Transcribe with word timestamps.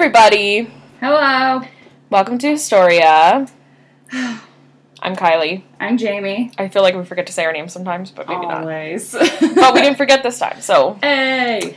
Everybody. 0.00 0.70
Hello. 1.00 1.60
Welcome 2.08 2.38
to 2.38 2.50
Historia. 2.50 3.48
I'm 4.12 5.16
Kylie. 5.16 5.64
I'm 5.80 5.98
Jamie. 5.98 6.52
I 6.56 6.68
feel 6.68 6.82
like 6.82 6.94
we 6.94 7.04
forget 7.04 7.26
to 7.26 7.32
say 7.32 7.44
our 7.44 7.52
names 7.52 7.72
sometimes, 7.72 8.12
but 8.12 8.28
maybe 8.28 8.46
not. 8.46 8.60
Always. 8.60 9.10
But 9.56 9.74
we 9.74 9.80
didn't 9.80 9.96
forget 9.96 10.22
this 10.22 10.38
time. 10.38 10.60
So 10.60 10.98
Hey. 11.02 11.76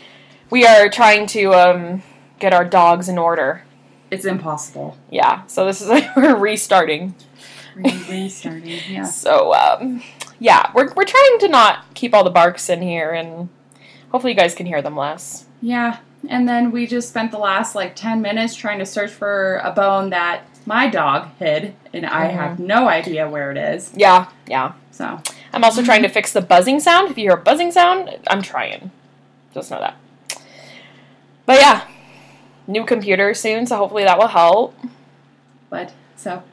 we 0.51 0.67
are 0.67 0.87
trying 0.87 1.25
to 1.27 1.51
um, 1.55 2.03
get 2.37 2.53
our 2.53 2.63
dogs 2.63 3.09
in 3.09 3.17
order. 3.17 3.63
It's 4.11 4.25
impossible. 4.25 4.99
Yeah. 5.09 5.43
So 5.47 5.65
this 5.65 5.81
is 5.81 5.87
like 5.89 6.15
we're 6.15 6.35
restarting. 6.35 7.15
Restarting. 7.75 8.67
Yeah. 8.87 9.05
So 9.05 9.51
um, 9.55 10.03
yeah, 10.37 10.71
we're 10.75 10.93
we're 10.93 11.05
trying 11.05 11.39
to 11.39 11.47
not 11.47 11.91
keep 11.95 12.13
all 12.13 12.23
the 12.23 12.29
barks 12.29 12.69
in 12.69 12.83
here, 12.83 13.09
and 13.09 13.49
hopefully 14.11 14.33
you 14.33 14.37
guys 14.37 14.53
can 14.53 14.67
hear 14.67 14.83
them 14.83 14.95
less. 14.95 15.47
Yeah. 15.59 15.97
And 16.29 16.47
then 16.47 16.71
we 16.71 16.85
just 16.87 17.09
spent 17.09 17.31
the 17.31 17.37
last 17.39 17.73
like 17.75 17.95
10 17.95 18.21
minutes 18.21 18.55
trying 18.55 18.79
to 18.79 18.85
search 18.85 19.11
for 19.11 19.57
a 19.63 19.71
bone 19.71 20.11
that 20.11 20.41
my 20.65 20.87
dog 20.87 21.27
hid, 21.39 21.73
and 21.93 22.05
I 22.05 22.27
Mhm. 22.27 22.33
have 22.33 22.59
no 22.59 22.87
idea 22.87 23.27
where 23.27 23.49
it 23.51 23.57
is. 23.57 23.91
Yeah. 23.95 24.27
Yeah. 24.47 24.73
So, 24.91 25.19
I'm 25.53 25.63
also 25.63 25.81
trying 25.83 26.03
to 26.03 26.07
fix 26.09 26.31
the 26.31 26.41
buzzing 26.41 26.79
sound. 26.79 27.09
If 27.09 27.17
you 27.17 27.23
hear 27.25 27.33
a 27.33 27.37
buzzing 27.37 27.71
sound, 27.71 28.15
I'm 28.29 28.41
trying. 28.43 28.91
Just 29.53 29.71
know 29.71 29.79
that. 29.79 29.95
But 31.47 31.59
yeah, 31.59 31.81
new 32.67 32.85
computer 32.85 33.33
soon, 33.33 33.65
so 33.65 33.77
hopefully 33.77 34.03
that 34.03 34.17
will 34.19 34.27
help. 34.27 34.75
but, 35.69 35.91
so 36.17 36.43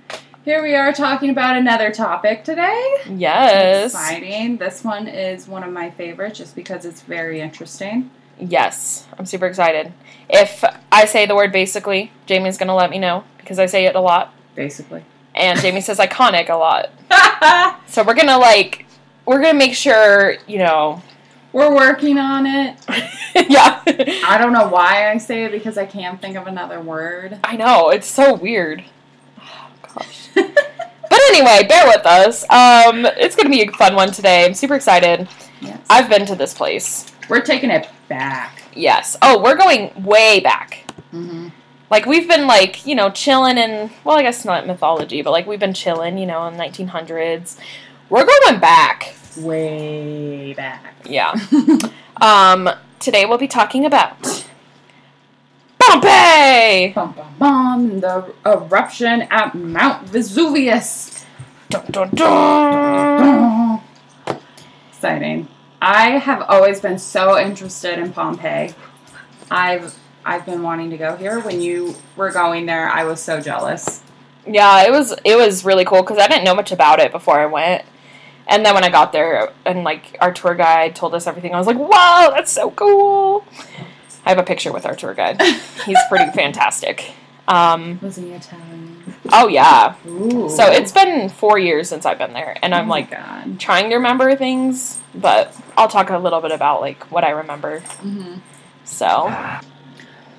here 0.44 0.62
we 0.62 0.74
are 0.74 0.92
talking 0.92 1.28
about 1.28 1.56
another 1.56 1.90
topic 1.92 2.44
today. 2.44 2.94
Yes. 3.10 3.92
Exciting. 3.92 4.56
This 4.56 4.82
one 4.82 5.06
is 5.08 5.46
one 5.46 5.62
of 5.62 5.72
my 5.72 5.90
favorites 5.90 6.38
just 6.38 6.54
because 6.56 6.84
it's 6.86 7.02
very 7.02 7.40
interesting. 7.40 8.10
Yes. 8.40 9.06
I'm 9.18 9.26
super 9.26 9.46
excited. 9.46 9.92
If 10.28 10.64
I 10.92 11.04
say 11.06 11.26
the 11.26 11.34
word 11.34 11.52
basically, 11.52 12.12
Jamie's 12.26 12.58
going 12.58 12.68
to 12.68 12.74
let 12.74 12.90
me 12.90 12.98
know 12.98 13.24
because 13.38 13.58
I 13.58 13.66
say 13.66 13.86
it 13.86 13.94
a 13.94 14.00
lot. 14.00 14.32
Basically. 14.54 15.04
And 15.34 15.58
Jamie 15.60 15.80
says 15.80 15.98
iconic 15.98 16.48
a 16.48 16.56
lot. 16.56 16.90
So 17.88 18.04
we're 18.04 18.14
going 18.14 18.26
to 18.26 18.36
like, 18.36 18.84
we're 19.24 19.40
going 19.40 19.54
to 19.54 19.58
make 19.58 19.74
sure, 19.74 20.36
you 20.46 20.58
know. 20.58 21.02
We're 21.54 21.74
working 21.74 22.18
on 22.18 22.44
it. 22.44 22.76
yeah. 23.48 23.82
I 24.26 24.36
don't 24.38 24.52
know 24.52 24.68
why 24.68 25.10
I 25.10 25.16
say 25.16 25.44
it 25.44 25.52
because 25.52 25.78
I 25.78 25.86
can't 25.86 26.20
think 26.20 26.36
of 26.36 26.46
another 26.46 26.80
word. 26.82 27.38
I 27.42 27.56
know. 27.56 27.88
It's 27.88 28.06
so 28.06 28.34
weird. 28.34 28.84
Oh, 29.40 29.70
gosh. 29.94 30.28
But 30.34 31.20
anyway, 31.30 31.66
bear 31.66 31.86
with 31.86 32.04
us. 32.04 32.42
Um, 32.50 33.06
it's 33.06 33.34
going 33.34 33.46
to 33.46 33.50
be 33.50 33.62
a 33.62 33.72
fun 33.72 33.94
one 33.94 34.10
today. 34.12 34.44
I'm 34.44 34.52
super 34.54 34.74
excited. 34.74 35.26
yes. 35.62 35.80
I've 35.88 36.10
been 36.10 36.26
to 36.26 36.34
this 36.34 36.52
place. 36.52 37.10
We're 37.28 37.40
taking 37.42 37.70
it 37.70 37.88
back. 38.08 38.62
Yes. 38.74 39.16
Oh, 39.22 39.42
we're 39.42 39.56
going 39.56 39.92
way 40.02 40.40
back. 40.40 40.84
Mm-hmm. 41.12 41.48
Like 41.90 42.06
we've 42.06 42.28
been 42.28 42.46
like 42.46 42.86
you 42.86 42.94
know 42.94 43.10
chilling 43.10 43.56
in 43.56 43.90
well 44.04 44.18
I 44.18 44.22
guess 44.22 44.44
not 44.44 44.66
mythology 44.66 45.22
but 45.22 45.30
like 45.30 45.46
we've 45.46 45.58
been 45.60 45.74
chilling 45.74 46.18
you 46.18 46.26
know 46.26 46.46
in 46.46 46.54
1900s. 46.54 47.58
We're 48.10 48.26
going 48.26 48.60
back. 48.60 49.14
Way 49.38 50.54
back. 50.54 50.94
Yeah. 51.04 51.34
Um. 52.20 52.68
Today 52.98 53.26
we'll 53.26 53.38
be 53.38 53.46
talking 53.46 53.84
about 53.84 54.44
Pompeii. 55.78 56.92
bum, 56.92 57.12
bum, 57.12 57.34
bum, 57.38 58.00
the 58.00 58.34
eruption 58.44 59.22
at 59.30 59.54
Mount 59.54 60.08
Vesuvius. 60.08 61.24
Dun, 61.70 61.84
dun, 61.92 62.10
dun. 62.10 63.80
Exciting. 64.90 65.46
I 65.80 66.10
have 66.18 66.42
always 66.48 66.80
been 66.80 66.98
so 66.98 67.38
interested 67.38 67.98
in 67.98 68.12
Pompeii. 68.12 68.74
I've 69.50 69.96
I've 70.24 70.44
been 70.44 70.62
wanting 70.62 70.90
to 70.90 70.96
go 70.98 71.16
here. 71.16 71.40
When 71.40 71.62
you 71.62 71.94
were 72.16 72.30
going 72.30 72.66
there, 72.66 72.88
I 72.88 73.04
was 73.04 73.20
so 73.20 73.40
jealous. 73.40 74.02
Yeah, 74.46 74.84
it 74.86 74.90
was 74.90 75.14
it 75.24 75.36
was 75.36 75.64
really 75.64 75.84
cool 75.84 76.02
because 76.02 76.18
I 76.18 76.26
didn't 76.26 76.44
know 76.44 76.54
much 76.54 76.72
about 76.72 77.00
it 77.00 77.12
before 77.12 77.38
I 77.38 77.46
went, 77.46 77.84
and 78.46 78.64
then 78.64 78.74
when 78.74 78.84
I 78.84 78.88
got 78.90 79.12
there 79.12 79.52
and 79.64 79.84
like 79.84 80.16
our 80.20 80.32
tour 80.32 80.54
guide 80.54 80.96
told 80.96 81.14
us 81.14 81.26
everything, 81.26 81.54
I 81.54 81.58
was 81.58 81.66
like, 81.66 81.78
"Wow, 81.78 82.32
that's 82.34 82.50
so 82.50 82.70
cool!" 82.72 83.44
I 84.26 84.30
have 84.30 84.38
a 84.38 84.42
picture 84.42 84.72
with 84.72 84.84
our 84.84 84.94
tour 84.96 85.14
guide. 85.14 85.40
He's 85.86 85.98
pretty 86.08 86.30
fantastic. 86.32 87.12
Um, 87.46 87.98
Was 88.02 88.16
he 88.16 88.32
Italian? 88.32 89.14
oh 89.32 89.48
yeah, 89.48 89.94
Ooh. 90.06 90.50
so 90.50 90.70
it's 90.70 90.92
been 90.92 91.28
four 91.30 91.58
years 91.58 91.88
since 91.88 92.04
I've 92.04 92.18
been 92.18 92.34
there, 92.34 92.56
and 92.62 92.74
oh 92.74 92.78
I'm 92.78 92.88
my 92.88 92.96
like 92.96 93.10
God. 93.10 93.58
trying 93.60 93.88
to 93.90 93.96
remember 93.96 94.34
things, 94.36 94.97
but 95.14 95.54
I'll 95.76 95.88
talk 95.88 96.10
a 96.10 96.18
little 96.18 96.40
bit 96.40 96.52
about 96.52 96.80
like 96.80 97.10
what 97.10 97.24
I 97.24 97.30
remember. 97.30 97.80
hmm 97.80 98.36
So 98.84 99.32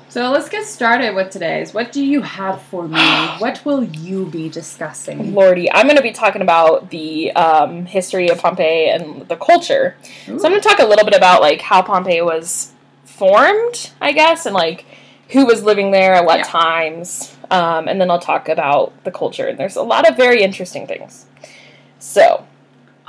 So 0.09 0.31
let's 0.31 0.49
get 0.49 0.65
started 0.65 1.13
with 1.15 1.29
today's. 1.29 1.73
What 1.73 1.91
do 1.91 2.03
you 2.03 2.21
have 2.21 2.61
for 2.63 2.87
me? 2.87 3.27
What 3.39 3.63
will 3.65 3.83
you 3.83 4.25
be 4.25 4.49
discussing? 4.49 5.33
Lordy, 5.35 5.71
I'm 5.71 5.85
going 5.85 5.97
to 5.97 6.01
be 6.03 6.11
talking 6.11 6.41
about 6.41 6.89
the 6.89 7.31
um, 7.33 7.85
history 7.85 8.29
of 8.29 8.39
Pompeii 8.39 8.89
and 8.89 9.27
the 9.27 9.35
culture. 9.35 9.95
So 10.25 10.31
I'm 10.33 10.51
going 10.51 10.61
to 10.61 10.67
talk 10.67 10.79
a 10.79 10.85
little 10.85 11.05
bit 11.05 11.15
about 11.15 11.41
like 11.41 11.61
how 11.61 11.81
Pompeii 11.83 12.21
was 12.21 12.73
formed, 13.05 13.91
I 14.01 14.11
guess, 14.13 14.45
and 14.45 14.55
like 14.55 14.85
who 15.31 15.45
was 15.45 15.61
living 15.63 15.91
there 15.91 16.15
at 16.15 16.25
what 16.25 16.39
Yeah. 16.39 16.43
times, 16.45 17.35
um, 17.51 17.87
and 17.87 18.01
then 18.01 18.09
I'll 18.09 18.17
talk 18.19 18.49
about 18.49 19.03
the 19.03 19.11
culture. 19.11 19.47
And 19.47 19.59
there's 19.59 19.75
a 19.75 19.83
lot 19.83 20.09
of 20.09 20.17
very 20.17 20.41
interesting 20.41 20.87
things. 20.87 21.27
So, 21.99 22.47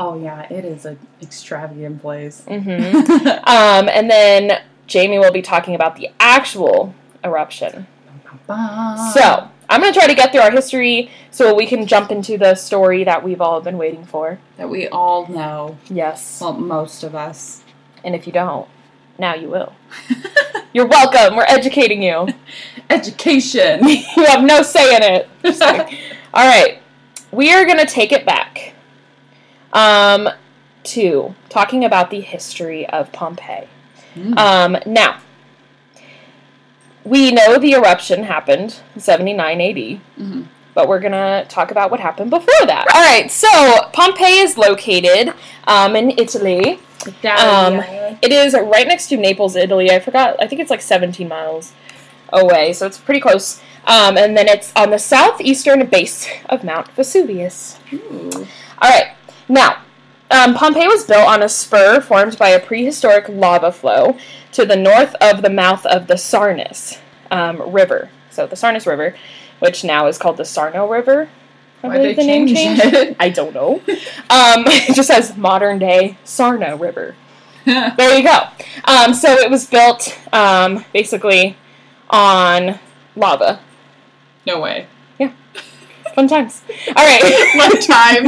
Oh 0.00 0.18
yeah, 0.18 0.50
it 0.50 0.64
is 0.64 0.86
an 0.86 0.98
extravagant 1.20 2.00
place. 2.00 2.42
mhm. 2.48 3.26
um, 3.46 3.88
and 3.88 4.10
then 4.10 4.62
Jamie 4.86 5.18
will 5.18 5.30
be 5.30 5.42
talking 5.42 5.74
about 5.74 5.96
the 5.96 6.08
actual 6.18 6.94
eruption. 7.22 7.86
So 8.48 9.48
I'm 9.68 9.80
going 9.80 9.92
to 9.92 9.98
try 9.98 10.08
to 10.08 10.14
get 10.14 10.32
through 10.32 10.40
our 10.40 10.50
history 10.50 11.10
so 11.30 11.54
we 11.54 11.66
can 11.66 11.86
jump 11.86 12.10
into 12.10 12.38
the 12.38 12.54
story 12.54 13.04
that 13.04 13.22
we've 13.22 13.40
all 13.40 13.60
been 13.60 13.76
waiting 13.76 14.04
for. 14.04 14.38
that 14.56 14.68
we 14.70 14.88
all 14.88 15.26
know. 15.28 15.76
Yes. 15.88 16.40
Well, 16.40 16.54
most 16.54 17.02
of 17.04 17.14
us. 17.14 17.62
And 18.02 18.14
if 18.14 18.26
you 18.26 18.32
don't, 18.32 18.68
now 19.18 19.34
you 19.34 19.48
will. 19.48 19.74
You're 20.72 20.86
welcome. 20.86 21.36
We're 21.36 21.44
educating 21.44 22.02
you. 22.02 22.28
Education. 22.90 23.86
you 23.86 24.24
have 24.26 24.42
no 24.42 24.62
say 24.62 24.96
in 24.96 25.02
it. 25.02 25.28
All 26.32 26.48
right. 26.48 26.80
We 27.30 27.52
are 27.52 27.64
going 27.66 27.78
to 27.78 27.86
take 27.86 28.12
it 28.12 28.24
back 28.24 28.74
um, 29.72 30.28
to 30.84 31.34
talking 31.48 31.84
about 31.84 32.10
the 32.10 32.20
history 32.20 32.86
of 32.88 33.12
Pompeii. 33.12 33.68
Mm. 34.14 34.36
Um, 34.38 34.76
now, 34.86 35.18
we 37.04 37.30
know 37.32 37.58
the 37.58 37.72
eruption 37.72 38.24
happened 38.24 38.76
79 38.96 39.60
AD. 39.60 40.00
Mhm. 40.18 40.46
But 40.72 40.86
we're 40.86 41.00
gonna 41.00 41.44
talk 41.48 41.72
about 41.72 41.90
what 41.90 41.98
happened 41.98 42.30
before 42.30 42.66
that. 42.66 42.86
All 42.94 43.02
right, 43.02 43.28
so 43.30 43.48
Pompeii 43.92 44.38
is 44.38 44.56
located 44.56 45.34
um, 45.66 45.96
in 45.96 46.10
Italy. 46.16 46.78
Um, 47.24 47.82
It 48.22 48.32
is 48.32 48.54
right 48.54 48.86
next 48.86 49.08
to 49.08 49.16
Naples, 49.16 49.56
Italy. 49.56 49.90
I 49.90 49.98
forgot. 49.98 50.36
I 50.40 50.46
think 50.46 50.60
it's 50.60 50.70
like 50.70 50.82
17 50.82 51.26
miles 51.26 51.72
away, 52.32 52.72
so 52.72 52.86
it's 52.86 52.98
pretty 52.98 53.20
close. 53.20 53.60
Um, 53.86 54.16
and 54.16 54.36
then 54.36 54.46
it's 54.46 54.72
on 54.76 54.90
the 54.90 54.98
southeastern 54.98 55.84
base 55.86 56.28
of 56.48 56.62
Mount 56.62 56.88
Vesuvius. 56.92 57.78
Ooh. 57.92 58.46
All 58.80 58.90
right, 58.90 59.08
now 59.50 59.82
um, 60.30 60.54
Pompeii 60.54 60.86
was 60.86 61.04
built 61.04 61.26
on 61.26 61.42
a 61.42 61.48
spur 61.48 62.00
formed 62.00 62.38
by 62.38 62.50
a 62.50 62.60
prehistoric 62.60 63.28
lava 63.28 63.72
flow 63.72 64.16
to 64.52 64.64
the 64.64 64.76
north 64.76 65.14
of 65.20 65.42
the 65.42 65.50
mouth 65.50 65.84
of 65.86 66.06
the 66.06 66.14
Sarnus 66.14 67.00
um, 67.30 67.60
River. 67.72 68.10
So 68.30 68.46
the 68.46 68.54
Sarnus 68.56 68.86
River, 68.86 69.16
which 69.58 69.82
now 69.82 70.06
is 70.06 70.18
called 70.18 70.36
the 70.36 70.44
Sarno 70.44 70.86
River. 70.86 71.28
I 71.82 71.88
believe 71.88 72.16
they 72.16 72.22
the 72.22 72.26
name 72.26 72.46
changed. 72.46 72.84
it? 72.84 73.16
I 73.20 73.30
don't 73.30 73.54
know. 73.54 73.76
Um, 73.86 73.86
it 74.66 74.94
just 74.94 75.08
says 75.08 75.36
modern 75.36 75.78
day 75.78 76.16
Sarno 76.24 76.76
River. 76.76 77.16
There 77.66 78.16
you 78.16 78.24
go. 78.24 78.48
Um, 78.84 79.12
so 79.12 79.32
it 79.32 79.50
was 79.50 79.66
built 79.66 80.18
um, 80.32 80.84
basically 80.92 81.56
on 82.08 82.80
lava. 83.14 83.60
no 84.46 84.60
way. 84.60 84.86
Yeah. 85.18 85.32
Fun 86.14 86.26
times. 86.26 86.62
All 86.96 87.04
right. 87.04 87.52
One 87.54 87.80
time. 87.80 88.26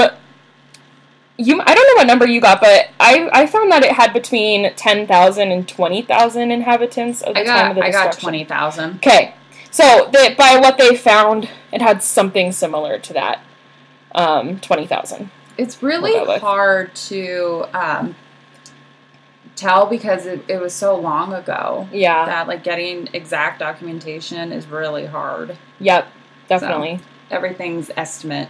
Um, 0.00 0.19
you, 1.40 1.60
I 1.60 1.74
don't 1.74 1.86
know 1.88 1.94
what 2.00 2.06
number 2.06 2.26
you 2.26 2.40
got, 2.40 2.60
but 2.60 2.88
I, 3.00 3.28
I 3.32 3.46
found 3.46 3.72
that 3.72 3.82
it 3.84 3.92
had 3.92 4.12
between 4.12 4.74
10,000 4.74 5.50
and 5.52 5.68
20,000 5.68 6.50
inhabitants 6.50 7.22
at 7.22 7.34
the 7.34 7.40
I 7.40 7.44
time 7.44 7.70
of 7.70 7.76
got 7.76 7.80
the 7.80 7.86
I 7.86 7.90
got 7.90 8.06
destruction. 8.06 8.20
twenty 8.20 8.44
thousand. 8.44 8.96
Okay. 8.96 9.34
So 9.70 10.10
they, 10.12 10.34
by 10.34 10.58
what 10.60 10.78
they 10.78 10.96
found, 10.96 11.48
it 11.72 11.80
had 11.80 12.02
something 12.02 12.52
similar 12.52 12.98
to 12.98 13.12
that. 13.14 13.40
Um, 14.14 14.58
20,000. 14.60 15.30
It's 15.56 15.82
really 15.82 16.12
We'll 16.12 16.24
go 16.26 16.32
with. 16.32 16.40
hard 16.42 16.94
to 16.96 17.64
um, 17.72 18.16
tell 19.56 19.86
because 19.86 20.26
it, 20.26 20.44
it 20.48 20.60
was 20.60 20.72
so 20.74 20.96
long 20.98 21.32
ago 21.32 21.88
Yeah. 21.92 22.26
that 22.26 22.48
like 22.48 22.64
getting 22.64 23.08
exact 23.12 23.58
documentation 23.60 24.52
is 24.52 24.66
really 24.66 25.06
hard. 25.06 25.56
Yep. 25.78 26.08
Definitely. 26.48 27.00
Everything's 27.30 27.90
estimate. 27.96 28.48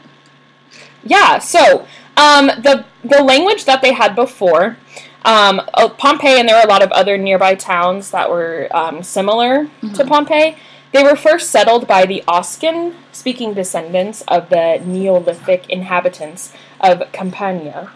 Yeah, 1.03 1.39
so 1.39 1.87
um, 2.25 2.45
the 2.67 2.85
the 3.05 3.23
language 3.33 3.65
that 3.65 3.81
they 3.83 3.93
had 3.93 4.15
before 4.15 4.77
Um, 5.23 5.61
uh, 5.75 5.89
Pompeii, 6.05 6.41
and 6.41 6.49
there 6.49 6.57
were 6.57 6.67
a 6.71 6.73
lot 6.77 6.83
of 6.83 6.91
other 6.93 7.19
nearby 7.19 7.55
towns 7.55 8.11
that 8.11 8.31
were 8.31 8.69
um, 8.73 9.03
similar 9.03 9.53
to 9.97 10.03
Mhm. 10.03 10.09
Pompeii. 10.09 10.57
They 10.93 11.03
were 11.05 11.15
first 11.29 11.51
settled 11.51 11.87
by 11.87 12.07
the 12.07 12.25
Oscan 12.27 12.95
speaking 13.13 13.53
descendants 13.53 14.23
of 14.29 14.49
the 14.49 14.81
Neolithic 14.83 15.69
inhabitants 15.69 16.53
of 16.81 16.95
Campania. 17.13 17.91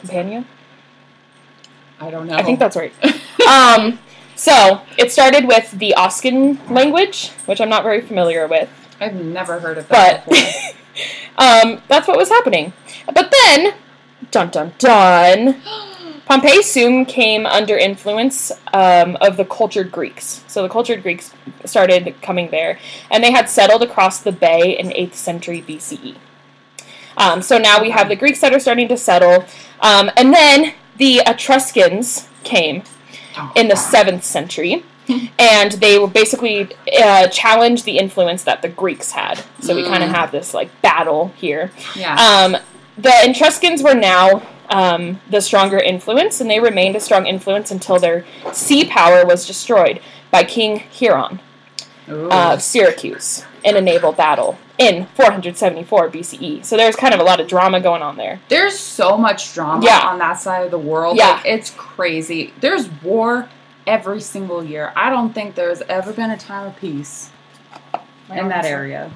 Campania? 0.00 0.44
I 1.98 2.10
don't 2.10 2.26
know. 2.28 2.36
I 2.36 2.42
think 2.42 2.58
that's 2.58 2.76
right. 2.76 2.92
um, 3.48 3.98
so, 4.36 4.82
it 4.98 5.10
started 5.12 5.46
with 5.48 5.66
the 5.72 5.94
Oscan 5.96 6.58
language, 6.70 7.30
which 7.46 7.60
I'm 7.62 7.70
not 7.70 7.84
very 7.84 8.02
familiar 8.02 8.46
with. 8.46 8.68
I've 9.00 9.14
never 9.14 9.60
heard 9.60 9.78
of 9.78 9.88
that 9.88 10.24
But 10.26 10.30
before. 10.30 10.72
um, 11.38 11.82
that's 11.88 12.08
what 12.08 12.16
was 12.16 12.28
happening. 12.28 12.72
But 13.06 13.32
then, 13.44 13.74
dun 14.30 14.50
dun 14.50 14.72
dun, 14.78 15.60
Pompeii 16.26 16.62
soon 16.62 17.06
came 17.06 17.44
under 17.44 17.76
influence 17.76 18.52
um, 18.72 19.16
of 19.20 19.36
the 19.36 19.44
cultured 19.44 19.90
Greeks. 19.90 20.44
So 20.46 20.62
the 20.62 20.68
cultured 20.68 21.02
Greeks 21.02 21.34
started 21.64 22.14
coming 22.22 22.50
there, 22.50 22.78
and 23.10 23.24
they 23.24 23.32
had 23.32 23.48
settled 23.50 23.82
across 23.82 24.20
the 24.20 24.30
bay 24.30 24.78
in 24.78 24.90
8th 24.90 25.14
century 25.14 25.60
BCE. 25.60 26.16
Um, 27.16 27.42
so 27.42 27.58
now 27.58 27.82
we 27.82 27.90
have 27.90 28.08
the 28.08 28.14
Greeks 28.14 28.40
that 28.42 28.54
are 28.54 28.60
starting 28.60 28.86
to 28.88 28.96
settle, 28.96 29.44
um, 29.80 30.10
and 30.16 30.32
then 30.32 30.74
the 30.98 31.20
Etruscans 31.26 32.28
came 32.44 32.84
in 33.56 33.66
the 33.66 33.74
7th 33.74 34.22
century. 34.22 34.84
And 35.38 35.72
they 35.72 35.98
were 35.98 36.06
basically 36.06 36.68
uh, 37.02 37.28
challenged 37.28 37.84
the 37.84 37.98
influence 37.98 38.42
that 38.44 38.62
the 38.62 38.68
Greeks 38.68 39.12
had. 39.12 39.42
So 39.60 39.74
we 39.74 39.84
kind 39.84 40.02
of 40.02 40.10
Mm. 40.10 40.14
have 40.14 40.32
this 40.32 40.54
like 40.54 40.70
battle 40.82 41.32
here. 41.36 41.70
yeah. 41.96 42.14
Um, 42.16 42.56
the 42.98 43.12
Etruscans 43.24 43.82
were 43.82 43.94
now 43.94 44.42
um, 44.68 45.20
the 45.28 45.40
stronger 45.40 45.78
influence, 45.78 46.40
and 46.40 46.48
they 46.50 46.60
remained 46.60 46.94
a 46.96 47.00
strong 47.00 47.26
influence 47.26 47.70
until 47.70 47.98
their 47.98 48.24
sea 48.52 48.84
power 48.84 49.24
was 49.26 49.46
destroyed 49.46 50.00
by 50.30 50.44
King 50.44 50.80
Hieron 50.92 51.40
Ooh. 52.08 52.28
of 52.30 52.62
Syracuse 52.62 53.44
in 53.64 53.76
a 53.76 53.80
naval 53.80 54.12
battle 54.12 54.58
in 54.78 55.06
474 55.16 56.08
BCE. 56.10 56.64
So 56.64 56.76
there's 56.76 56.94
kind 56.96 57.12
of 57.12 57.20
a 57.20 57.24
lot 57.24 57.40
of 57.40 57.48
drama 57.48 57.80
going 57.80 58.00
on 58.02 58.16
there. 58.16 58.40
There's 58.48 58.78
so 58.78 59.16
much 59.18 59.52
drama 59.54 59.84
Yeah. 59.84 60.00
on 60.06 60.18
that 60.20 60.40
side 60.40 60.64
of 60.64 60.70
the 60.70 60.78
world. 60.78 61.16
Yeah. 61.16 61.32
Like, 61.32 61.46
it's 61.46 61.70
crazy. 61.70 62.52
There's 62.60 62.88
war 63.02 63.48
every 63.90 64.20
single 64.20 64.64
year. 64.64 64.92
I 64.94 65.10
don't 65.10 65.32
think 65.34 65.56
there's 65.56 65.82
ever 65.82 66.12
been 66.12 66.30
a 66.30 66.38
time 66.38 66.68
of 66.68 66.76
peace 66.76 67.30
in 68.30 68.48
that 68.48 68.64
area. 68.64 69.10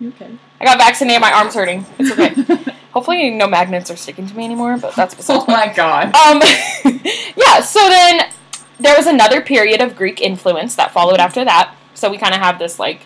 You 0.00 0.08
okay? 0.08 0.36
I 0.60 0.64
got 0.64 0.78
vaccinated, 0.78 1.20
my 1.20 1.32
arm's 1.32 1.54
hurting. 1.54 1.86
It's 1.96 2.10
okay. 2.10 2.74
Hopefully, 2.92 3.30
no 3.30 3.46
magnets 3.46 3.88
are 3.92 3.96
sticking 3.96 4.26
to 4.26 4.36
me 4.36 4.44
anymore, 4.44 4.76
but 4.78 4.96
that's 4.96 5.14
besides 5.16 5.44
oh 5.46 5.52
my 5.52 5.72
god. 5.72 6.06
Um, 6.16 6.42
yeah, 7.36 7.60
so 7.60 7.78
then 7.88 8.32
there 8.80 8.96
was 8.96 9.06
another 9.06 9.40
period 9.40 9.80
of 9.80 9.94
Greek 9.94 10.20
influence 10.20 10.74
that 10.74 10.90
followed 10.90 11.20
after 11.20 11.44
that. 11.44 11.72
So 11.94 12.10
we 12.10 12.18
kind 12.18 12.34
of 12.34 12.40
have 12.40 12.58
this 12.58 12.80
like 12.80 13.02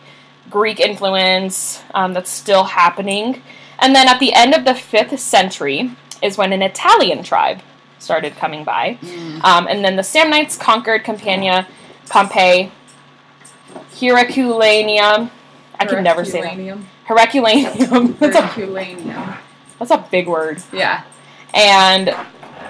Greek 0.49 0.81
influence 0.81 1.83
um, 1.93 2.15
that's 2.15 2.31
still 2.31 2.65
happening. 2.65 3.43
And 3.79 3.95
then 3.95 4.09
at 4.09 4.21
the 4.21 4.33
end 4.33 4.55
of 4.55 4.65
the 4.65 4.75
fifth 4.75 5.19
century 5.21 5.91
is 6.23 6.39
when 6.39 6.55
an 6.55 6.63
Italian 6.63 7.23
tribe 7.23 7.61
started 8.03 8.37
coming 8.37 8.65
by. 8.65 8.99
Mm. 9.01 9.45
Um, 9.45 9.67
and 9.69 9.85
then 9.85 9.97
the 9.97 10.03
Samnites 10.03 10.59
conquered 10.59 11.05
Campania, 11.05 11.67
Pompeii, 12.09 12.71
Herculaneum. 13.99 15.31
I 15.79 15.87
can 15.87 16.03
never 16.05 16.25
say 16.25 16.41
that. 16.43 16.51
Herculaneum. 16.51 16.87
Herculaneum. 17.05 18.17
that's, 18.21 18.37
a, 18.37 18.43
Herculaneum. 18.43 19.35
that's 19.79 19.91
a 19.91 20.07
big 20.11 20.29
word. 20.29 20.63
Yeah. 20.73 21.05
And 21.55 22.09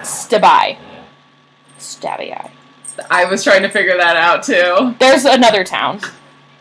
Stabai. 0.01 0.77
Stabai. 1.79 2.49
I 3.09 3.25
was 3.25 3.43
trying 3.43 3.63
to 3.63 3.69
figure 3.69 3.97
that 3.97 4.15
out 4.15 4.43
too. 4.43 4.95
There's 4.99 5.25
another 5.25 5.63
town. 5.63 5.99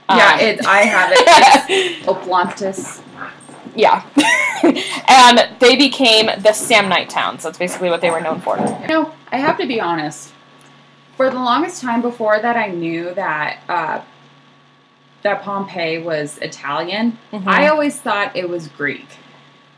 yeah, 0.09 0.35
Um, 0.35 0.41
it. 0.41 0.67
I 0.67 0.81
have 0.83 1.11
it. 1.13 1.19
It's 1.69 2.07
Oplantis. 2.07 3.03
Yeah. 3.75 4.05
and 5.09 5.61
they 5.61 5.77
became 5.77 6.27
the 6.27 6.53
Samnite 6.53 7.09
towns. 7.09 7.43
That's 7.43 7.59
basically 7.59 7.91
what 7.91 8.01
they 8.01 8.11
were 8.11 8.21
known 8.21 8.41
for. 8.41 8.57
You 8.59 8.89
know, 8.89 9.13
I 9.31 9.39
have 9.39 9.59
to 9.59 9.67
be 9.67 9.81
honest. 9.81 10.33
For 11.17 11.29
the 11.31 11.37
longest 11.37 11.83
time 11.83 12.03
before 12.03 12.41
that, 12.41 12.57
I 12.57 12.69
knew 12.69 13.13
that 13.15 13.61
uh, 13.69 14.01
that 15.23 15.43
Pompeii 15.43 15.99
was 15.99 16.39
Italian. 16.39 17.19
Mhm. 17.33 17.47
I 17.47 17.69
always 17.69 18.01
thought 18.01 18.35
it 18.37 18.49
was 18.49 18.69
Greek. 18.69 19.07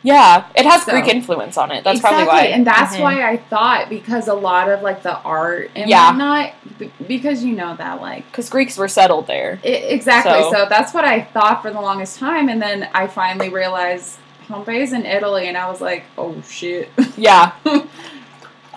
Yeah, 0.05 0.45
it 0.55 0.65
has 0.67 0.85
So- 0.85 0.93
Greek 0.93 1.09
influence 1.09 1.57
on 1.57 1.73
it. 1.73 1.83
That's 1.83 1.97
exactly, 1.99 2.25
probably 2.27 2.43
why. 2.51 2.55
and 2.55 2.65
that's 2.67 2.95
Mhm. 2.97 3.01
why 3.01 3.29
I 3.29 3.39
thought 3.39 3.89
because 3.89 4.29
a 4.29 4.35
lot 4.35 4.69
of 4.69 4.83
like 4.83 5.03
the 5.03 5.17
art 5.23 5.71
and 5.75 5.89
Yeah. 5.91 6.09
whatnot, 6.11 6.53
b- 6.79 6.93
because 7.09 7.43
you 7.43 7.57
know 7.57 7.75
that 7.77 8.01
like 8.01 8.25
Because 8.31 8.49
Greeks 8.49 8.77
were 8.79 8.87
settled 8.89 9.27
there. 9.27 9.59
I 9.65 9.69
exactly. 9.69 10.41
So- 10.43 10.53
So. 10.53 10.67
that's 10.69 10.95
what 10.95 11.05
I 11.05 11.23
thought 11.23 11.63
for 11.63 11.71
the 11.73 11.81
longest 11.81 12.19
time, 12.21 12.49
and 12.49 12.61
then 12.63 12.89
I 12.95 13.07
finally 13.09 13.49
realized 13.49 14.19
Pompeii's 14.49 14.93
in 14.93 15.07
Italy, 15.07 15.49
and 15.49 15.57
I 15.57 15.69
was 15.71 15.81
like, 15.81 16.05
oh 16.19 16.37
shit. 16.49 16.91
Yeah. 17.17 17.53
Do 17.65 17.81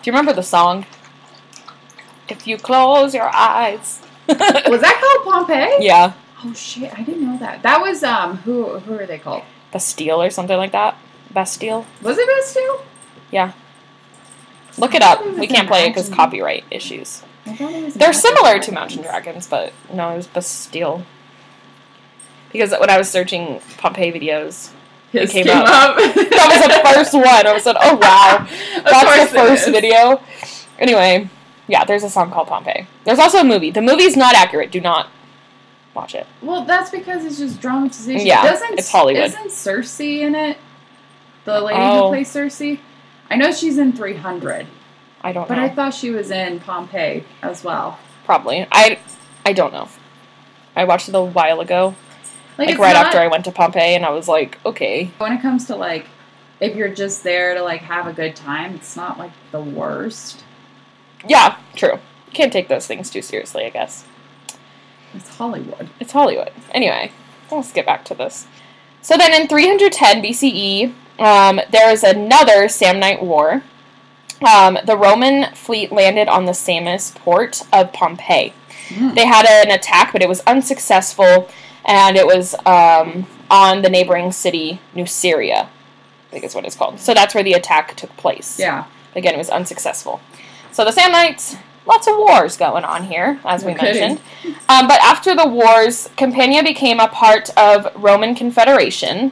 you 0.06 0.14
remember 0.14 0.32
the 0.34 0.44
song? 0.44 0.86
If 2.30 2.48
you 2.48 2.58
close 2.58 3.14
your 3.14 3.30
eyes. 3.34 4.02
was 4.28 4.82
that 4.82 5.22
called 5.24 5.34
Pompeii? 5.48 5.78
yeah. 5.86 6.14
Oh 6.46 6.54
shit, 6.54 6.92
I 6.98 7.02
didn't 7.02 7.26
know 7.30 7.38
that. 7.40 7.64
That 7.64 7.82
was 7.82 8.04
um 8.04 8.38
who 8.46 8.80
who 8.80 8.94
are 9.00 9.06
they 9.06 9.18
called? 9.18 9.44
Bastille 9.72 10.22
or 10.22 10.30
something 10.30 10.58
like 10.58 10.72
that. 10.72 10.96
Bastille? 11.38 11.86
Was 12.01 12.18
it 12.18 12.28
Bastille? 12.28 12.84
Yeah. 13.30 13.51
Look 14.80 14.95
it 14.95 15.04
up. 15.04 15.22
it 15.24 15.38
We 15.38 15.45
can't 15.45 15.68
play 15.68 15.86
it 15.86 15.89
because 15.89 16.10
copyright 16.10 16.63
issues. 16.72 17.22
I 17.45 17.54
thought 17.54 17.74
it 17.74 17.84
was 17.84 17.94
They're 17.94 18.12
similar 18.12 18.57
to 18.57 18.72
Mountain 18.72 19.04
Dragons, 19.04 19.45
but 19.45 19.72
no, 19.94 20.13
it 20.13 20.18
was 20.18 20.25
Bastille. 20.25 21.06
Because 22.51 22.72
when 22.72 22.89
I 22.89 22.98
was 22.98 23.07
searching 23.07 23.62
Pompeii 23.78 24.12
videos, 24.12 24.72
His 25.12 25.31
came 25.31 25.45
came, 25.45 25.57
up. 25.57 25.68
up. 25.68 25.98
that 25.98 26.48
was 26.50 26.63
the 26.66 26.92
first 26.92 27.13
one. 27.13 27.45
I 27.45 27.54
was 27.54 27.68
like, 27.68 27.78
oh 27.81 27.98
wow, 27.98 28.48
that's 28.83 29.31
the 29.31 29.38
first 29.38 29.69
video. 29.69 30.19
Anyway, 30.80 31.30
yeah, 31.68 31.85
there's 31.85 32.04
a 32.04 32.09
song 32.09 32.31
called 32.31 32.47
Pompeii. 32.47 32.88
There's 33.04 33.19
also 33.19 33.42
a 33.42 33.44
movie. 33.44 33.69
The 33.69 33.83
movie's 33.83 34.18
not 34.18 34.33
accurate. 34.33 34.71
Do 34.71 34.81
not 34.81 35.09
watch 35.94 36.16
it. 36.16 36.26
Well, 36.42 36.66
that's 36.66 36.90
because 36.90 37.26
it's 37.26 37.38
just 37.38 37.62
dramatization. 37.62 38.26
Yeah, 38.26 38.42
Doesn't 38.42 38.80
it's 38.80 38.92
Hollywood. 38.92 39.26
Isn't 39.26 39.50
Cersei 39.50 40.21
in 40.21 40.33
it? 40.33 40.57
The 41.47 41.61
lady 41.61 41.80
Oh. 41.80 42.04
who 42.04 42.09
plays 42.09 42.30
Cersei. 42.33 42.80
I 43.31 43.37
know 43.37 43.54
she's 43.54 43.77
in 43.77 43.94
300, 43.94 44.68
I 45.21 45.31
don't 45.31 45.47
but 45.47 45.56
know. 45.56 45.61
But 45.61 45.71
I 45.71 45.73
thought 45.73 45.94
she 45.94 46.11
was 46.11 46.30
in 46.30 46.59
Pompeii 46.59 47.23
as 47.42 47.63
well. 47.63 47.99
Probably. 48.25 48.68
I 48.71 48.99
I 49.45 49.54
don't 49.54 49.71
know. 49.71 49.87
I 50.75 50.83
watched 50.83 51.07
it 51.07 51.16
a 51.16 51.21
while 51.21 51.61
ago, 51.61 51.95
like, 52.57 52.69
it's 52.69 52.77
right 52.80 52.94
not- 52.94 53.06
after 53.07 53.18
I 53.19 53.27
went 53.27 53.45
to 53.45 53.51
Pompeii, 53.51 53.95
and 53.95 54.06
I 54.06 54.09
was 54.09 54.27
like, 54.27 54.59
okay, 54.66 55.11
When 55.19 55.31
it 55.31 55.42
comes 55.42 55.66
to 55.68 55.75
like, 55.77 56.07
if 56.59 56.75
you're 56.75 56.94
just 56.94 57.23
there 57.23 57.54
to 57.56 57.61
like 57.63 57.81
have 57.83 58.07
a 58.07 58.13
good 58.13 58.35
time, 58.35 58.75
it's 58.75 58.95
not 58.97 59.18
like 59.18 59.31
the 59.51 59.61
worst. 59.61 60.44
yeah, 61.25 61.56
true. 61.75 61.94
You 62.27 62.33
Can't 62.33 62.51
take 62.51 62.68
those 62.68 62.85
things 62.87 63.09
too 63.09 63.21
seriously, 63.21 63.66
I 63.66 63.69
guess. 63.69 64.04
It's 65.13 65.37
Hollywood. 65.37 65.89
It's 66.01 66.11
Hollywood. 66.11 66.51
Anyway, 66.71 67.11
let's 67.49 67.71
get 67.71 67.85
back 67.85 68.04
to 68.06 68.13
this. 68.16 68.47
So 69.01 69.16
then 69.16 69.31
in 69.33 69.47
310 69.47 70.21
BCE, 70.21 70.94
um, 71.19 71.59
there 71.71 71.90
was 71.90 72.04
another 72.04 72.68
Samnite 72.68 73.21
war. 73.21 73.64
Um, 74.47 74.78
the 74.86 74.95
Roman 74.95 75.54
fleet 75.56 75.92
landed 75.92 76.28
on 76.28 76.45
the 76.45 76.52
Sarnus 76.52 77.16
port 77.16 77.64
of 77.74 77.92
Pompeii. 77.92 78.54
Mm. 78.90 79.16
They 79.16 79.26
had 79.26 79.45
an 79.45 79.71
attack, 79.71 80.14
but 80.14 80.21
it 80.21 80.30
was 80.30 80.42
unsuccessful, 80.42 81.50
and 81.86 82.16
it 82.16 82.26
was 82.26 82.54
um, 82.66 83.26
on 83.50 83.81
the 83.81 83.90
neighboring 83.90 84.31
city, 84.31 84.80
Nuceria, 84.95 85.64
I 85.66 85.69
think 86.30 86.44
is 86.44 86.54
what 86.54 86.66
it's 86.66 86.76
called. 86.76 87.00
So 87.00 87.14
that's 87.14 87.33
where 87.33 87.44
the 87.44 87.54
attack 87.54 87.95
took 87.95 88.16
place. 88.18 88.59
Yeah. 88.59 88.86
Again, 89.16 89.33
it 89.33 89.38
was 89.38 89.50
unsuccessful. 89.50 90.21
So 90.71 90.86
the 90.86 90.92
Samnites, 90.92 91.57
lots 91.88 92.07
of 92.07 92.18
wars 92.18 92.57
going 92.57 92.83
on 92.83 93.06
here, 93.06 93.40
as 93.44 93.66
we 93.66 93.74
kidding. 93.74 94.00
mentioned. 94.00 94.21
Um, 94.69 94.88
but 94.88 95.02
after 95.02 95.36
the 95.36 95.47
wars, 95.47 96.09
Campania 96.16 96.64
became 96.64 97.00
a 97.00 97.07
part 97.07 97.50
of 97.57 97.88
Roman 97.95 98.36
Confederation, 98.36 99.31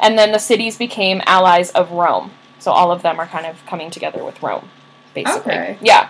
and 0.00 0.18
then 0.18 0.32
the 0.32 0.38
cities 0.38 0.76
became 0.76 1.22
allies 1.26 1.70
of 1.70 1.90
Rome. 1.92 2.32
So 2.58 2.70
all 2.72 2.90
of 2.92 3.02
them 3.02 3.18
are 3.20 3.26
kind 3.26 3.46
of 3.46 3.64
coming 3.66 3.90
together 3.90 4.24
with 4.24 4.42
Rome, 4.42 4.68
basically. 5.14 5.52
Okay. 5.52 5.78
Yeah. 5.80 6.08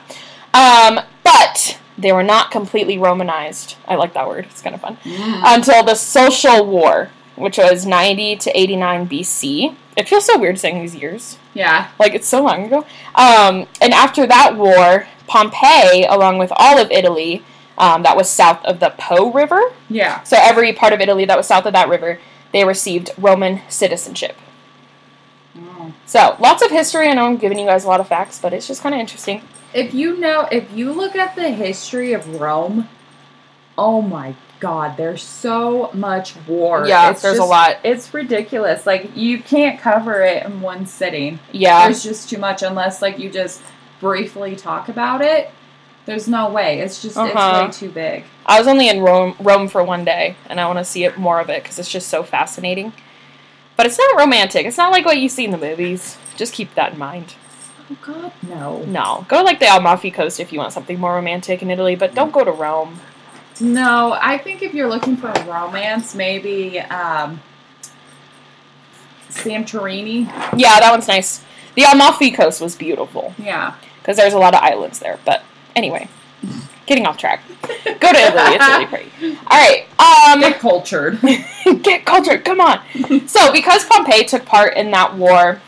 Um, 0.55 1.01
but 1.23 1.79
they 1.97 2.13
were 2.13 2.23
not 2.25 2.51
completely 2.51 2.99
Romanized. 2.99 3.77
I 3.87 3.95
like 3.95 4.15
that 4.15 4.27
word. 4.27 4.47
It's 4.51 4.63
kind 4.63 4.75
of 4.75 4.81
fun 4.81 4.97
Mm. 5.05 5.43
until 5.45 5.85
the 5.85 5.95
Social 5.95 6.67
War, 6.67 7.11
which 7.37 7.59
was 7.59 7.87
90 7.87 8.37
to 8.37 8.59
89 8.59 9.07
BC. 9.07 9.77
It 9.97 10.09
feels 10.09 10.25
so 10.25 10.39
weird 10.39 10.59
saying 10.59 10.81
these 10.81 10.97
years. 10.97 11.37
Yeah. 11.55 11.89
Like, 11.99 12.15
it's 12.15 12.27
so 12.27 12.43
long 12.43 12.65
ago. 12.65 12.85
Um, 13.15 13.67
and 13.81 13.93
after 13.93 14.27
that 14.27 14.57
war, 14.57 15.07
Pompeii, 15.27 16.05
along 16.07 16.39
with 16.39 16.53
all 16.57 16.79
of 16.79 16.91
Italy, 16.91 17.45
um, 17.79 18.03
that 18.03 18.17
was 18.17 18.29
south 18.29 18.65
of 18.65 18.81
the 18.81 18.91
Po 18.99 19.31
River, 19.33 19.61
Yeah. 19.89 20.23
so 20.23 20.37
every 20.41 20.73
part 20.73 20.93
of 20.93 21.01
Italy 21.01 21.25
that 21.27 21.37
was 21.37 21.47
south 21.47 21.65
of 21.67 21.73
that 21.75 21.89
river, 21.89 22.19
they 22.52 22.64
received 22.64 23.11
Roman 23.19 23.61
citizenship. 23.69 24.37
Oh. 25.57 25.95
So 26.07 26.37
lots 26.40 26.62
of 26.62 26.71
history. 26.71 27.09
I 27.09 27.14
know 27.14 27.26
I'm 27.26 27.37
giving 27.37 27.59
you 27.59 27.66
guys 27.66 27.85
a 27.85 27.88
lot 27.88 28.00
of 28.00 28.09
facts, 28.09 28.38
but 28.38 28.52
it's 28.52 28.66
just 28.66 28.83
kind 28.83 28.95
of 28.95 29.00
interesting. 29.00 29.42
If 29.73 29.95
you 29.95 30.16
know, 30.16 30.49
if 30.50 30.73
you 30.73 30.92
look 30.92 31.14
at 31.14 31.37
the 31.37 31.50
history 31.50 32.12
of 32.12 32.40
Rome, 32.40 32.88
oh 33.78 34.02
my 34.02 34.35
god, 34.59 34.97
there's 34.97 35.23
so 35.23 35.90
much 35.92 36.35
war. 36.47 36.87
Yeah, 36.87 37.11
It's 37.11 37.23
there's 37.23 37.38
a 37.38 37.45
lot. 37.45 37.78
It's 37.83 38.12
ridiculous. 38.12 38.87
Like 38.87 39.16
you 39.16 39.40
can't 39.40 39.80
cover 39.80 40.23
it 40.23 40.45
in 40.45 40.61
one 40.61 40.87
sitting. 40.87 41.38
Yeah, 41.52 41.87
There's 41.87 42.02
just 42.02 42.28
too 42.28 42.38
much 42.38 42.62
unless 42.62 43.00
like 43.00 43.19
you 43.19 43.30
just 43.30 43.62
briefly 44.00 44.57
talk 44.57 44.88
about 44.88 45.23
it. 45.23 45.50
There's 46.11 46.26
no 46.26 46.49
way. 46.50 46.81
It's 46.81 47.00
just 47.00 47.17
Uh-huh. 47.17 47.67
it's 47.69 47.81
way 47.81 47.87
too 47.87 47.93
big. 47.95 48.25
I 48.45 48.59
was 48.59 48.67
only 48.67 48.88
in 48.88 49.00
Rome, 49.00 49.37
Rome 49.38 49.69
for 49.69 49.85
one 49.85 50.05
day, 50.05 50.35
and 50.49 50.61
I 50.61 50.67
want 50.67 50.81
to 50.81 50.85
see 50.85 51.05
it 51.05 51.17
more 51.17 51.38
of 51.38 51.49
it 51.49 51.62
because 51.62 51.79
it's 51.79 51.88
just 51.88 52.09
so 52.09 52.25
fascinating. 52.25 52.93
But 53.76 53.87
it's 53.87 53.97
not 53.97 54.17
romantic. 54.19 54.67
It's 54.67 54.76
not 54.76 54.90
like 54.90 55.05
what 55.07 55.19
you 55.19 55.29
see 55.29 55.45
in 55.45 55.52
the 55.52 55.57
movies. 55.57 56.19
Just 56.37 56.52
keep 56.52 56.75
that 56.75 56.95
in 56.95 56.99
mind. 56.99 57.35
Oh 57.88 57.97
god, 58.02 58.33
no. 58.43 58.83
No, 58.88 59.25
go 59.29 59.37
to 59.38 59.43
like 59.45 59.61
the 59.61 59.73
Amalfi 59.73 60.11
Coast 60.11 60.40
if 60.40 60.52
you 60.52 60.59
want 60.59 60.73
something 60.73 60.99
more 60.99 61.14
romantic 61.14 61.62
in 61.62 61.71
Italy, 61.71 61.95
but 61.95 62.12
don't 62.12 62.33
go 62.33 62.43
to 62.43 62.50
Rome. 62.50 62.99
No, 63.61 64.19
I 64.21 64.37
think 64.37 64.62
if 64.62 64.75
you're 64.75 64.88
looking 64.88 65.17
for 65.17 65.29
a 65.29 65.45
romance, 65.45 66.17
maybe 66.17 66.81
um 66.81 67.40
Santorini. 69.31 70.26
Yeah, 70.57 70.81
that 70.81 70.90
one's 70.90 71.07
nice. 71.07 71.45
The 71.76 71.85
Amalfi 71.85 72.33
Coast 72.33 72.61
was 72.61 72.75
beautiful 72.75 73.33
Yeah. 73.38 73.75
because 74.02 74.17
there's 74.17 74.35
a 74.35 74.38
lot 74.40 74.55
of 74.55 74.61
islands 74.61 74.99
there. 74.99 75.21
But 75.25 75.45
anyway, 75.81 76.09
getting 76.85 77.07
off 77.07 77.17
track. 77.17 77.43
Go 77.63 78.13
to 78.13 78.19
Italy. 78.19 78.55
It's 78.55 78.69
really 78.69 78.87
pretty. 78.87 79.11
All 79.47 79.59
right. 79.59 79.87
Um, 79.99 80.41
Get 80.41 80.61
cultured. 80.61 81.19
get 81.83 82.05
cultured. 82.05 82.45
Come 82.45 82.61
on. 82.61 82.81
So, 83.27 83.53
because 83.53 83.85
Pompeii 83.87 84.25
took 84.25 84.45
part 84.45 84.77
in 84.77 84.91
that 84.91 85.17
war, 85.17 85.61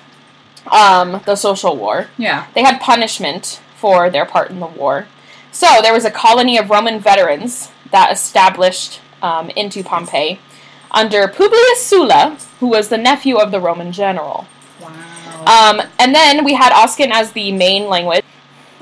um, 0.71 1.21
the 1.25 1.37
social 1.37 1.77
war, 1.77 2.09
yeah. 2.19 2.47
they 2.55 2.63
had 2.63 2.81
punishment 2.81 3.61
for 3.77 4.11
their 4.11 4.27
part 4.27 4.51
in 4.51 4.61
the 4.61 4.67
war. 4.67 5.07
So, 5.53 5.81
there 5.81 5.93
was 5.93 6.05
a 6.05 6.11
colony 6.11 6.59
of 6.59 6.71
Roman 6.71 6.99
veterans 7.01 7.71
that 7.91 8.13
established 8.13 9.01
um, 9.23 9.51
into 9.51 9.83
Pompeii 9.83 10.41
under 10.91 11.27
Publius 11.27 11.85
Sulla, 11.85 12.37
who 12.61 12.69
was 12.69 12.89
the 12.89 12.99
nephew 12.99 13.37
of 13.37 13.51
the 13.51 13.61
Roman 13.61 13.93
general. 13.93 14.47
Wow. 14.81 14.93
Um, 15.47 15.83
and 15.99 16.15
then 16.15 16.45
we 16.45 16.55
had 16.55 16.73
Oscan 16.73 17.11
as 17.11 17.33
the 17.33 17.53
main 17.53 17.89
language. 17.89 18.25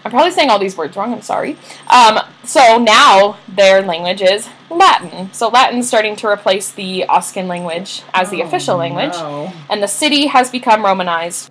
I'm 0.04 0.11
probably 0.11 0.30
saying 0.30 0.49
all 0.50 0.59
these 0.59 0.76
words 0.76 0.97
wrong. 0.97 1.12
I'm 1.12 1.23
sorry. 1.23 1.57
Um, 1.88 2.21
so 2.45 2.78
now 2.78 3.37
their 3.49 3.83
language 3.83 4.23
is 4.23 4.49
Latin. 4.71 5.33
So 5.33 5.49
Latin's 5.49 5.88
starting 5.88 6.16
to 6.16 6.26
replace 6.28 6.71
the 6.73 7.04
Oscan 7.09 7.47
language 7.49 8.02
as 8.14 8.30
the 8.30 8.42
Oh, 8.42 8.47
official 8.47 8.76
language, 8.76 9.12
no. 9.12 9.52
and 9.69 9.83
the 9.83 9.88
city 9.88 10.26
has 10.28 10.50
become 10.50 10.85
Romanized. 10.85 11.50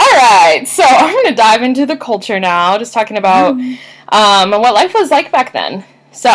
All 0.00 0.06
right, 0.12 0.62
so 0.66 0.84
I'm 0.86 1.12
going 1.12 1.26
to 1.26 1.34
dive 1.34 1.62
into 1.62 1.84
the 1.84 1.96
culture 1.96 2.38
now, 2.38 2.78
just 2.78 2.94
talking 2.94 3.16
about 3.16 3.54
um, 4.10 4.50
what 4.52 4.74
life 4.74 4.94
was 4.94 5.10
like 5.10 5.32
back 5.32 5.52
then. 5.52 5.84
So 6.12 6.34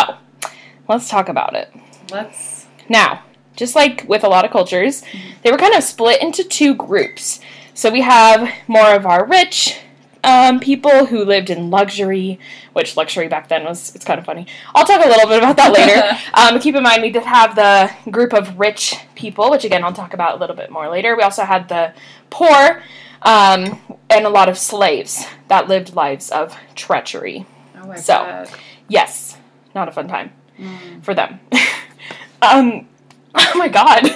let's 0.88 1.08
talk 1.08 1.28
about 1.30 1.54
it. 1.56 1.72
Let's 2.10 2.66
Now, 2.88 3.22
just 3.56 3.74
like 3.74 4.04
with 4.06 4.24
a 4.24 4.28
lot 4.28 4.44
of 4.44 4.50
cultures, 4.50 5.02
they 5.42 5.50
were 5.50 5.56
kind 5.58 5.74
of 5.74 5.82
split 5.82 6.20
into 6.20 6.44
two 6.44 6.74
groups. 6.74 7.40
So 7.72 7.90
we 7.90 8.02
have 8.02 8.52
more 8.68 8.92
of 8.94 9.06
our 9.06 9.24
rich 9.26 9.78
um, 10.24 10.58
people 10.60 11.06
who 11.06 11.24
lived 11.24 11.50
in 11.50 11.70
luxury, 11.70 12.38
which 12.72 12.96
luxury 12.96 13.28
back 13.28 13.48
then 13.48 13.64
was, 13.64 13.94
it's 13.94 14.04
kind 14.04 14.18
of 14.18 14.24
funny. 14.26 14.46
I'll 14.74 14.84
talk 14.84 15.04
a 15.04 15.08
little 15.08 15.28
bit 15.28 15.38
about 15.38 15.56
that 15.58 15.72
later. 15.72 16.18
um, 16.34 16.60
keep 16.60 16.74
in 16.74 16.82
mind, 16.82 17.02
we 17.02 17.10
did 17.10 17.22
have 17.24 17.54
the 17.54 17.90
group 18.10 18.32
of 18.32 18.58
rich 18.58 18.96
people, 19.14 19.50
which 19.50 19.64
again, 19.64 19.84
I'll 19.84 19.92
talk 19.92 20.14
about 20.14 20.36
a 20.36 20.40
little 20.40 20.56
bit 20.56 20.70
more 20.70 20.88
later. 20.88 21.14
We 21.16 21.22
also 21.22 21.44
had 21.44 21.68
the 21.68 21.92
poor 22.30 22.82
um, 23.22 23.78
and 24.10 24.26
a 24.26 24.30
lot 24.30 24.48
of 24.48 24.58
slaves 24.58 25.24
that 25.48 25.68
lived 25.68 25.94
lives 25.94 26.30
of 26.30 26.56
treachery. 26.74 27.46
Oh 27.80 27.86
my 27.86 27.96
So. 27.96 28.14
god. 28.14 28.50
Yes, 28.88 29.36
not 29.74 29.88
a 29.88 29.92
fun 29.92 30.08
time 30.08 30.32
Mm. 30.58 31.02
for 31.02 31.14
them. 31.14 31.40
um, 32.42 32.86
oh 33.34 33.52
my 33.56 33.66
god. 33.68 34.04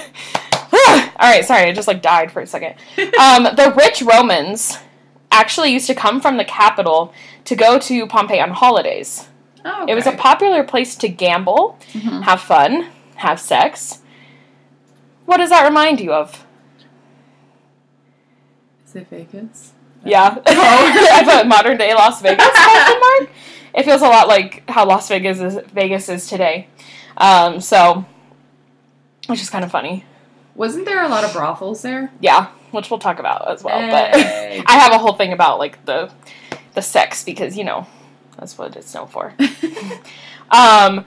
All 1.19 1.29
right, 1.29 1.43
sorry, 1.43 1.63
I 1.63 1.73
just 1.73 1.87
like 1.87 2.01
died 2.01 2.31
for 2.31 2.41
a 2.41 2.47
second. 2.47 2.75
Um, 3.19 3.43
the 3.43 3.73
rich 3.77 4.01
Romans 4.01 4.77
actually 5.31 5.69
used 5.71 5.87
to 5.87 5.95
come 5.95 6.19
from 6.21 6.37
the 6.37 6.45
capital 6.45 7.13
to 7.45 7.55
go 7.55 7.77
to 7.79 8.07
Pompeii 8.07 8.39
on 8.39 8.51
holidays. 8.51 9.27
Oh, 9.65 9.85
It 9.87 9.95
was 9.95 10.07
a 10.07 10.11
popular 10.13 10.63
place 10.63 10.95
to 10.97 11.07
gamble, 11.09 11.77
Mhm. 11.93 12.23
have 12.23 12.41
fun, 12.41 12.87
have 13.15 13.39
sex. 13.39 13.99
What 15.25 15.37
does 15.37 15.49
that 15.49 15.63
remind 15.65 15.99
you 15.99 16.13
of? 16.13 16.45
Is 18.87 18.95
it 18.95 19.07
Vegas? 19.09 19.73
Yeah, 20.03 20.37
I 20.45 21.23
put 21.25 21.47
modern 21.47 21.77
day 21.77 21.93
Las 21.93 22.21
Vegas 22.21 22.47
question 22.49 22.99
mark. 23.19 23.29
It 23.75 23.83
feels 23.83 24.01
a 24.01 24.07
lot 24.07 24.27
like 24.27 24.63
how 24.69 24.85
Las 24.85 25.07
Vegas 25.09 25.39
is 25.39 25.59
Vegas 25.73 26.09
is 26.09 26.27
today. 26.27 26.67
Um, 27.17 27.59
so, 27.59 28.05
which 29.27 29.41
is 29.41 29.49
kind 29.49 29.63
of 29.65 29.71
funny. 29.71 30.05
Wasn't 30.55 30.85
there 30.85 31.03
a 31.03 31.09
lot 31.09 31.23
of 31.23 31.33
brothels 31.33 31.81
there? 31.81 32.11
Yeah, 32.19 32.47
which 32.71 32.89
we'll 32.89 32.99
talk 32.99 33.19
about 33.19 33.49
as 33.51 33.63
well. 33.63 33.79
But 33.89 34.15
I 34.67 34.73
have 34.77 34.91
a 34.91 34.97
whole 34.97 35.13
thing 35.13 35.33
about 35.33 35.59
like 35.59 35.83
the 35.85 36.11
the 36.75 36.81
sex 36.81 37.23
because 37.23 37.57
you 37.57 37.63
know 37.63 37.87
that's 38.37 38.57
what 38.57 38.75
it's 38.75 38.93
known 38.93 39.07
for. 39.07 39.33
um, 40.51 41.05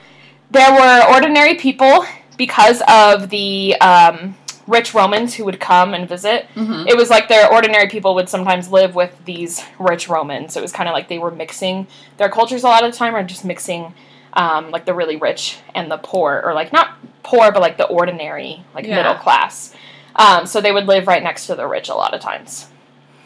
there 0.51 0.71
were 0.71 1.13
ordinary 1.13 1.55
people 1.55 2.05
because 2.37 2.81
of 2.87 3.29
the 3.29 3.75
um, 3.81 4.35
rich 4.67 4.93
Romans 4.93 5.33
who 5.35 5.45
would 5.45 5.59
come 5.59 5.93
and 5.93 6.07
visit. 6.07 6.47
Mhm. 6.55 6.87
It 6.87 6.95
was 6.95 7.09
like 7.09 7.27
their 7.27 7.51
ordinary 7.51 7.87
people 7.89 8.15
would 8.15 8.29
sometimes 8.29 8.69
live 8.71 8.95
with 8.95 9.13
these 9.25 9.63
rich 9.79 10.07
Romans. 10.09 10.53
So 10.53 10.59
it 10.59 10.63
was 10.63 10.71
kind 10.71 10.87
of 10.87 10.93
like 10.93 11.07
they 11.07 11.19
were 11.19 11.31
mixing 11.31 11.87
their 12.17 12.29
cultures 12.29 12.63
a 12.63 12.67
lot 12.67 12.83
of 12.83 12.91
the 12.91 12.97
time, 12.97 13.15
or 13.15 13.23
just 13.23 13.45
mixing 13.45 13.93
um, 14.33 14.71
like 14.71 14.85
the 14.85 14.93
really 14.93 15.15
rich 15.15 15.57
and 15.75 15.91
the 15.91 15.97
poor, 15.97 16.41
or 16.43 16.53
like 16.53 16.71
not 16.73 16.97
poor, 17.23 17.51
but 17.51 17.61
like 17.61 17.77
the 17.77 17.85
ordinary, 17.85 18.63
like 18.73 18.85
Yeah. 18.85 18.95
middle 18.95 19.15
class. 19.15 19.73
Um, 20.15 20.45
so 20.45 20.61
they 20.61 20.71
would 20.71 20.85
live 20.87 21.07
right 21.07 21.23
next 21.23 21.47
to 21.47 21.55
the 21.55 21.65
rich 21.67 21.89
a 21.89 21.93
lot 21.95 22.13
of 22.13 22.21
times. 22.21 22.67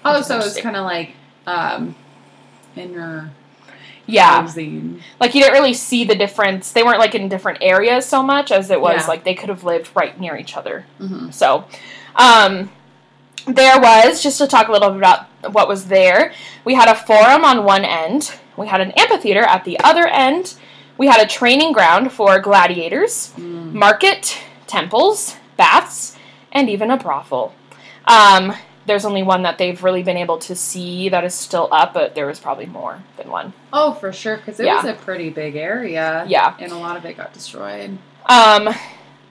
Oh, 0.05 0.21
so 0.21 0.37
it's 0.39 0.59
kind 0.61 0.75
of 0.75 0.85
like 0.85 1.11
um, 1.45 1.95
inner 2.75 3.29
Yeah, 4.05 4.47
like 5.19 5.35
you 5.35 5.41
didn't 5.41 5.53
really 5.53 5.73
see 5.73 6.05
the 6.05 6.15
difference. 6.15 6.71
They 6.71 6.83
weren't 6.83 6.99
like 6.99 7.13
in 7.15 7.27
different 7.27 7.59
areas 7.61 8.05
so 8.05 8.23
much 8.23 8.51
as 8.51 8.69
it 8.71 8.79
was 8.79 9.01
Yeah. 9.01 9.07
like 9.07 9.23
they 9.25 9.33
could 9.35 9.49
have 9.49 9.63
lived 9.65 9.89
right 9.95 10.17
near 10.19 10.37
each 10.37 10.55
other. 10.55 10.85
Mhm. 11.01 11.33
So, 11.33 11.65
um, 12.15 12.69
there 13.45 13.79
was, 13.79 14.21
just 14.23 14.37
to 14.39 14.47
talk 14.47 14.67
a 14.67 14.71
little 14.71 14.89
bit 14.89 14.97
about 14.97 15.25
what 15.53 15.67
was 15.67 15.85
there, 15.87 16.33
we 16.65 16.73
had 16.75 16.89
a 16.89 16.95
forum 16.95 17.43
on 17.45 17.63
one 17.63 17.83
end, 17.85 18.33
we 18.57 18.67
had 18.67 18.81
an 18.81 18.91
amphitheater 18.91 19.43
at 19.43 19.63
the 19.65 19.79
other 19.81 20.05
end, 20.07 20.55
we 20.97 21.07
had 21.07 21.21
a 21.21 21.25
training 21.25 21.71
ground 21.73 22.11
for 22.11 22.39
gladiators, 22.39 23.33
Mm. 23.37 23.71
market, 23.73 24.37
temples, 24.67 25.35
baths, 25.55 26.16
and 26.57 26.69
even 26.69 26.89
a 26.91 26.97
brothel. 26.97 27.53
Um, 28.05 28.53
there's 28.87 29.05
only 29.05 29.21
one 29.21 29.43
that 29.43 29.57
they've 29.57 29.81
really 29.83 30.01
been 30.01 30.17
able 30.17 30.39
to 30.39 30.55
see 30.55 31.09
that 31.09 31.23
is 31.23 31.35
still 31.35 31.67
up, 31.71 31.93
but 31.93 32.15
there 32.15 32.25
was 32.25 32.39
probably 32.39 32.65
more 32.65 33.03
than 33.17 33.29
one. 33.29 33.53
Oh, 33.71 33.93
for 33.93 34.11
sure, 34.13 34.37
because 34.37 34.59
it 34.59 34.65
Yeah. 34.65 34.77
was 34.77 34.85
a 34.85 34.93
pretty 34.93 35.29
big 35.29 35.55
area. 35.55 36.25
Yeah. 36.27 36.55
and 36.59 36.71
a 36.71 36.77
lot 36.77 36.97
of 36.97 37.05
it 37.05 37.15
got 37.17 37.33
destroyed. 37.33 37.97
Um, 38.25 38.69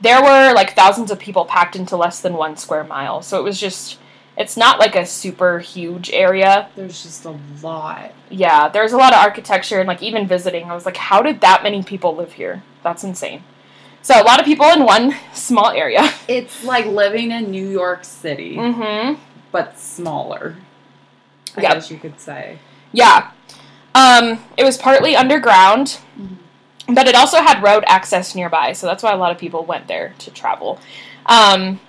there 0.01 0.23
were 0.23 0.53
like 0.55 0.75
thousands 0.77 1.11
of 1.11 1.19
people 1.19 1.45
packed 1.47 1.75
into 1.75 1.97
less 1.97 2.21
than 2.21 2.35
one 2.35 2.57
square 2.57 2.85
mile, 2.85 3.23
so 3.23 3.39
it 3.39 3.43
was 3.43 3.61
just. 3.61 3.99
It's 4.39 4.55
not 4.55 4.79
like 4.79 4.95
a 4.95 5.07
super 5.07 5.61
huge 5.61 6.11
area. 6.11 6.69
There's 6.77 7.03
just 7.03 7.25
a 7.25 7.35
lot. 7.63 8.13
Yeah, 8.29 8.69
there's 8.69 8.93
a 8.93 8.99
lot 8.99 9.15
of 9.15 9.19
architecture 9.21 9.79
and 9.79 9.89
like 9.89 10.03
even 10.03 10.27
visiting, 10.29 10.65
I 10.71 10.75
was 10.75 10.85
like, 10.85 10.99
how 10.99 11.23
did 11.23 11.41
that 11.41 11.63
many 11.63 11.83
people 11.83 12.15
live 12.15 12.35
here? 12.35 12.63
That's 12.83 13.03
insane. 13.03 13.45
So 14.07 14.15
a 14.15 14.23
lot 14.23 14.39
of 14.39 14.47
people 14.47 14.67
in 14.67 14.85
one 14.85 15.17
small 15.35 15.71
area. 15.73 16.09
It's 16.29 16.63
like 16.63 16.87
living 16.87 17.33
in 17.33 17.51
New 17.51 17.69
York 17.69 18.05
City, 18.05 18.55
Mm-hmm. 18.57 19.21
but 19.51 19.77
smaller. 19.81 20.55
I 21.57 21.63
Yep. 21.63 21.73
guess 21.73 21.91
you 21.91 21.99
could 21.99 22.21
say. 22.21 22.59
Yeah. 22.93 23.33
Um, 23.97 24.45
it 24.57 24.63
was 24.63 24.77
partly 24.79 25.17
underground, 25.17 25.99
but 26.87 27.09
it 27.09 27.17
also 27.17 27.39
had 27.39 27.61
road 27.65 27.83
access 27.89 28.37
nearby, 28.37 28.75
so 28.75 28.87
that's 28.87 29.03
why 29.03 29.13
a 29.13 29.17
lot 29.17 29.33
of 29.33 29.39
people 29.39 29.65
went 29.65 29.89
there 29.89 30.15
to 30.19 30.31
travel. 30.31 30.79
Um, 31.27 31.81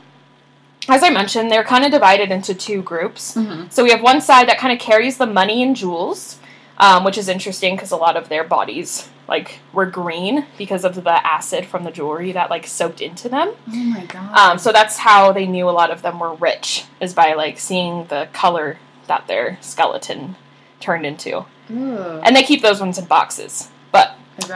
as 0.90 1.04
I 1.04 1.12
mentioned, 1.12 1.52
they're 1.52 1.64
kind 1.64 1.86
of 1.86 1.92
divided 1.92 2.32
into 2.32 2.56
two 2.56 2.82
groups. 2.82 3.36
Mm-hmm. 3.36 3.68
So 3.70 3.84
we 3.84 3.92
have 3.92 4.02
one 4.02 4.22
side 4.22 4.48
that 4.50 4.58
kind 4.58 4.74
of 4.74 4.80
carries 4.80 5.20
the 5.20 5.28
money 5.28 5.62
and 5.62 5.76
jewels, 5.76 6.40
um, 6.80 7.04
which 7.04 7.20
is 7.20 7.30
interesting 7.30 7.76
because 7.76 7.92
a 7.92 7.96
lot 7.98 8.18
of 8.18 8.28
their 8.30 8.44
bodies 8.44 9.08
like 9.28 9.60
were 9.74 9.86
green 9.86 10.46
because 10.58 10.86
of 10.86 10.96
the 11.04 11.28
acid 11.28 11.66
from 11.66 11.84
the 11.84 11.92
jewelry 11.92 12.32
that 12.32 12.50
like 12.50 12.66
soaked 12.66 13.02
into 13.02 13.28
them. 13.30 13.54
Oh 13.70 13.74
my 13.76 14.06
god. 14.06 14.38
Um, 14.38 14.58
so 14.58 14.72
that's 14.72 14.98
how 14.98 15.32
they 15.34 15.46
knew 15.46 15.70
a 15.70 15.72
lot 15.72 15.92
of 15.92 16.02
them 16.02 16.20
were 16.20 16.34
rich 16.36 16.86
is 17.02 17.14
by 17.14 17.34
like 17.34 17.60
seeing 17.60 18.06
the 18.08 18.28
color 18.34 18.78
that 19.08 19.28
their 19.28 19.58
skeleton 19.62 20.36
turned 20.80 21.06
into. 21.06 21.40
Ugh, 21.70 22.22
And 22.24 22.36
they 22.36 22.44
keep 22.44 22.62
those 22.62 22.80
ones 22.80 22.98
in 22.98 23.06
boxes, 23.06 23.70
but 23.92 24.16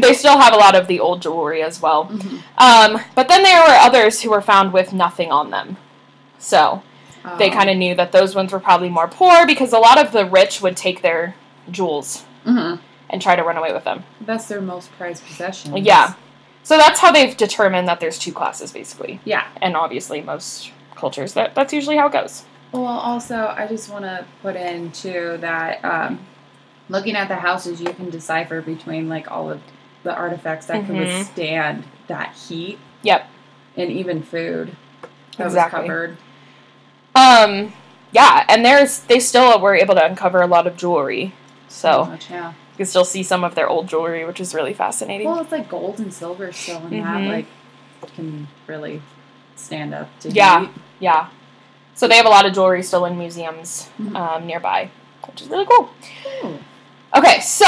they 0.00 0.12
still 0.14 0.38
have 0.38 0.52
a 0.52 0.56
lot 0.56 0.74
of 0.76 0.86
the 0.86 1.00
old 1.00 1.22
jewelry 1.22 1.62
as 1.62 1.80
well. 1.82 2.06
Mhm. 2.06 2.42
Um, 2.58 3.00
but 3.14 3.28
then 3.28 3.42
there 3.42 3.60
were 3.62 3.74
others 3.74 4.20
who 4.20 4.30
were 4.30 4.42
found 4.42 4.72
with 4.72 4.92
nothing 4.92 5.32
on 5.32 5.50
them. 5.50 5.76
So 6.38 6.82
they 7.38 7.50
Oh. 7.50 7.52
kind 7.52 7.68
of 7.70 7.76
knew 7.76 7.94
that 7.96 8.12
those 8.12 8.34
ones 8.34 8.52
were 8.52 8.60
probably 8.60 8.88
more 8.88 9.08
poor 9.08 9.46
because 9.46 9.72
a 9.72 9.78
lot 9.78 9.98
of 9.98 10.12
the 10.12 10.24
rich 10.24 10.60
would 10.62 10.76
take 10.76 11.02
their 11.02 11.34
jewels 11.70 12.24
hmm 12.44 12.76
and 13.10 13.20
try 13.20 13.36
to 13.36 13.42
run 13.42 13.56
away 13.56 13.72
with 13.72 13.84
them. 13.84 14.04
That's 14.20 14.46
their 14.46 14.60
most 14.60 14.90
prized 14.92 15.24
possession. 15.26 15.76
Yeah. 15.76 16.14
So 16.62 16.76
that's 16.76 17.00
how 17.00 17.10
they've 17.12 17.36
determined 17.36 17.88
that 17.88 18.00
there's 18.00 18.18
two 18.18 18.32
classes 18.32 18.72
basically. 18.72 19.20
Yeah. 19.24 19.46
And 19.60 19.76
obviously 19.76 20.20
most 20.20 20.72
cultures 20.94 21.34
that 21.34 21.54
that's 21.54 21.72
usually 21.72 21.96
how 21.96 22.06
it 22.06 22.12
goes. 22.12 22.44
Well, 22.72 22.86
also, 22.86 23.52
I 23.56 23.66
just 23.66 23.90
want 23.90 24.04
to 24.04 24.24
put 24.42 24.54
in 24.56 24.92
too 24.92 25.38
that 25.40 25.84
um, 25.84 26.20
looking 26.88 27.16
at 27.16 27.26
the 27.28 27.34
houses, 27.36 27.80
you 27.80 27.92
can 27.92 28.10
decipher 28.10 28.60
between 28.62 29.08
like 29.08 29.30
all 29.30 29.50
of 29.50 29.60
the 30.04 30.14
artifacts 30.14 30.66
that 30.66 30.86
can 30.86 30.94
Mhm. 30.96 31.00
withstand 31.18 31.84
that 32.06 32.34
heat. 32.34 32.78
Yep. 33.02 33.26
And 33.76 33.90
even 33.90 34.22
food 34.22 34.76
that 35.36 35.44
Exactly. 35.46 35.80
was 35.80 35.86
covered. 35.88 36.16
Um 37.14 37.72
yeah, 38.12 38.44
and 38.48 38.64
there's 38.64 39.00
they 39.00 39.20
still 39.20 39.60
were 39.60 39.74
able 39.74 39.94
to 39.94 40.04
uncover 40.04 40.40
a 40.42 40.46
lot 40.46 40.66
of 40.66 40.76
jewelry. 40.76 41.32
So 41.68 42.04
much, 42.06 42.30
yeah. 42.30 42.52
You 42.80 42.84
can 42.86 42.88
still 42.88 43.04
see 43.04 43.22
some 43.22 43.44
of 43.44 43.54
their 43.54 43.68
old 43.68 43.88
jewelry, 43.88 44.24
which 44.24 44.40
is 44.40 44.54
really 44.54 44.72
fascinating. 44.72 45.26
Well, 45.28 45.38
it's 45.40 45.52
like 45.52 45.68
gold 45.68 45.98
and 46.00 46.10
silver 46.14 46.50
still 46.50 46.78
in 46.86 47.02
that 47.02 47.18
Mhm. 47.20 47.28
like 47.28 47.46
can 48.16 48.48
really 48.66 49.02
stand 49.54 49.92
up 49.92 50.08
to 50.20 50.30
Yeah. 50.30 50.60
heat. 50.60 50.70
Yeah. 50.98 51.26
So 51.94 52.08
they 52.08 52.16
have 52.16 52.24
a 52.24 52.30
lot 52.30 52.46
of 52.46 52.54
jewelry 52.54 52.82
still 52.82 53.04
in 53.04 53.18
museums 53.18 53.90
Mhm. 54.00 54.16
um, 54.16 54.46
nearby, 54.46 54.88
which 55.26 55.42
is 55.42 55.48
really 55.50 55.66
cool. 55.66 55.90
Ooh. 56.42 56.58
Okay, 57.14 57.38
so 57.40 57.66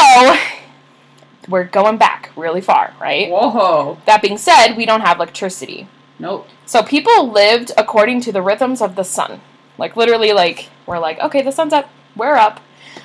we're 1.46 1.64
going 1.64 1.98
back 1.98 2.30
really 2.34 2.62
far, 2.62 2.94
right? 2.98 3.28
Whoa! 3.30 3.98
That 4.06 4.22
being 4.22 4.38
said, 4.38 4.78
we 4.78 4.86
don't 4.86 5.02
have 5.02 5.18
electricity. 5.18 5.88
Nope. 6.18 6.48
So 6.64 6.82
people 6.82 7.28
lived 7.30 7.70
according 7.76 8.22
to 8.22 8.32
the 8.32 8.40
rhythms 8.40 8.80
of 8.80 8.94
the 8.96 9.04
sun. 9.04 9.42
Like 9.76 9.94
literally, 9.94 10.32
like 10.32 10.70
we're 10.86 10.98
like, 10.98 11.20
okay, 11.20 11.42
the 11.42 11.52
sun's 11.52 11.74
up, 11.74 11.90
we're 12.16 12.36
up. 12.36 12.60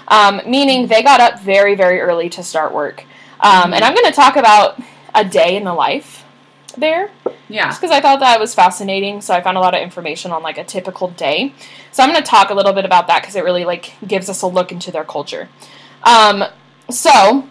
Um, 0.07 0.41
meaning 0.45 0.87
they 0.87 1.03
got 1.03 1.19
up 1.19 1.39
very, 1.41 1.75
very 1.75 1.99
early 1.99 2.29
to 2.29 2.43
start 2.43 2.73
work. 2.73 3.03
Um, 3.39 3.73
and 3.73 3.83
I'm 3.83 3.93
going 3.93 4.05
to 4.05 4.11
talk 4.11 4.35
about 4.35 4.79
a 5.13 5.23
day 5.25 5.55
in 5.57 5.63
the 5.63 5.73
life 5.73 6.23
there, 6.77 7.11
Yeah. 7.49 7.67
just 7.67 7.81
because 7.81 7.91
I 7.95 7.99
thought 8.01 8.19
that 8.21 8.39
was 8.39 8.53
fascinating. 8.55 9.21
So 9.21 9.33
I 9.33 9.41
found 9.41 9.57
a 9.57 9.59
lot 9.59 9.73
of 9.75 9.81
information 9.81 10.31
on 10.31 10.41
like 10.43 10.57
a 10.57 10.63
typical 10.63 11.09
day. 11.09 11.53
So 11.91 12.03
I'm 12.03 12.09
going 12.09 12.21
to 12.23 12.27
talk 12.29 12.49
a 12.49 12.53
little 12.53 12.73
bit 12.73 12.85
about 12.85 13.07
that 13.07 13.21
because 13.21 13.35
it 13.35 13.43
really 13.43 13.65
like 13.65 13.93
gives 14.07 14.29
us 14.29 14.41
a 14.41 14.47
look 14.47 14.71
into 14.71 14.91
their 14.91 15.03
culture. 15.03 15.49
Um, 16.03 16.43
so 16.89 17.47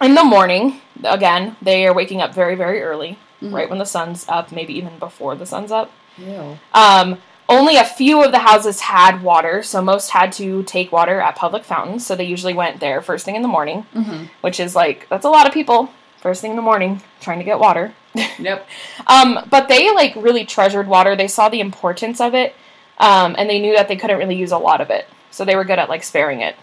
in 0.00 0.14
the 0.14 0.24
morning, 0.24 0.80
again, 1.04 1.56
they 1.62 1.86
are 1.86 1.94
waking 1.94 2.20
up 2.20 2.34
very, 2.34 2.54
very 2.54 2.82
early 2.82 3.18
Mhm. 3.42 3.52
right 3.54 3.70
when 3.70 3.78
the 3.78 3.84
sun's 3.86 4.28
up, 4.28 4.50
maybe 4.52 4.76
even 4.76 4.98
before 4.98 5.36
the 5.36 5.46
sun's 5.46 5.70
up. 5.72 5.90
Ew. 6.18 6.58
Um, 6.74 7.18
only 7.48 7.76
a 7.76 7.84
few 7.84 8.22
of 8.22 8.30
the 8.32 8.40
houses 8.40 8.80
had 8.80 9.22
water, 9.22 9.62
so 9.62 9.80
most 9.80 10.10
had 10.10 10.32
to 10.32 10.62
take 10.64 10.92
water 10.92 11.20
at 11.20 11.34
public 11.36 11.64
fountains. 11.64 12.06
So 12.06 12.14
they 12.14 12.24
usually 12.24 12.54
went 12.54 12.80
there 12.80 13.00
first 13.00 13.24
thing 13.24 13.36
in 13.36 13.42
the 13.42 13.48
morning, 13.48 13.86
Mm-hmm. 13.94 14.24
which 14.42 14.60
is 14.60 14.74
like 14.76 15.08
that's 15.08 15.24
a 15.24 15.30
lot 15.30 15.46
of 15.46 15.52
people 15.54 15.90
first 16.20 16.40
thing 16.42 16.50
in 16.50 16.56
the 16.56 16.62
morning 16.62 17.00
trying 17.20 17.38
to 17.38 17.44
get 17.44 17.58
water. 17.58 17.94
Yep. 18.40 18.66
Um, 19.06 19.46
but 19.50 19.68
they 19.68 19.92
like 19.94 20.14
really 20.16 20.44
treasured 20.44 20.88
water. 20.88 21.14
They 21.16 21.28
saw 21.28 21.48
the 21.48 21.60
importance 21.60 22.20
of 22.20 22.34
it, 22.34 22.54
um, 22.98 23.34
and 23.38 23.48
they 23.48 23.60
knew 23.60 23.74
that 23.74 23.86
they 23.88 23.96
couldn't 23.96 24.18
really 24.18 24.34
use 24.36 24.50
a 24.52 24.58
lot 24.58 24.80
of 24.80 24.90
it, 24.90 25.06
so 25.30 25.44
they 25.44 25.54
were 25.56 25.64
good 25.64 25.78
at 25.78 25.88
like 25.88 26.02
sparing 26.02 26.40
it. 26.40 26.56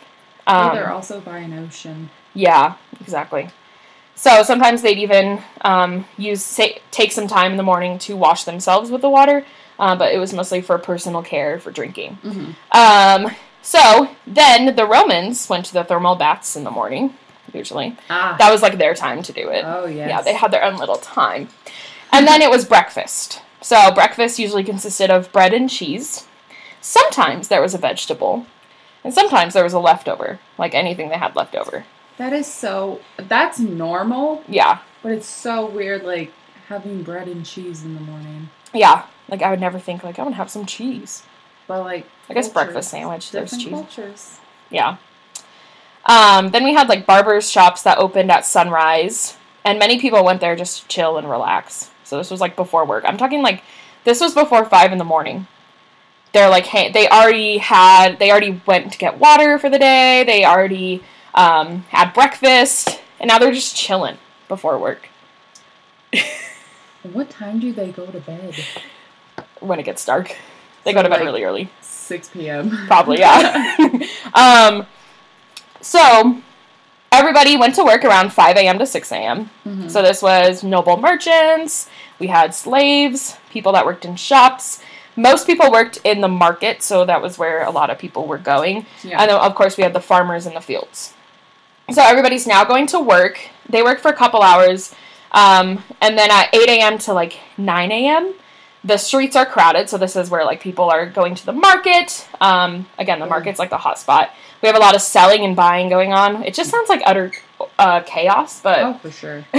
Um, 0.48 0.76
they're 0.76 0.92
also 0.92 1.20
by 1.22 1.40
an 1.40 1.54
ocean. 1.58 2.10
yeah, 2.34 2.76
exactly. 3.02 3.50
So 4.16 4.44
sometimes 4.44 4.82
they'd 4.82 4.98
even 5.00 5.42
um, 5.62 6.06
use 6.18 6.42
say, 6.44 6.80
take 6.92 7.12
some 7.12 7.28
time 7.28 7.52
in 7.52 7.58
the 7.58 7.64
morning 7.64 7.98
to 8.00 8.16
wash 8.16 8.44
themselves 8.46 8.90
with 8.92 9.02
the 9.02 9.10
water, 9.10 9.46
uh, 9.80 9.96
but 9.96 10.14
it 10.14 10.18
was 10.20 10.34
mostly 10.34 10.62
for 10.62 10.78
personal 10.78 11.22
care 11.24 11.60
for 11.60 11.72
drinking. 11.72 12.18
Mm-hmm. 12.24 12.52
Um, 13.26 13.32
so 13.62 14.10
then 14.28 14.76
the 14.76 14.86
Romans 14.86 15.50
went 15.50 15.66
to 15.66 15.74
the 15.74 15.84
thermal 15.84 16.16
baths 16.16 16.56
in 16.56 16.64
the 16.64 16.72
morning. 16.72 17.14
Usually, 17.54 17.96
Ah. 18.10 18.36
that 18.38 18.52
was 18.52 18.62
like 18.62 18.78
their 18.78 18.94
time 18.96 19.22
to 19.24 19.32
do 19.32 19.50
it. 19.50 19.64
oh 19.66 19.86
yes. 19.86 20.10
Yeah, 20.10 20.22
they 20.22 20.34
had 20.34 20.52
their 20.52 20.64
own 20.64 20.78
little 20.78 20.98
time. 20.98 21.50
And 22.12 22.28
then 22.28 22.42
it 22.42 22.50
was 22.50 22.66
breakfast. 22.66 23.42
So 23.62 23.92
breakfast 23.92 24.40
usually 24.40 24.64
consisted 24.64 25.10
of 25.10 25.32
bread 25.32 25.54
and 25.54 25.70
cheese. 25.70 26.28
Sometimes 26.82 27.48
there 27.48 27.62
was 27.62 27.74
a 27.74 27.78
vegetable, 27.80 28.46
and 29.04 29.14
sometimes 29.14 29.54
there 29.54 29.64
was 29.64 29.74
a 29.74 29.80
leftover, 29.80 30.40
like 30.58 30.74
anything 30.76 31.10
they 31.10 31.18
had 31.18 31.36
left 31.36 31.56
over. 31.56 31.86
That 32.18 32.32
is 32.34 32.46
so. 32.48 33.02
That's 33.18 33.60
normal, 33.60 34.44
Yeah, 34.48 34.80
but 35.02 35.12
it's 35.14 35.28
so 35.28 35.66
weird. 35.66 36.04
Like 36.04 36.32
having 36.68 37.04
bread 37.04 37.28
and 37.28 37.46
cheese 37.46 37.84
in 37.84 37.94
the 37.96 38.02
morning. 38.02 38.50
yeah. 38.74 39.06
Like 39.30 39.42
I 39.42 39.50
would 39.50 39.60
never 39.60 39.80
think 39.80 40.04
like 40.04 40.20
I 40.20 40.24
want 40.24 40.34
to 40.34 40.38
have 40.38 40.50
some 40.50 40.66
cheese. 40.66 41.24
But 41.68 41.82
like, 41.82 42.06
I 42.30 42.34
guess 42.34 42.46
cultures, 42.46 42.54
breakfast 42.54 42.92
sandwich, 42.92 43.32
there's 43.32 43.58
cheese. 43.58 43.70
cultures. 43.70 44.40
Yeah. 44.70 44.98
Um, 46.06 46.52
then 46.52 46.64
we 46.64 46.76
had 46.76 46.88
like 46.88 47.08
barbers 47.08 47.50
shops 47.50 47.84
that 47.84 47.98
opened 47.98 48.32
at 48.32 48.46
sunrise, 48.46 49.38
and 49.64 49.80
many 49.80 50.00
people 50.00 50.24
went 50.24 50.42
there 50.42 50.56
just 50.56 50.84
to 50.84 50.88
chill 50.88 51.18
and 51.18 51.30
relax. 51.30 51.90
So 52.04 52.18
this 52.18 52.30
was 52.30 52.40
like 52.40 52.56
before 52.56 52.86
work. 52.86 53.04
I'm 53.08 53.18
talking 53.18 53.42
like 53.42 53.64
this 54.04 54.22
was 54.22 54.36
before 54.36 54.66
five 54.66 54.92
in 54.92 55.00
the 55.00 55.04
morning. 55.04 55.48
They're 56.34 56.50
like, 56.50 56.66
hey, 56.66 56.92
they 56.92 57.08
already 57.08 57.58
had, 57.58 58.20
they 58.20 58.30
already 58.30 58.62
went 58.66 58.92
to 58.92 58.98
get 58.98 59.20
water 59.20 59.58
for 59.58 59.70
the 59.70 59.80
day. 59.80 60.26
They 60.26 60.44
already 60.44 61.02
um, 61.34 61.86
had 61.90 62.14
breakfast, 62.14 63.00
and 63.22 63.30
now 63.30 63.40
they're 63.40 63.54
just 63.54 63.76
chilling 63.76 64.18
before 64.50 64.78
work 64.78 65.08
What 67.14 67.30
time 67.30 67.60
do 67.60 67.72
they 67.72 67.92
go 67.92 68.08
to 68.08 68.20
bed? 68.20 68.56
When 69.60 69.80
it 69.80 69.84
gets 69.84 70.06
dark. 70.06 70.36
They 70.84 70.94
go 70.94 71.02
to 71.04 71.10
bed 71.10 71.18
like- 71.18 71.26
really 71.26 71.44
early. 71.44 71.70
6 71.82 72.30
p.m. 72.30 72.70
Probably, 72.86 73.18
yeah. 73.20 73.76
um, 74.36 74.86
so 75.82 76.40
everybody 77.12 77.58
went 77.58 77.76
to 77.76 77.84
work 77.84 78.04
around 78.04 78.32
5 78.32 78.58
a.m. 78.58 78.78
to 78.80 78.86
6 78.86 79.12
a.m. 79.12 79.50
Mhm. 79.66 79.90
So 79.90 80.02
this 80.04 80.22
was 80.22 80.64
noble 80.64 80.98
merchants, 80.98 81.90
we 82.20 82.28
had 82.28 82.54
slaves, 82.54 83.38
people 83.50 83.72
that 83.74 83.86
worked 83.86 84.06
in 84.06 84.16
shops. 84.16 84.82
Most 85.18 85.48
people 85.48 85.72
worked 85.72 85.98
in 86.04 86.22
the 86.22 86.28
market, 86.28 86.84
so 86.84 87.06
that 87.06 87.22
was 87.22 87.38
where 87.38 87.64
a 87.64 87.72
lot 87.72 87.90
of 87.90 87.98
people 87.98 88.26
were 88.28 88.38
going. 88.38 88.86
yeah. 89.04 89.20
And 89.22 89.30
then, 89.32 89.38
of 89.38 89.56
course, 89.56 89.78
we 89.78 89.84
had 89.84 89.94
the 89.94 90.02
farmers 90.02 90.46
in 90.46 90.54
the 90.54 90.62
fields. 90.62 91.14
So 91.92 92.02
everybody's 92.04 92.46
now 92.48 92.66
going 92.66 92.86
to 92.88 93.00
work. 93.00 93.40
They 93.70 93.82
work 93.82 94.00
for 94.00 94.10
a 94.10 94.14
couple 94.16 94.42
hours. 94.42 94.94
Um, 95.32 95.84
and 96.02 96.18
then 96.18 96.30
at 96.32 96.54
8 96.54 96.68
a.m. 96.70 96.98
to 97.00 97.14
like 97.14 97.40
9 97.58 97.92
a.m., 97.92 98.34
the 98.86 98.98
streets 98.98 99.36
are 99.36 99.46
crowded. 99.46 99.90
So 99.90 99.98
this 99.98 100.16
is 100.16 100.30
where 100.30 100.46
like 100.46 100.62
people 100.62 100.90
are 100.92 101.06
going 101.08 101.34
to 101.36 101.46
the 101.46 101.54
market. 101.54 102.28
Um, 102.40 102.86
again, 103.00 103.20
the 103.20 103.26
Mm. 103.26 103.30
market's 103.30 103.60
like 103.60 103.72
the 103.72 103.78
hot 103.78 103.98
spot. 104.00 104.30
We 104.62 104.68
have 104.68 104.76
a 104.76 104.80
lot 104.80 104.96
of 104.96 105.02
selling 105.02 105.44
and 105.44 105.56
buying 105.56 105.90
going 105.90 106.14
on. 106.14 106.44
It 106.44 106.54
just 106.54 106.70
sounds 106.70 106.88
like 106.88 107.02
utter 107.06 107.32
uh, 107.80 108.02
chaos, 108.06 108.62
but 108.62 108.80
oh, 108.80 108.94
for 109.02 109.12
sure. 109.12 109.44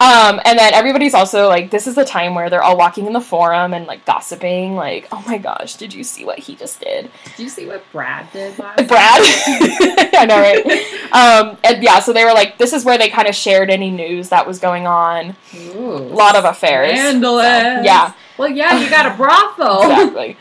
um, 0.00 0.40
and 0.44 0.58
then 0.58 0.74
everybody's 0.74 1.14
also 1.14 1.48
like, 1.48 1.70
this 1.70 1.86
is 1.86 1.94
the 1.94 2.04
time 2.04 2.34
where 2.34 2.50
they're 2.50 2.62
all 2.62 2.76
walking 2.76 3.06
in 3.06 3.12
the 3.12 3.20
forum 3.20 3.72
and 3.72 3.86
like 3.86 4.04
gossiping, 4.04 4.74
like, 4.74 5.06
oh 5.12 5.22
my 5.26 5.38
gosh, 5.38 5.76
did 5.76 5.94
you 5.94 6.02
see 6.04 6.24
what 6.24 6.38
he 6.38 6.54
just 6.56 6.80
did? 6.80 7.10
Did 7.36 7.42
you 7.44 7.48
see 7.48 7.66
what 7.66 7.84
Brad 7.92 8.30
did 8.32 8.58
last 8.58 8.76
Brad? 8.88 9.20
I 10.16 10.26
know, 10.28 10.40
right? 10.40 10.66
Um, 11.12 11.56
and 11.64 11.82
yeah, 11.82 12.00
so 12.00 12.12
they 12.12 12.24
were 12.24 12.32
like, 12.34 12.58
this 12.58 12.72
is 12.72 12.84
where 12.84 12.98
they 12.98 13.08
kind 13.08 13.28
of 13.28 13.34
shared 13.34 13.70
any 13.70 13.90
news 13.90 14.28
that 14.30 14.46
was 14.46 14.58
going 14.58 14.86
on. 14.86 15.36
Ooh, 15.54 15.96
A 15.96 15.98
lot 15.98 16.36
of 16.36 16.44
affairs. 16.44 16.98
Scandalous. 16.98 17.44
So, 17.46 17.82
yeah, 17.82 18.12
Well, 18.38 18.48
yeah, 18.48 18.78
you 18.80 18.90
got 18.90 19.06
a 19.06 19.16
brothel. 19.16 19.82
exactly. 19.90 20.36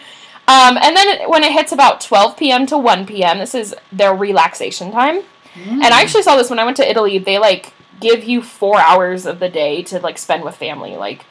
Um, 0.48 0.78
and 0.82 0.96
then 0.96 1.08
it- 1.08 1.30
when 1.30 1.44
it 1.44 1.52
hits 1.52 1.72
about 1.72 2.02
12 2.02 2.38
p.m. 2.38 2.66
to 2.68 2.78
1 2.78 3.06
p.m., 3.06 3.40
this 3.40 3.56
is 3.56 3.76
their 3.92 4.14
relaxation 4.14 4.92
time. 4.92 5.22
Mm. 5.56 5.84
And 5.84 5.86
I 5.86 6.02
actually 6.02 6.24
saw 6.24 6.36
this 6.36 6.50
when 6.50 6.60
I 6.60 6.66
went 6.66 6.78
to 6.78 6.90
Italy. 6.90 7.18
They 7.20 7.38
like 7.38 7.74
give 8.00 8.24
you 8.24 8.42
four 8.42 8.80
hours 8.80 9.26
of 9.26 9.40
the 9.40 9.50
day 9.50 9.84
to 9.84 10.00
like 10.00 10.18
spend 10.18 10.44
with 10.44 10.56
family. 10.56 10.96
Like, 10.96 11.26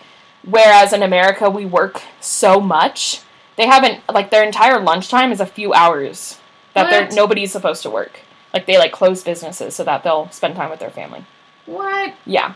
whereas 0.45 0.93
in 0.93 1.03
America 1.03 1.51
we 1.51 1.67
work 1.67 2.01
so 2.21 2.61
much, 2.61 3.21
they 3.57 3.67
haven't 3.67 4.01
like 4.11 4.31
their 4.31 4.45
entire 4.45 4.79
lunchtime 4.81 5.33
is 5.33 5.41
a 5.41 5.47
few 5.47 5.75
hours 5.75 6.39
that 6.75 6.89
they're 6.91 7.09
nobody's 7.17 7.53
supposed 7.53 7.83
to 7.83 7.91
work. 7.91 8.21
Like 8.55 8.67
they 8.67 8.79
like 8.79 8.93
close 8.93 9.23
businesses 9.23 9.75
so 9.75 9.85
that 9.85 10.05
they'll 10.05 10.31
spend 10.31 10.55
time 10.57 10.71
with 10.71 10.79
their 10.81 10.91
family. 10.91 11.25
What? 11.67 12.15
Yeah. 12.25 12.55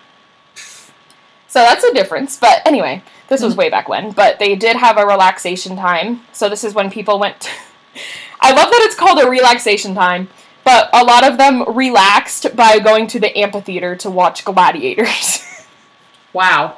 So 1.56 1.62
that's 1.62 1.84
a 1.84 1.94
difference. 1.94 2.36
But 2.36 2.60
anyway, 2.66 3.02
this 3.28 3.40
was 3.40 3.56
way 3.56 3.70
back 3.70 3.88
when. 3.88 4.10
But 4.10 4.38
they 4.38 4.56
did 4.56 4.76
have 4.76 4.98
a 4.98 5.06
relaxation 5.06 5.74
time. 5.74 6.20
So 6.34 6.50
this 6.50 6.64
is 6.64 6.74
when 6.74 6.90
people 6.90 7.18
went. 7.18 7.48
I 8.42 8.50
love 8.50 8.70
that 8.70 8.80
it's 8.82 8.94
called 8.94 9.18
a 9.24 9.30
relaxation 9.30 9.94
time. 9.94 10.28
But 10.64 10.90
a 10.92 11.02
lot 11.02 11.26
of 11.26 11.38
them 11.38 11.64
relaxed 11.74 12.54
by 12.54 12.78
going 12.78 13.06
to 13.06 13.18
the 13.18 13.34
amphitheater 13.38 13.96
to 13.96 14.10
watch 14.10 14.44
gladiators. 14.44 15.42
Wow. 16.34 16.76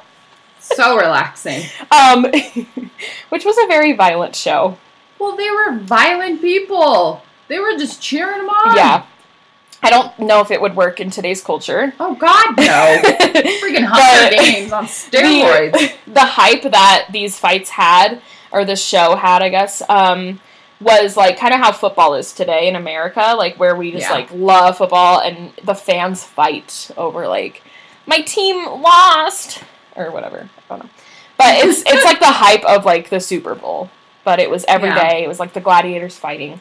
So 0.59 0.95
relaxing. 0.95 1.63
um, 1.91 2.23
which 3.29 3.43
was 3.43 3.57
a 3.57 3.67
very 3.67 3.91
violent 3.91 4.33
show. 4.33 4.77
Well, 5.19 5.35
they 5.35 5.51
were 5.51 5.77
violent 5.79 6.39
people. 6.39 7.21
They 7.49 7.59
were 7.59 7.77
just 7.77 8.01
cheering 8.01 8.37
them 8.37 8.49
on. 8.49 8.77
Yeah. 8.77 9.05
I 9.81 9.89
don't 9.89 10.17
know 10.19 10.41
if 10.41 10.51
it 10.51 10.59
would 10.61 10.75
work 10.75 10.99
in 10.99 11.09
today's 11.09 11.41
culture. 11.41 11.93
Oh 11.99 12.13
God, 12.15 12.57
no! 12.57 13.01
Freaking 13.61 13.85
Hunger 13.87 14.35
Games 14.35 14.71
on 14.71 14.85
steroids. 14.87 15.71
the, 15.71 15.93
the 16.13 16.19
hype 16.25 16.63
that 16.63 17.07
these 17.11 17.37
fights 17.39 17.69
had 17.69 18.21
or 18.51 18.65
this 18.65 18.83
show 18.83 19.15
had, 19.15 19.41
I 19.41 19.49
guess, 19.49 19.81
um, 19.89 20.41
was 20.81 21.15
like 21.15 21.37
kind 21.37 21.53
of 21.53 21.59
how 21.59 21.71
football 21.71 22.15
is 22.15 22.33
today 22.33 22.67
in 22.67 22.75
America, 22.75 23.35
like 23.37 23.57
where 23.57 23.75
we 23.75 23.91
just 23.91 24.07
Yeah. 24.07 24.13
like 24.15 24.29
love 24.33 24.77
football 24.77 25.21
and 25.21 25.53
the 25.63 25.75
fans 25.75 26.23
fight 26.23 26.89
over 26.97 27.27
like 27.27 27.61
my 28.05 28.21
team 28.21 28.65
lost 28.81 29.63
or 29.95 30.11
whatever. 30.11 30.49
I 30.57 30.61
don't 30.69 30.79
know. 30.85 30.89
But 31.37 31.55
it's 31.65 31.83
it's 31.85 32.03
like 32.03 32.19
the 32.19 32.25
hype 32.25 32.65
of 32.65 32.83
like 32.85 33.09
the 33.09 33.19
Super 33.21 33.55
Bowl. 33.55 33.89
But 34.25 34.39
it 34.39 34.49
was 34.49 34.65
every 34.67 34.89
day. 34.89 35.19
Yeah. 35.19 35.25
It 35.25 35.27
was 35.29 35.39
like 35.39 35.53
the 35.53 35.61
gladiators 35.61 36.17
fighting. 36.17 36.59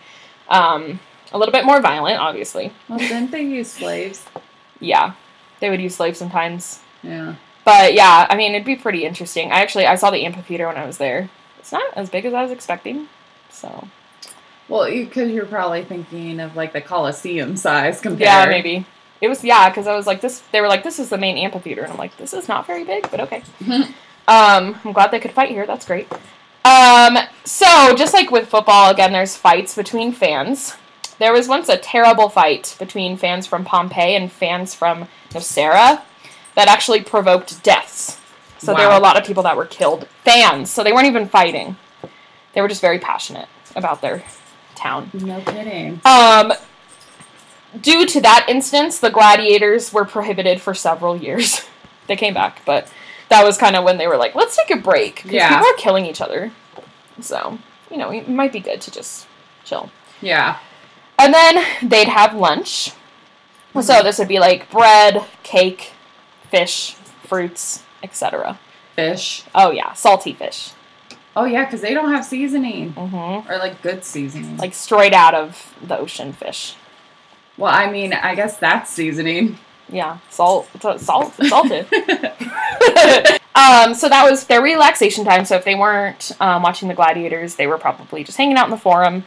Um, 0.48 1.00
a 1.32 1.38
little 1.38 1.52
bit 1.52 1.64
more 1.64 1.80
violent, 1.80 2.18
obviously. 2.18 2.72
Well, 2.88 2.98
didn't 2.98 3.30
they 3.30 3.42
use 3.42 3.70
slaves? 3.70 4.24
Yeah. 4.80 5.14
They 5.60 5.70
would 5.70 5.80
use 5.80 5.96
slaves 5.96 6.18
sometimes. 6.18 6.80
Yeah. 7.02 7.34
But 7.64 7.92
yeah, 7.94 8.26
I 8.30 8.36
mean, 8.36 8.54
it'd 8.54 8.64
be 8.66 8.76
pretty 8.76 9.04
interesting. 9.04 9.52
I 9.52 9.60
actually 9.60 9.86
I 9.86 9.96
saw 9.96 10.10
the 10.10 10.24
amphitheater 10.24 10.66
when 10.66 10.76
I 10.76 10.86
was 10.86 10.98
there. 10.98 11.28
It's 11.58 11.72
not 11.72 11.92
as 11.96 12.08
big 12.08 12.24
as 12.24 12.32
I 12.32 12.42
was 12.42 12.50
expecting. 12.50 13.08
So 13.50 13.88
Well, 14.68 14.90
because 14.90 15.30
you're 15.30 15.44
probably 15.46 15.84
thinking 15.84 16.40
of 16.40 16.56
like 16.56 16.72
the 16.72 16.80
Coliseum 16.80 17.56
size 17.56 18.00
compared. 18.00 18.22
yeah, 18.22 18.46
maybe 18.46 18.86
it 19.20 19.28
was 19.28 19.42
yeah 19.44 19.68
because 19.68 19.86
I 19.86 19.94
was 19.94 20.06
like 20.06 20.20
this. 20.20 20.40
They 20.52 20.60
were 20.60 20.68
like 20.68 20.82
this 20.82 20.98
is 20.98 21.08
the 21.10 21.18
main 21.18 21.36
amphitheater, 21.36 21.82
and 21.82 21.92
I'm 21.92 21.98
like 21.98 22.16
this 22.16 22.32
is 22.32 22.48
not 22.48 22.66
very 22.66 22.84
big, 22.84 23.10
but 23.10 23.20
okay. 23.20 23.42
um, 23.68 24.78
I'm 24.84 24.92
glad 24.92 25.10
they 25.10 25.20
could 25.20 25.32
fight 25.32 25.50
here. 25.50 25.66
That's 25.66 25.84
great. 25.84 26.08
Um, 26.64 27.18
so 27.44 27.94
just 27.96 28.14
like 28.14 28.30
with 28.30 28.48
football, 28.48 28.90
again, 28.90 29.12
there's 29.12 29.36
fights 29.36 29.74
between 29.74 30.12
fans. 30.12 30.76
There 31.18 31.33
was 31.33 31.48
once 31.48 31.68
a 31.68 31.76
terrible 31.76 32.28
fight 32.28 32.76
between 32.78 33.16
fans 33.16 33.46
from 33.46 33.64
Pompeii 33.64 34.14
and 34.14 34.31
fans 34.31 34.74
from 34.74 35.09
Nocera 35.31 36.02
that 36.54 36.68
actually 36.68 37.02
provoked 37.02 37.62
deaths. 37.62 38.20
So 38.59 38.74
there 38.74 38.88
were 38.88 38.94
a 38.94 39.00
lot 39.00 39.16
of 39.16 39.24
people 39.24 39.42
that 39.44 39.57
were 39.57 39.66
killed. 39.66 40.07
Fans. 40.24 40.70
So 40.70 40.83
they 40.83 40.92
weren't 40.92 41.07
even 41.07 41.28
fighting. 41.28 41.76
They 42.52 42.61
were 42.61 42.68
just 42.68 42.81
very 42.81 42.98
passionate 42.98 43.48
about 43.76 44.00
their 44.00 44.22
town. 44.74 45.11
No 45.12 45.40
kidding. 45.42 46.00
Um, 46.04 46.52
due 47.81 48.07
to 48.07 48.20
that 48.20 48.46
instance, 48.48 48.98
the 48.98 49.11
gladiators 49.11 49.92
were 49.92 50.04
prohibited 50.04 50.61
for 50.61 50.74
several 50.74 51.16
years. 51.16 51.64
they 52.09 52.16
came 52.16 52.35
back, 52.35 52.62
but 52.64 52.92
that 53.28 53.44
was 53.44 53.57
kind 53.59 53.76
of 53.76 53.85
when 53.85 53.98
they 53.98 54.07
were 54.07 54.16
like, 54.16 54.35
let's 54.35 54.57
take 54.57 54.70
a 54.70 54.81
break. 54.81 55.16
Because 55.16 55.33
Yeah. 55.33 55.48
people 55.59 55.66
are 55.72 55.76
killing 55.76 56.07
each 56.07 56.20
other. 56.20 56.50
So, 57.20 57.59
you 57.90 57.96
know, 57.96 58.11
it 58.11 58.28
might 58.28 58.52
be 58.52 58.61
good 58.61 58.81
to 58.83 58.90
just 58.90 59.26
chill. 59.64 59.90
Yeah. 60.20 60.59
And 61.18 61.35
then 61.35 61.64
they'd 61.83 62.09
have 62.09 62.35
lunch. 62.35 62.90
Mm-hmm. 63.70 63.81
So 63.81 64.02
this 64.02 64.18
would 64.18 64.28
be 64.28 64.38
like 64.38 64.70
bread, 64.70 65.24
cake, 65.42 65.92
fish, 66.50 66.94
fruits, 67.24 67.83
etc. 68.02 68.59
Fish. 68.96 69.44
Oh 69.54 69.70
yeah, 69.70 69.92
salty 69.92 70.33
fish. 70.33 70.72
Oh 71.37 71.44
yeah, 71.44 71.64
because 71.64 71.81
they 71.81 71.94
don't 71.94 72.11
have 72.12 72.24
seasoning 72.24 72.92
hmm 72.92 73.48
or 73.48 73.59
like 73.59 73.81
good 73.83 74.04
seasoning. 74.04 74.57
Like 74.57 74.74
straight 74.74 75.12
out 75.12 75.35
of 75.35 75.74
the 75.83 75.98
ocean 75.98 76.33
fish. 76.33 76.74
well, 77.57 77.72
I 77.72 77.90
mean, 77.90 78.12
I 78.12 78.35
guess 78.35 78.59
that's 78.59 78.90
seasoning. 78.90 79.59
Yeah, 79.90 80.18
salt, 80.31 80.68
salt, 80.98 81.33
salted. 81.35 81.87
um, 83.54 83.94
so 83.94 84.09
that 84.09 84.26
was 84.28 84.44
their 84.44 84.61
relaxation 84.61 85.24
time. 85.24 85.44
So 85.44 85.57
if 85.57 85.64
they 85.64 85.74
weren't 85.74 86.33
um, 86.40 86.62
watching 86.62 86.88
the 86.88 86.94
gladiators, 86.94 87.54
they 87.54 87.66
were 87.66 87.78
probably 87.78 88.22
just 88.24 88.37
hanging 88.37 88.57
out 88.57 88.66
in 88.66 88.70
the 88.70 88.76
forum, 88.76 89.24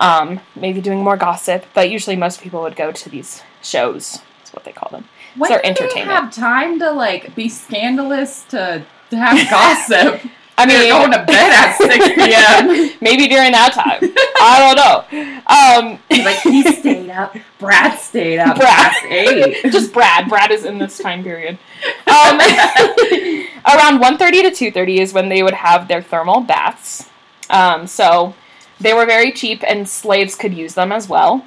um, 0.00 0.40
maybe 0.56 0.80
doing 0.80 1.04
more 1.04 1.16
gossip. 1.16 1.64
But 1.74 1.90
usually, 1.90 2.16
most 2.16 2.40
people 2.40 2.62
would 2.62 2.76
go 2.76 2.90
to 2.90 3.08
these 3.08 3.42
shows. 3.62 4.20
That's 4.38 4.52
what 4.52 4.64
they 4.64 4.72
call 4.72 4.90
them. 4.90 5.04
When 5.36 5.50
their 5.50 5.62
do 5.62 5.88
they 5.94 6.00
have 6.00 6.34
time 6.34 6.80
to 6.80 6.90
like 6.90 7.36
be 7.36 7.48
scandalous 7.48 8.42
to, 8.46 8.84
to 9.10 9.16
have 9.16 9.48
gossip? 9.48 10.28
I 10.58 10.66
mean, 10.66 10.78
They're 10.78 10.92
going 10.92 11.12
to 11.12 11.24
bed 11.24 11.52
at 11.52 11.76
six 11.78 12.08
p.m. 12.14 12.98
maybe 13.00 13.28
during 13.28 13.52
that 13.52 13.72
time. 13.72 14.12
I 14.42 14.74
don't 14.74 14.76
know. 14.76 15.08
Um, 15.46 16.22
like 16.22 16.36
he 16.40 16.62
stayed 16.70 17.08
up. 17.08 17.34
Brad 17.58 17.98
stayed 17.98 18.38
up 18.40 18.58
Brad. 18.58 18.92
eight. 19.08 19.62
just 19.72 19.90
Brad. 19.90 20.28
Brad 20.28 20.50
is 20.50 20.66
in 20.66 20.76
this 20.76 20.98
time 20.98 21.22
period. 21.22 21.58
Um, 22.06 22.38
around 22.40 24.02
1.30 24.02 24.54
to 24.54 24.70
2.30 24.70 24.98
is 24.98 25.12
when 25.14 25.30
they 25.30 25.42
would 25.42 25.54
have 25.54 25.88
their 25.88 26.02
thermal 26.02 26.40
baths. 26.42 27.08
Um, 27.48 27.86
so 27.86 28.34
they 28.80 28.92
were 28.94 29.06
very 29.06 29.32
cheap 29.32 29.62
and 29.66 29.88
slaves 29.88 30.34
could 30.34 30.54
use 30.54 30.74
them 30.74 30.92
as 30.92 31.08
well. 31.08 31.44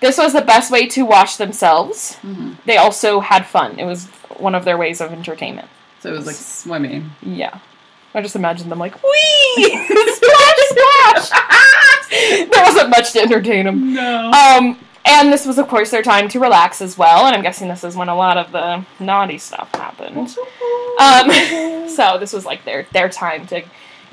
This 0.00 0.18
was 0.18 0.32
the 0.34 0.42
best 0.42 0.70
way 0.70 0.86
to 0.88 1.04
wash 1.04 1.36
themselves. 1.36 2.18
Mhm. 2.22 2.56
They 2.66 2.76
also 2.76 3.20
had 3.20 3.46
fun. 3.46 3.78
It 3.78 3.84
was 3.84 4.06
one 4.38 4.54
of 4.54 4.64
their 4.64 4.76
ways 4.76 5.00
of 5.00 5.12
entertainment. 5.12 5.68
So 6.00 6.10
it 6.10 6.16
was 6.16 6.26
like 6.26 6.36
swimming. 6.36 7.12
Yeah. 7.22 7.58
I 8.14 8.22
just 8.22 8.36
imagine 8.36 8.68
them 8.68 8.78
like, 8.78 8.94
wee! 9.02 9.64
splash, 10.14 10.58
splash! 10.68 11.30
there 12.50 12.64
wasn't 12.64 12.90
much 12.90 13.12
to 13.12 13.20
entertain 13.20 13.66
them. 13.66 13.94
No. 13.94 14.30
Um, 14.30 14.78
and 15.04 15.32
this 15.32 15.46
was, 15.46 15.58
of 15.58 15.68
course, 15.68 15.90
their 15.90 16.02
time 16.02 16.28
to 16.30 16.40
relax 16.40 16.82
as 16.82 16.98
well. 16.98 17.26
And 17.26 17.36
I'm 17.36 17.42
guessing 17.42 17.68
this 17.68 17.84
is 17.84 17.94
when 17.96 18.08
a 18.08 18.16
lot 18.16 18.36
of 18.36 18.52
the 18.52 18.84
naughty 18.98 19.38
stuff 19.38 19.72
happened. 19.74 20.36
Um, 20.98 21.88
so 21.88 22.16
this 22.18 22.32
was 22.32 22.44
like 22.44 22.64
their 22.64 22.86
their 22.92 23.08
time 23.08 23.46
to 23.48 23.62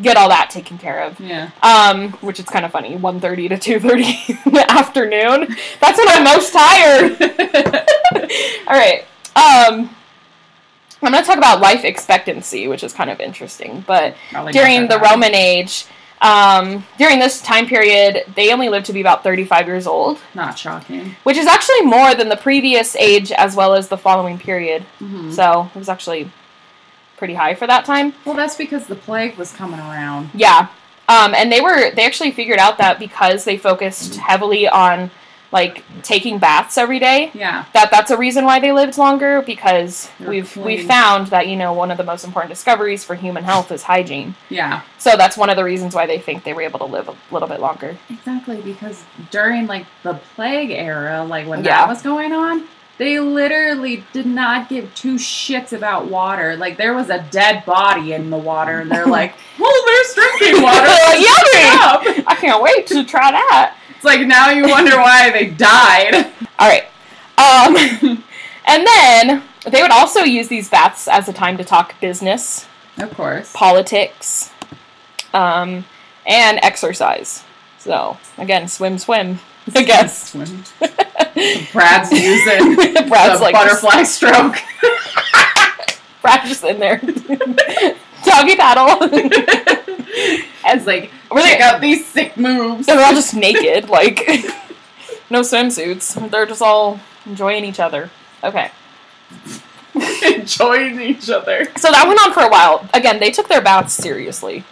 get 0.01 0.17
all 0.17 0.29
that 0.29 0.49
taken 0.49 0.77
care 0.77 1.01
of. 1.03 1.19
yeah. 1.19 1.51
Um, 1.61 2.11
which 2.13 2.39
is 2.39 2.45
kind 2.45 2.65
of 2.65 2.71
funny. 2.71 2.97
1.30 2.97 3.59
to 3.59 3.79
2.30 3.79 4.45
in 4.47 4.53
the 4.53 4.71
afternoon. 4.71 5.55
That's 5.79 5.97
when 5.97 6.07
I'm 6.09 6.23
most 6.23 6.51
tired. 6.53 7.21
all 8.67 8.77
right. 8.77 9.05
Um, 9.35 9.89
I'm 11.01 11.11
going 11.11 11.21
to 11.23 11.27
talk 11.27 11.37
about 11.37 11.59
life 11.61 11.83
expectancy, 11.83 12.67
which 12.67 12.83
is 12.83 12.93
kind 12.93 13.09
of 13.09 13.19
interesting. 13.19 13.83
But 13.85 14.15
Probably 14.31 14.53
during 14.53 14.87
the. 14.87 14.99
Roman 14.99 15.35
age, 15.35 15.85
um, 16.21 16.85
during 16.97 17.19
this 17.19 17.41
time 17.41 17.67
period, 17.67 18.23
they 18.35 18.53
only 18.53 18.69
lived 18.69 18.85
to 18.85 18.93
be 18.93 19.01
about 19.01 19.21
35 19.23 19.67
years 19.67 19.85
old 19.85 20.19
Not 20.33 20.57
shocking. 20.57 21.15
which 21.23 21.35
is 21.35 21.45
actually 21.45 21.81
more 21.81 22.15
than 22.15 22.29
the 22.29 22.37
previous 22.37 22.95
age 22.95 23.31
as 23.33 23.55
well 23.55 23.73
as 23.73 23.89
the 23.89 23.97
following 23.97 24.37
period. 24.39 24.85
Mhm. 25.01 25.33
So 25.33 25.69
it 25.75 25.77
was 25.77 25.89
actually 25.89 26.31
pretty 27.17 27.33
high 27.35 27.55
for 27.55 27.67
that 27.67 27.85
time. 27.85 28.13
Well, 28.25 28.35
that's 28.35 28.55
because 28.55 28.87
the 28.87 28.95
plague 28.95 29.37
was 29.37 29.51
coming 29.51 29.79
around. 29.79 30.29
Yeah. 30.33 30.67
Um, 31.09 31.33
and 31.35 31.51
they 31.51 31.61
were 31.61 31.91
they 31.91 32.05
actually 32.05 32.31
figured 32.31 32.59
out 32.59 32.77
that 32.77 32.97
because 32.99 33.43
they 33.43 33.57
focused 33.57 34.15
heavily 34.15 34.67
on 34.67 35.11
like 35.51 35.83
taking 36.01 36.39
baths 36.39 36.79
every 36.79 36.97
day, 36.97 37.29
Yeah. 37.35 37.65
that 37.73 37.91
that's 37.91 38.09
a 38.09 38.17
reason 38.17 38.43
why 38.43 38.59
they 38.59 38.71
lived 38.71 38.97
longer 38.97 39.43
because 39.43 40.09
They're 40.17 40.29
we've 40.29 40.57
we 40.57 40.77
clean. 40.77 40.87
found 40.87 41.27
that 41.27 41.47
you 41.47 41.55
know 41.55 41.73
one 41.73 41.91
of 41.91 41.97
the 41.97 42.03
most 42.03 42.23
important 42.25 42.49
discoveries 42.51 43.03
for 43.03 43.13
human 43.13 43.43
health 43.43 43.71
is 43.71 43.83
hygiene. 43.83 44.33
Yeah. 44.49 44.81
So 44.97 45.15
that's 45.15 45.37
one 45.37 45.51
of 45.51 45.55
the 45.55 45.63
reasons 45.63 45.93
why 45.93 46.07
they 46.07 46.17
think 46.17 46.43
they 46.43 46.53
were 46.53 46.63
able 46.63 46.79
to 46.79 46.85
live 46.85 47.07
a 47.07 47.15
little 47.31 47.47
bit 47.47 47.59
longer. 47.59 47.95
Exactly, 48.09 48.61
because 48.61 49.03
during 49.29 49.67
like 49.67 49.85
the 50.01 50.15
plague 50.35 50.71
era, 50.71 51.23
like 51.23 51.45
when 51.47 51.63
Yeah. 51.63 51.81
that 51.81 51.87
was 51.87 52.01
going 52.01 52.31
on, 52.31 52.63
they 52.97 53.19
literally 53.19 54.03
did 54.13 54.25
not 54.25 54.69
give 54.69 54.93
two 54.93 55.15
shits 55.15 55.73
about 55.73 56.07
water. 56.07 56.55
Like 56.55 56.77
there 56.77 56.93
was 56.93 57.09
a 57.09 57.25
dead 57.31 57.65
body 57.65 58.13
in 58.13 58.29
the 58.29 58.37
water, 58.37 58.79
and 58.79 58.91
they're 58.91 59.05
like, 59.07 59.33
"Well, 59.59 59.73
there's 59.85 60.13
drinking 60.13 60.61
water." 60.61 60.85
Yummy! 60.87 62.23
I 62.27 62.37
can't 62.39 62.61
wait 62.61 62.87
to 62.87 63.03
try 63.03 63.31
that. 63.31 63.77
It's 63.95 64.03
like 64.05 64.25
now 64.27 64.49
you 64.49 64.67
wonder 64.67 64.97
why 64.97 65.31
they 65.31 65.49
died. 65.49 66.31
All 66.59 66.69
right. 66.69 66.85
Um, 67.37 68.23
and 68.65 68.85
then 68.87 69.43
they 69.69 69.81
would 69.81 69.91
also 69.91 70.19
use 70.21 70.47
these 70.49 70.69
baths 70.69 71.07
as 71.07 71.27
a 71.27 71.33
time 71.33 71.57
to 71.57 71.63
talk 71.63 71.99
business, 71.99 72.67
Of 72.99 73.13
course. 73.15 73.51
politics, 73.53 74.51
um, 75.33 75.85
and 76.27 76.59
exercise. 76.61 77.43
So 77.79 78.17
again, 78.37 78.67
swim, 78.67 78.97
swim. 78.99 79.39
I 79.75 79.83
guess. 79.83 80.33
Brad's 81.71 82.11
using 82.11 82.75
Brad's 83.09 83.41
like 83.41 83.53
butterfly 83.53 84.03
stroke. 84.03 84.55
Brad's 86.21 86.49
just 86.49 86.63
in 86.63 86.79
there, 86.79 86.97
doggy 88.23 88.55
paddle. 88.55 88.97
It's 90.65 90.85
like, 90.85 91.11
Were 91.31 91.41
check 91.41 91.59
out 91.59 91.81
these 91.81 92.05
sick 92.05 92.37
moves. 92.37 92.85
they're 92.85 93.03
all 93.03 93.13
just 93.13 93.33
naked, 93.35 93.89
like 93.89 94.19
no 95.29 95.41
swimsuits. 95.41 96.29
They're 96.29 96.45
just 96.45 96.61
all 96.61 96.99
enjoying 97.25 97.65
each 97.65 97.79
other. 97.79 98.09
Okay. 98.43 98.71
enjoying 100.25 100.99
each 101.01 101.29
other. 101.29 101.65
So 101.77 101.91
that 101.91 102.05
went 102.07 102.19
on 102.25 102.33
for 102.33 102.41
a 102.41 102.49
while. 102.49 102.87
Again, 102.93 103.19
they 103.19 103.31
took 103.31 103.47
their 103.47 103.61
baths 103.61 103.93
seriously. 103.93 104.63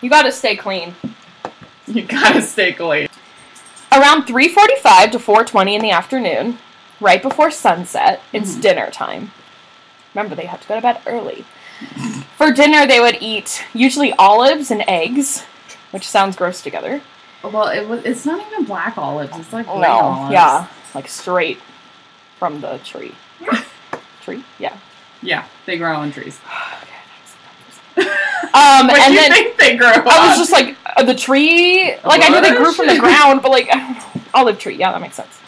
You 0.00 0.10
got 0.10 0.22
to 0.22 0.32
stay 0.32 0.56
clean. 0.56 0.94
You 1.86 2.02
gotta 2.02 2.40
stay 2.42 2.72
clean. 2.72 3.08
Around 3.92 4.24
3:45 4.26 5.10
to 5.12 5.18
4:20 5.18 5.74
in 5.74 5.82
the 5.82 5.90
afternoon, 5.90 6.58
right 7.00 7.20
before 7.22 7.50
sunset, 7.50 8.22
it's 8.32 8.52
Mhm. 8.54 8.60
dinner 8.62 8.90
time. 8.90 9.32
Remember, 10.14 10.34
they 10.34 10.46
have 10.46 10.60
to 10.62 10.68
go 10.68 10.74
to 10.76 10.80
bed 10.80 11.00
early. 11.06 11.44
For 12.38 12.50
dinner, 12.52 12.86
they 12.86 13.00
would 13.00 13.18
eat 13.20 13.64
usually 13.74 14.12
olives 14.14 14.70
and 14.70 14.84
eggs, 14.88 15.44
which 15.90 16.08
sounds 16.08 16.36
gross 16.36 16.60
together. 16.62 17.02
Well, 17.42 17.68
it 17.68 17.86
was. 17.88 18.04
It's 18.04 18.24
not 18.24 18.40
even 18.46 18.64
black 18.64 18.96
olives. 18.96 19.36
It's 19.36 19.52
like 19.52 19.66
no, 19.66 19.72
olives. 19.74 20.32
yeah, 20.32 20.66
like 20.94 21.08
straight 21.08 21.60
from 22.38 22.60
the 22.60 22.78
tree. 22.78 23.14
tree, 24.24 24.44
yeah. 24.58 24.74
Yeah, 25.22 25.44
they 25.66 25.76
grow 25.76 25.96
on 25.96 26.12
trees. 26.12 26.38
Um, 27.96 28.86
What 28.86 28.98
and 29.00 29.14
you 29.14 29.20
then 29.20 29.32
think 29.32 29.56
they 29.58 29.76
grew 29.76 29.86
I 29.86 29.94
on? 29.96 30.28
was 30.28 30.38
just 30.38 30.52
like 30.52 30.76
uh, 30.96 31.02
the 31.02 31.14
tree. 31.14 31.94
Like 32.04 32.22
I 32.22 32.28
knew 32.28 32.40
they 32.40 32.54
grew 32.56 32.72
from 32.72 32.86
the 32.86 32.98
ground, 32.98 33.40
but 33.42 33.50
like 33.50 33.68
olive 34.34 34.58
tree. 34.58 34.76
Yeah, 34.76 34.92
that 34.92 35.00
makes 35.00 35.16
sense. 35.16 35.40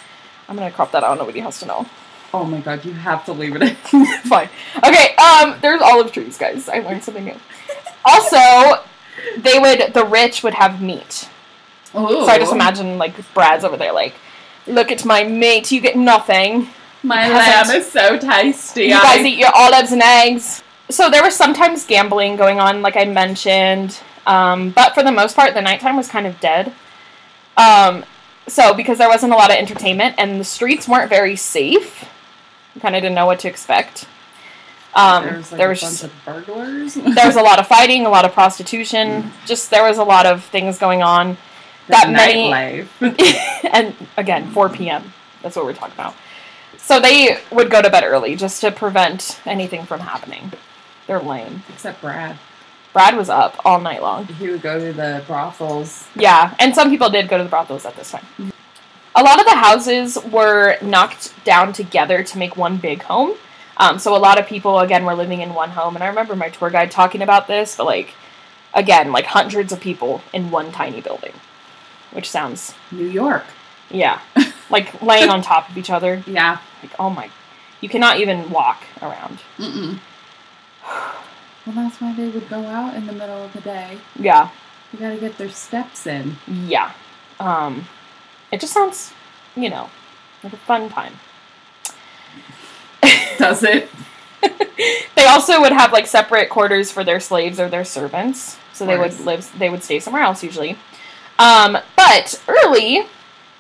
I'm 0.49 0.57
gonna 0.57 0.71
crop 0.71 0.93
that 0.93 1.05
out. 1.05 1.19
Nobody 1.19 1.41
has 1.41 1.59
to 1.61 1.67
know. 1.67 1.87
oh 2.33 2.45
my 2.45 2.61
god, 2.61 2.85
you 2.85 2.93
have 2.93 3.25
to 3.27 3.33
leave 3.33 3.55
it 3.57 3.63
in. 3.63 3.75
Fine. 4.25 4.49
Okay. 4.85 5.15
Um, 5.17 5.57
there's 5.61 5.81
olive 5.83 6.13
trees, 6.13 6.37
guys. 6.39 6.69
I 6.69 6.79
learned 6.81 7.05
something 7.05 7.25
new. 7.25 7.37
Also, 8.05 8.83
they 9.39 9.59
would 9.59 9.93
the 9.95 10.05
rich 10.05 10.43
would 10.43 10.55
have 10.55 10.81
meat. 10.83 11.29
Ooh. 11.95 12.09
So 12.09 12.27
I 12.27 12.39
just 12.39 12.53
imagine 12.53 12.99
like 12.99 13.15
Brad's 13.35 13.65
over 13.65 13.77
there, 13.77 13.93
like, 13.93 14.15
look 14.67 14.91
at 14.91 15.05
my 15.05 15.25
meat. 15.25 15.71
You 15.71 15.81
get 15.81 15.97
nothing. 15.97 16.69
My 17.03 17.29
lamb 17.29 17.71
is 17.71 17.91
so 17.91 18.19
tasty. 18.19 18.85
You 18.87 18.91
guys 19.01 19.25
eat 19.25 19.39
your 19.39 19.55
olives 19.55 19.93
and 19.93 20.03
eggs. 20.03 20.63
So 20.91 21.11
there 21.11 21.23
was 21.23 21.35
sometimes 21.35 21.87
gambling 21.87 22.37
going 22.37 22.61
on, 22.61 22.83
like 22.83 22.97
I 22.97 23.05
mentioned, 23.05 23.99
um, 24.27 24.71
but 24.71 24.95
for 24.95 25.03
the 25.03 25.13
most 25.13 25.35
part, 25.35 25.55
the 25.55 25.63
nighttime 25.63 25.97
was 25.97 26.09
kind 26.09 26.27
of 26.27 26.39
dead. 26.41 26.73
Um, 27.57 28.05
so 28.47 28.75
because 28.75 28.99
there 28.99 29.09
wasn't 29.09 29.33
a 29.33 29.37
lot 29.37 29.51
of 29.51 29.57
entertainment 29.57 30.17
and 30.19 30.39
the 30.39 30.45
streets 30.45 30.87
weren't 30.87 31.09
very 31.09 31.37
safe, 31.37 32.09
you 32.75 32.81
kind 32.81 32.95
of 32.95 33.03
didn't 33.03 33.15
know 33.15 33.27
what 33.27 33.41
to 33.41 33.49
expect. 33.49 34.07
Um, 34.95 35.25
like 35.25 35.49
there 35.51 35.67
a 35.67 35.71
was 35.71 35.81
bunch 35.81 35.93
just, 35.93 36.05
of 36.05 36.13
burglars. 36.25 36.95
there 37.15 37.27
was 37.27 37.37
a 37.37 37.43
lot 37.43 37.59
of 37.59 37.67
fighting, 37.67 38.07
a 38.07 38.11
lot 38.11 38.25
of 38.25 38.33
prostitution. 38.33 39.33
Just 39.47 39.71
there 39.71 39.83
was 39.83 39.99
a 39.99 40.05
lot 40.05 40.27
of 40.27 40.45
things 40.45 40.79
going 40.79 41.03
on. 41.03 41.37
The 41.87 41.93
that 41.93 42.11
many- 42.11 42.87
and 43.73 43.95
again, 44.17 44.51
4 44.53 44.69
p.m. 44.69 45.13
That's 45.43 45.57
what 45.57 45.65
we're 45.65 45.75
talking 45.75 45.95
about. 45.95 46.15
So 46.79 47.01
they 47.01 47.39
would 47.51 47.71
go 47.71 47.83
to 47.83 47.91
bed 47.91 48.05
early 48.05 48.37
just 48.37 48.61
to 48.61 48.71
prevent 48.71 49.41
anything 49.47 49.85
from 49.85 50.01
happening. 50.01 50.53
They're 51.07 51.21
lame. 51.21 51.63
Except 51.73 52.01
Brad. 52.01 52.39
Brad 52.93 53.17
was 53.17 53.29
up 53.29 53.61
all 53.65 53.81
night 53.81 54.03
long. 54.03 54.27
He 54.27 54.49
would 54.49 54.63
go 54.63 54.79
to 54.79 54.93
the 54.93 55.23
brothels. 55.27 56.07
Yeah, 56.15 56.55
and 56.61 56.75
some 56.75 56.91
people 56.91 57.11
did 57.11 57.29
go 57.29 57.37
to 57.39 57.45
the 57.45 57.51
brothels 57.51 57.85
at 57.85 57.97
this 57.97 58.13
time. 58.13 58.25
A 59.17 59.23
lot 59.23 59.39
of 59.41 59.47
the 59.47 59.57
houses 59.57 60.17
were 60.31 60.77
knocked 60.81 61.33
down 61.45 61.73
together 61.73 62.23
to 62.23 62.39
make 62.39 62.57
one 62.57 62.77
big 62.79 63.03
home. 63.03 63.35
Um, 63.77 63.99
so 63.99 64.17
a 64.17 64.19
lot 64.19 64.39
of 64.39 64.47
people, 64.47 64.79
again, 64.79 65.05
were 65.05 65.15
living 65.15 65.41
in 65.41 65.55
one 65.55 65.71
home. 65.71 65.97
And 65.97 66.05
I 66.05 66.07
remember 66.09 66.37
my 66.37 66.49
tour 66.49 66.71
guide 66.71 66.91
talking 66.93 67.23
about 67.23 67.49
this, 67.49 67.77
but 67.77 67.87
like, 67.87 68.15
again, 68.73 69.11
like 69.11 69.27
hundreds 69.27 69.73
of 69.73 69.81
people 69.81 70.23
in 70.33 70.51
one 70.53 70.71
tiny 70.71 71.01
building, 71.01 71.33
which 72.13 72.31
sounds, 72.31 72.75
New 72.93 73.07
York. 73.07 73.45
yeah, 73.91 74.21
like 74.71 75.03
laying 75.03 75.29
on 75.31 75.43
top 75.43 75.69
of 75.69 75.77
each 75.77 75.91
other. 75.91 76.23
Yeah. 76.29 76.59
Like, 76.83 76.93
oh 76.99 77.11
my, 77.11 77.31
you 77.81 77.89
cannot 77.89 78.21
even 78.21 78.51
walk 78.51 78.85
around. 79.03 79.41
Mm-mm. 79.59 79.99
Well, 81.67 81.75
that's 81.77 81.99
why 81.99 82.13
they 82.15 82.29
would 82.29 82.51
go 82.51 82.67
out 82.67 82.95
in 82.95 83.07
the 83.07 83.13
middle 83.15 83.43
of 83.43 83.55
the 83.55 83.63
day. 83.63 83.97
Yeah, 84.21 84.51
You 84.93 84.99
gotta 84.99 85.17
get 85.17 85.39
their 85.39 85.49
steps 85.49 86.07
in. 86.07 86.37
yeah. 86.47 86.93
Um, 87.41 87.87
it 88.53 88.61
just 88.61 88.75
sounds, 88.75 89.15
you 89.57 89.71
know, 89.71 89.89
like 90.43 90.53
a 90.53 90.59
fun 90.59 90.91
time. 90.91 91.15
Does 93.39 93.63
it? 93.63 93.89
they 95.17 95.25
also 95.25 95.61
would 95.63 95.73
have 95.73 95.91
like 95.91 96.07
separate 96.07 96.51
quarters 96.51 96.93
for 96.93 97.03
their 97.03 97.19
slaves 97.19 97.59
or 97.59 97.69
their 97.71 97.85
servants, 97.85 98.59
so 98.75 98.85
they 98.85 98.99
would 98.99 99.19
live. 99.21 99.51
They 99.59 99.71
would 99.71 99.83
stay 99.83 100.01
somewhere 100.01 100.23
else 100.23 100.45
usually. 100.45 100.77
Um, 101.39 101.79
but 101.97 102.43
early 102.47 103.07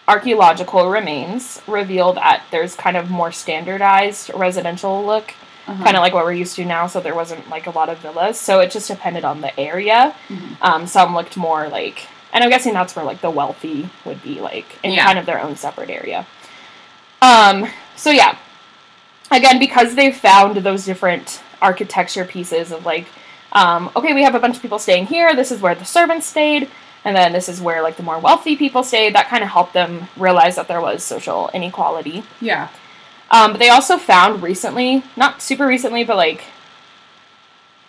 archaeological 0.06 0.90
remains 0.90 1.62
reveal 1.66 2.12
that 2.12 2.44
there's 2.50 2.74
kind 2.76 2.96
of 2.98 3.10
more 3.10 3.32
standardized 3.32 4.30
residential 4.34 5.02
look, 5.04 5.32
Uh-huh. 5.66 5.82
kind 5.84 5.96
of 5.96 6.02
like 6.02 6.12
what 6.12 6.24
we're 6.24 6.32
used 6.32 6.56
to 6.56 6.64
now. 6.64 6.86
So 6.86 7.00
there 7.00 7.14
wasn't 7.14 7.48
like 7.48 7.66
a 7.66 7.70
lot 7.70 7.88
of 7.88 7.98
villas, 7.98 8.38
so 8.38 8.60
it 8.60 8.70
just 8.70 8.88
depended 8.88 9.24
on 9.24 9.40
the 9.40 9.58
area. 9.58 10.14
Mhm. 10.28 10.56
Um, 10.60 10.86
some 10.86 11.14
looked 11.14 11.36
more 11.38 11.68
like, 11.68 12.06
and 12.32 12.44
I'm 12.44 12.50
guessing 12.50 12.74
that's 12.74 12.94
where 12.94 13.04
like 13.04 13.20
the 13.22 13.30
wealthy 13.30 13.88
would 14.04 14.22
be 14.22 14.40
like 14.40 14.66
in 14.82 14.92
Yeah. 14.92 15.04
kind 15.06 15.18
of 15.18 15.24
their 15.26 15.40
own 15.40 15.56
separate 15.56 15.88
area. 15.90 16.26
Um, 17.22 17.66
so 17.96 18.10
yeah, 18.10 18.36
again 19.30 19.58
because 19.58 19.94
they've 19.94 20.14
found 20.16 20.56
those 20.58 20.84
different 20.84 21.40
architecture 21.62 22.24
pieces 22.26 22.70
of 22.70 22.84
like, 22.84 23.06
um, 23.52 23.90
okay, 23.96 24.12
we 24.12 24.22
have 24.24 24.34
a 24.34 24.40
bunch 24.40 24.56
of 24.56 24.62
people 24.62 24.78
staying 24.78 25.06
here. 25.06 25.34
This 25.34 25.50
is 25.50 25.60
where 25.62 25.74
the 25.74 25.84
servants 25.86 26.26
stayed. 26.26 26.68
And 27.06 27.14
then 27.16 27.32
this 27.32 27.48
is 27.48 27.60
where 27.60 27.82
like 27.82 27.96
the 27.96 28.02
more 28.02 28.18
wealthy 28.18 28.56
people 28.56 28.82
stayed. 28.82 29.14
That 29.14 29.28
kind 29.28 29.42
of 29.44 29.50
helped 29.50 29.72
them 29.74 30.08
realize 30.16 30.56
that 30.56 30.68
there 30.68 30.80
was 30.80 31.02
social 31.02 31.50
inequality. 31.54 32.22
Yeah. 32.40 32.68
Um, 33.30 33.52
but 33.52 33.58
they 33.58 33.68
also 33.70 33.96
found 33.96 34.42
recently, 34.42 35.02
not 35.16 35.42
super 35.42 35.66
recently, 35.66 36.04
but 36.04 36.16
like 36.16 36.44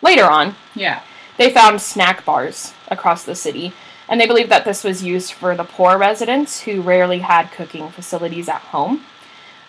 later 0.01 0.25
on, 0.25 0.55
Yeah. 0.73 1.01
they 1.37 1.49
found 1.51 1.81
snack 1.81 2.25
bars 2.25 2.73
across 2.89 3.23
the 3.23 3.35
city, 3.35 3.73
and 4.07 4.19
they 4.19 4.27
believe 4.27 4.49
that 4.49 4.65
this 4.65 4.83
was 4.83 5.03
used 5.03 5.33
for 5.33 5.55
the 5.55 5.63
poor 5.63 5.97
residents 5.97 6.61
who 6.61 6.81
rarely 6.81 7.19
had 7.19 7.51
cooking 7.51 7.89
facilities 7.89 8.47
at 8.49 8.61
home. 8.61 9.03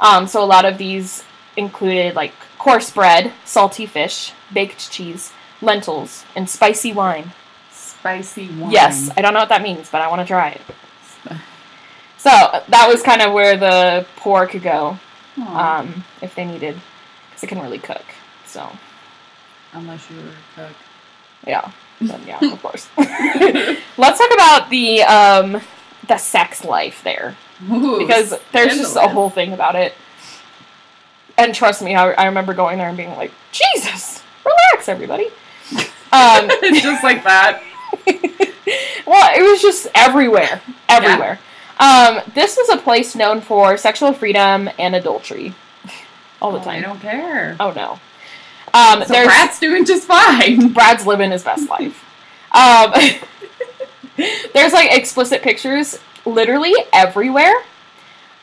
Um, 0.00 0.26
so 0.26 0.42
a 0.42 0.44
lot 0.44 0.64
of 0.64 0.78
these 0.78 1.24
included 1.56 2.14
like 2.14 2.32
coarse 2.58 2.90
bread, 2.90 3.32
salty 3.44 3.86
fish, 3.86 4.32
baked 4.52 4.90
cheese, 4.90 5.32
lentils, 5.62 6.24
and 6.36 6.48
spicy 6.50 6.92
wine. 6.92 7.32
Spicy 7.72 8.48
wine. 8.48 8.70
Yes, 8.70 9.10
I 9.16 9.22
don't 9.22 9.32
know 9.34 9.40
what 9.40 9.48
that 9.48 9.62
means, 9.62 9.88
but 9.90 10.02
I 10.02 10.08
want 10.08 10.20
to 10.20 10.26
try 10.26 10.50
it. 10.50 10.60
So 12.18 12.30
that 12.30 12.88
was 12.88 13.02
kind 13.02 13.22
of 13.22 13.32
where 13.32 13.56
the 13.56 14.04
poor 14.16 14.46
could 14.46 14.62
go 14.62 14.98
um, 15.38 16.04
if 16.22 16.34
they 16.34 16.44
needed, 16.44 16.76
because 17.28 17.40
they 17.40 17.46
couldn't 17.46 17.64
really 17.64 17.78
cook. 17.78 18.04
So 18.46 18.70
unless 19.72 20.10
you 20.10 20.16
were 20.16 20.22
a 20.22 20.66
cook. 20.68 20.76
Yeah. 21.46 21.70
Then, 22.00 22.20
yeah, 22.26 22.52
of 22.52 22.62
course. 22.62 22.88
Let's 22.96 24.18
talk 24.18 24.30
about 24.34 24.70
the 24.70 25.02
um 25.02 25.60
the 26.08 26.18
sex 26.18 26.64
life 26.64 27.02
there 27.02 27.36
Ooh, 27.70 27.98
because 27.98 28.34
there's 28.52 28.76
just 28.76 28.96
a 28.96 29.08
whole 29.08 29.30
thing 29.30 29.52
about 29.52 29.74
it. 29.76 29.94
And 31.38 31.54
trust 31.54 31.82
me, 31.82 31.94
I, 31.94 32.12
I 32.12 32.26
remember 32.26 32.54
going 32.54 32.78
there 32.78 32.88
and 32.88 32.96
being 32.96 33.10
like, 33.10 33.32
Jesus, 33.52 34.22
relax, 34.44 34.88
everybody. 34.88 35.26
Um, 36.12 36.48
just 36.62 37.02
like 37.02 37.24
that. 37.24 37.62
well, 39.06 39.38
it 39.38 39.42
was 39.42 39.60
just 39.60 39.88
everywhere, 39.94 40.62
everywhere. 40.88 41.38
Um, 41.78 42.20
this 42.34 42.56
was 42.56 42.68
a 42.70 42.76
place 42.78 43.14
known 43.14 43.40
for 43.40 43.76
sexual 43.76 44.12
freedom 44.12 44.68
and 44.78 44.94
adultery, 44.94 45.54
all 46.42 46.52
the 46.52 46.58
Oh, 46.66 46.70
I 46.70 46.80
don't 46.80 47.00
care. 47.00 47.56
Oh 47.60 47.72
no. 47.72 48.00
Um, 48.74 49.04
So 49.04 49.24
Brad's 49.24 49.58
doing 49.58 49.84
just 49.84 50.06
fine. 50.06 50.72
Brad's 50.72 51.06
living 51.06 51.30
his 51.30 51.42
best 51.42 51.68
life. 51.70 52.04
Um, 52.52 52.92
there's 54.54 54.72
like 54.72 54.92
explicit 54.96 55.42
pictures 55.42 55.98
literally 56.24 56.74
everywhere. 56.92 57.54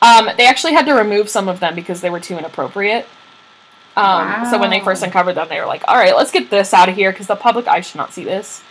Um, 0.02 0.28
they 0.36 0.46
actually 0.46 0.74
had 0.74 0.86
to 0.86 0.94
remove 0.94 1.28
some 1.28 1.48
of 1.48 1.60
them 1.60 1.74
because 1.74 2.00
they 2.00 2.10
were 2.10 2.20
too 2.20 2.36
inappropriate. 2.36 3.06
Um, 3.96 4.46
So 4.50 4.58
when 4.58 4.70
they 4.70 4.80
first 4.80 5.02
uncovered 5.04 5.36
them, 5.36 5.48
they 5.48 5.60
were 5.60 5.66
like, 5.66 5.84
"All 5.86 5.94
right, 5.96 6.16
let's 6.16 6.32
get 6.32 6.50
this 6.50 6.74
out 6.74 6.88
of 6.88 6.96
here 6.96 7.12
because 7.12 7.28
the 7.28 7.36
public 7.36 7.68
eye 7.68 7.80
should 7.80 7.96
not 7.96 8.12
see 8.12 8.24
this." 8.24 8.63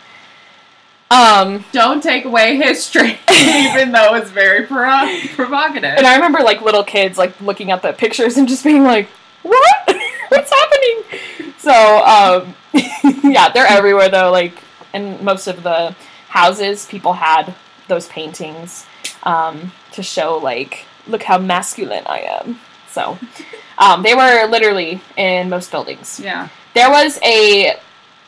Um, 1.10 1.64
Don't 1.72 2.02
take 2.02 2.24
away 2.24 2.56
history, 2.56 3.18
even 3.30 3.92
though 3.92 4.14
it's 4.14 4.30
very 4.30 4.66
pro- 4.66 5.18
provocative. 5.34 5.84
and 5.96 6.06
I 6.06 6.14
remember 6.16 6.40
like 6.40 6.60
little 6.62 6.82
kids 6.84 7.18
like 7.18 7.38
looking 7.40 7.70
at 7.70 7.82
the 7.82 7.92
pictures 7.92 8.36
and 8.36 8.48
just 8.48 8.64
being 8.64 8.82
like, 8.84 9.08
"What? 9.42 9.64
What's 10.28 10.50
happening?" 10.50 11.52
So 11.58 11.72
um, 12.04 12.54
yeah, 13.32 13.50
they're 13.50 13.66
everywhere 13.66 14.08
though. 14.08 14.30
Like 14.32 14.54
in 14.92 15.22
most 15.24 15.46
of 15.46 15.62
the 15.62 15.94
houses, 16.28 16.86
people 16.86 17.12
had 17.12 17.54
those 17.86 18.08
paintings 18.08 18.86
um, 19.24 19.72
to 19.92 20.02
show 20.02 20.38
like, 20.38 20.86
"Look 21.06 21.22
how 21.22 21.38
masculine 21.38 22.04
I 22.06 22.20
am." 22.20 22.58
So 22.88 23.18
um, 23.78 24.02
they 24.02 24.14
were 24.14 24.46
literally 24.48 25.00
in 25.16 25.48
most 25.50 25.70
buildings. 25.70 26.18
yeah. 26.18 26.48
There 26.74 26.90
was 26.90 27.20
a 27.22 27.76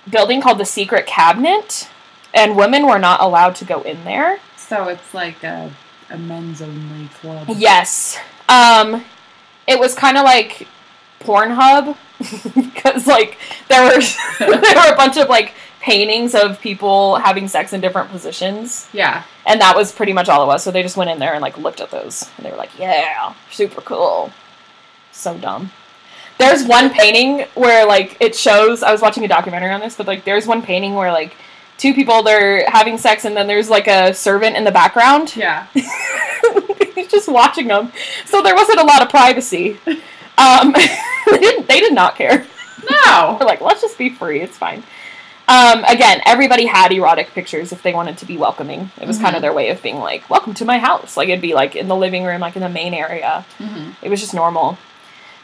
building 0.08 0.40
called 0.40 0.58
the 0.58 0.64
Secret 0.64 1.06
Cabinet, 1.06 1.88
and 2.36 2.56
women 2.56 2.86
were 2.86 2.98
not 3.00 3.20
allowed 3.20 3.56
to 3.56 3.64
go 3.64 3.82
in 3.82 4.04
there. 4.04 4.38
So 4.56 4.88
it's 4.88 5.12
like 5.14 5.42
a, 5.42 5.72
a 6.10 6.18
men's 6.18 6.62
only 6.62 7.08
club. 7.20 7.48
Yes. 7.56 8.18
Um, 8.48 9.04
it 9.66 9.78
was 9.80 9.94
kind 9.94 10.16
of 10.16 10.22
like 10.24 10.68
Pornhub 11.20 11.96
because 12.54 13.06
like 13.06 13.38
there 13.68 13.82
were 13.84 14.00
there 14.38 14.76
were 14.76 14.92
a 14.92 14.96
bunch 14.96 15.16
of 15.16 15.28
like 15.28 15.54
paintings 15.80 16.34
of 16.34 16.60
people 16.60 17.16
having 17.16 17.46
sex 17.48 17.72
in 17.72 17.80
different 17.80 18.10
positions, 18.10 18.88
Yeah. 18.92 19.22
and 19.46 19.60
that 19.60 19.76
was 19.76 19.92
pretty 19.92 20.12
much 20.12 20.28
all 20.28 20.42
it 20.42 20.46
was. 20.46 20.62
So 20.64 20.70
they 20.72 20.82
just 20.82 20.96
went 20.96 21.10
in 21.10 21.18
there 21.20 21.32
and 21.32 21.40
like 21.42 21.58
looked 21.58 21.80
at 21.80 21.90
those, 21.90 22.28
and 22.36 22.44
they 22.46 22.50
were 22.50 22.56
like, 22.56 22.76
"Yeah, 22.78 23.34
super 23.52 23.80
cool." 23.80 24.32
So 25.12 25.36
dumb. 25.38 25.70
There's 26.38 26.64
one 26.64 26.90
painting 26.90 27.46
where 27.54 27.86
like 27.86 28.16
it 28.20 28.34
shows. 28.34 28.82
I 28.82 28.90
was 28.92 29.00
watching 29.00 29.24
a 29.24 29.28
documentary 29.28 29.70
on 29.70 29.80
this, 29.80 29.96
but 29.96 30.06
like 30.06 30.24
there's 30.24 30.46
one 30.46 30.60
painting 30.62 30.94
where 30.94 31.12
like 31.12 31.34
two 31.78 31.94
people 31.94 32.22
they're 32.22 32.68
having 32.68 32.98
sex, 32.98 33.24
and 33.24 33.36
then 33.36 33.46
there's 33.46 33.68
like 33.68 33.86
a 33.86 34.14
servant 34.14 34.56
in 34.56 34.64
the 34.64 34.72
background. 34.72 35.36
Yeah. 35.36 35.66
He's 36.94 37.08
just 37.08 37.28
watching 37.28 37.68
them. 37.68 37.92
So 38.24 38.42
there 38.42 38.54
wasn't 38.54 38.80
a 38.80 38.84
lot 38.84 39.02
of 39.02 39.08
privacy. 39.08 39.78
Um, 40.38 40.72
they 41.30 41.38
didn't. 41.38 41.68
They 41.68 41.80
did 41.80 41.92
not 41.92 42.16
care. 42.16 42.46
No. 42.90 43.36
They're 43.38 43.46
like, 43.46 43.60
let's 43.60 43.82
just 43.82 43.98
be 43.98 44.10
free. 44.10 44.40
It's 44.40 44.56
fine. 44.56 44.82
Um, 45.48 45.84
again, 45.84 46.22
everybody 46.26 46.66
had 46.66 46.90
erotic 46.90 47.28
pictures 47.28 47.70
if 47.70 47.82
they 47.82 47.94
wanted 47.94 48.18
to 48.18 48.26
be 48.26 48.36
welcoming. 48.36 48.90
It 49.00 49.06
was 49.06 49.18
kind 49.18 49.36
of 49.36 49.42
their 49.42 49.52
way 49.52 49.70
of 49.70 49.80
being 49.80 49.98
like, 49.98 50.28
"Welcome 50.28 50.54
to 50.54 50.64
my 50.64 50.78
house." 50.78 51.16
Like 51.16 51.28
it'd 51.28 51.40
be 51.40 51.54
like 51.54 51.76
in 51.76 51.86
the 51.86 51.94
living 51.94 52.24
room, 52.24 52.40
like 52.40 52.56
in 52.56 52.62
the 52.62 52.68
main 52.68 52.92
area. 52.94 53.46
Mm-hmm. 53.58 53.90
It 54.02 54.08
was 54.08 54.20
just 54.20 54.34
normal. 54.34 54.76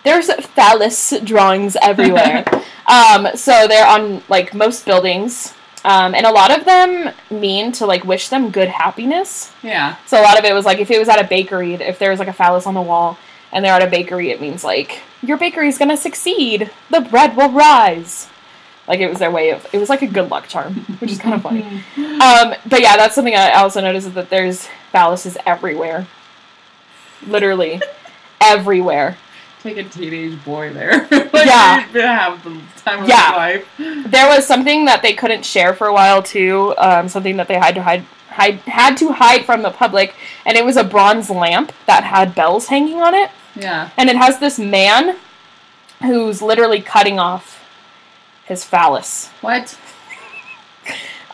There's 0.04 0.32
phallus 0.32 1.14
drawings 1.22 1.76
everywhere. 1.80 2.44
um, 2.86 3.28
so 3.36 3.68
they're 3.68 3.86
on 3.86 4.24
like 4.28 4.52
most 4.54 4.84
buildings, 4.84 5.54
um, 5.84 6.14
and 6.14 6.26
a 6.26 6.30
lot 6.30 6.56
of 6.56 6.64
them 6.64 7.12
mean 7.30 7.72
to 7.72 7.86
like 7.86 8.04
wish 8.04 8.28
them 8.28 8.50
good 8.50 8.68
happiness. 8.68 9.52
Yeah. 9.62 9.96
So 10.06 10.20
a 10.20 10.22
lot 10.22 10.38
of 10.38 10.44
it 10.44 10.54
was 10.54 10.64
like 10.64 10.78
if 10.78 10.90
it 10.90 10.98
was 10.98 11.08
at 11.08 11.22
a 11.22 11.26
bakery, 11.26 11.74
if 11.74 11.98
there 11.98 12.10
was 12.10 12.18
like 12.18 12.28
a 12.28 12.32
phallus 12.32 12.66
on 12.66 12.74
the 12.74 12.82
wall 12.82 13.18
and 13.52 13.64
they're 13.64 13.74
at 13.74 13.82
a 13.82 13.90
bakery, 13.90 14.30
it 14.30 14.40
means 14.40 14.62
like 14.64 15.00
your 15.22 15.36
bakery's 15.36 15.78
gonna 15.78 15.96
succeed. 15.96 16.70
The 16.90 17.00
bread 17.00 17.36
will 17.36 17.50
rise. 17.50 18.28
Like 18.86 19.00
it 19.00 19.08
was 19.08 19.18
their 19.18 19.30
way 19.30 19.50
of 19.50 19.66
it 19.72 19.78
was 19.78 19.88
like 19.88 20.02
a 20.02 20.06
good 20.06 20.30
luck 20.30 20.48
charm, 20.48 20.74
which 21.00 21.10
is 21.10 21.18
kind 21.18 21.34
of 21.34 21.42
funny. 21.42 21.82
Um, 22.22 22.54
but 22.66 22.80
yeah, 22.80 22.96
that's 22.96 23.16
something 23.16 23.34
I 23.34 23.50
also 23.54 23.80
noticed 23.80 24.06
is 24.06 24.12
that 24.14 24.30
there's 24.30 24.68
phalluses 24.94 25.36
everywhere. 25.44 26.06
Literally 27.26 27.82
everywhere. 28.40 29.16
Take 29.62 29.76
a 29.76 29.84
teenage 29.84 30.44
boy 30.44 30.72
there. 30.72 31.06
like, 31.10 31.46
Yeah. 31.46 31.80
Have 31.92 32.42
the 32.42 32.60
time 32.84 33.02
of 33.04 33.08
Yeah. 33.08 33.52
his 33.52 33.64
life. 33.78 34.10
There 34.10 34.26
was 34.28 34.46
something 34.46 34.86
that 34.86 35.02
they 35.02 35.12
couldn't 35.12 35.44
share 35.44 35.72
for 35.74 35.86
a 35.86 35.92
while 35.92 36.22
too. 36.22 36.74
Um, 36.78 37.08
something 37.08 37.36
that 37.36 37.46
they 37.48 37.54
had 37.58 37.74
to 37.76 37.82
hide, 37.82 38.04
hide 38.30 38.56
had 38.66 38.96
to 38.96 39.12
hide 39.12 39.44
from 39.44 39.62
the 39.62 39.70
public, 39.70 40.14
and 40.44 40.56
it 40.56 40.64
was 40.64 40.76
a 40.76 40.82
bronze 40.84 41.30
lamp 41.30 41.72
that 41.86 42.02
had 42.04 42.34
bells 42.34 42.66
hanging 42.66 43.00
on 43.00 43.14
it. 43.14 43.30
Yeah. 43.54 43.90
and 43.98 44.08
it 44.08 44.16
has 44.16 44.38
this 44.40 44.58
man 44.58 45.14
who's 46.00 46.40
literally 46.40 46.80
cutting 46.80 47.18
off 47.20 47.62
his 48.46 48.64
phallus. 48.64 49.28
What? 49.42 49.78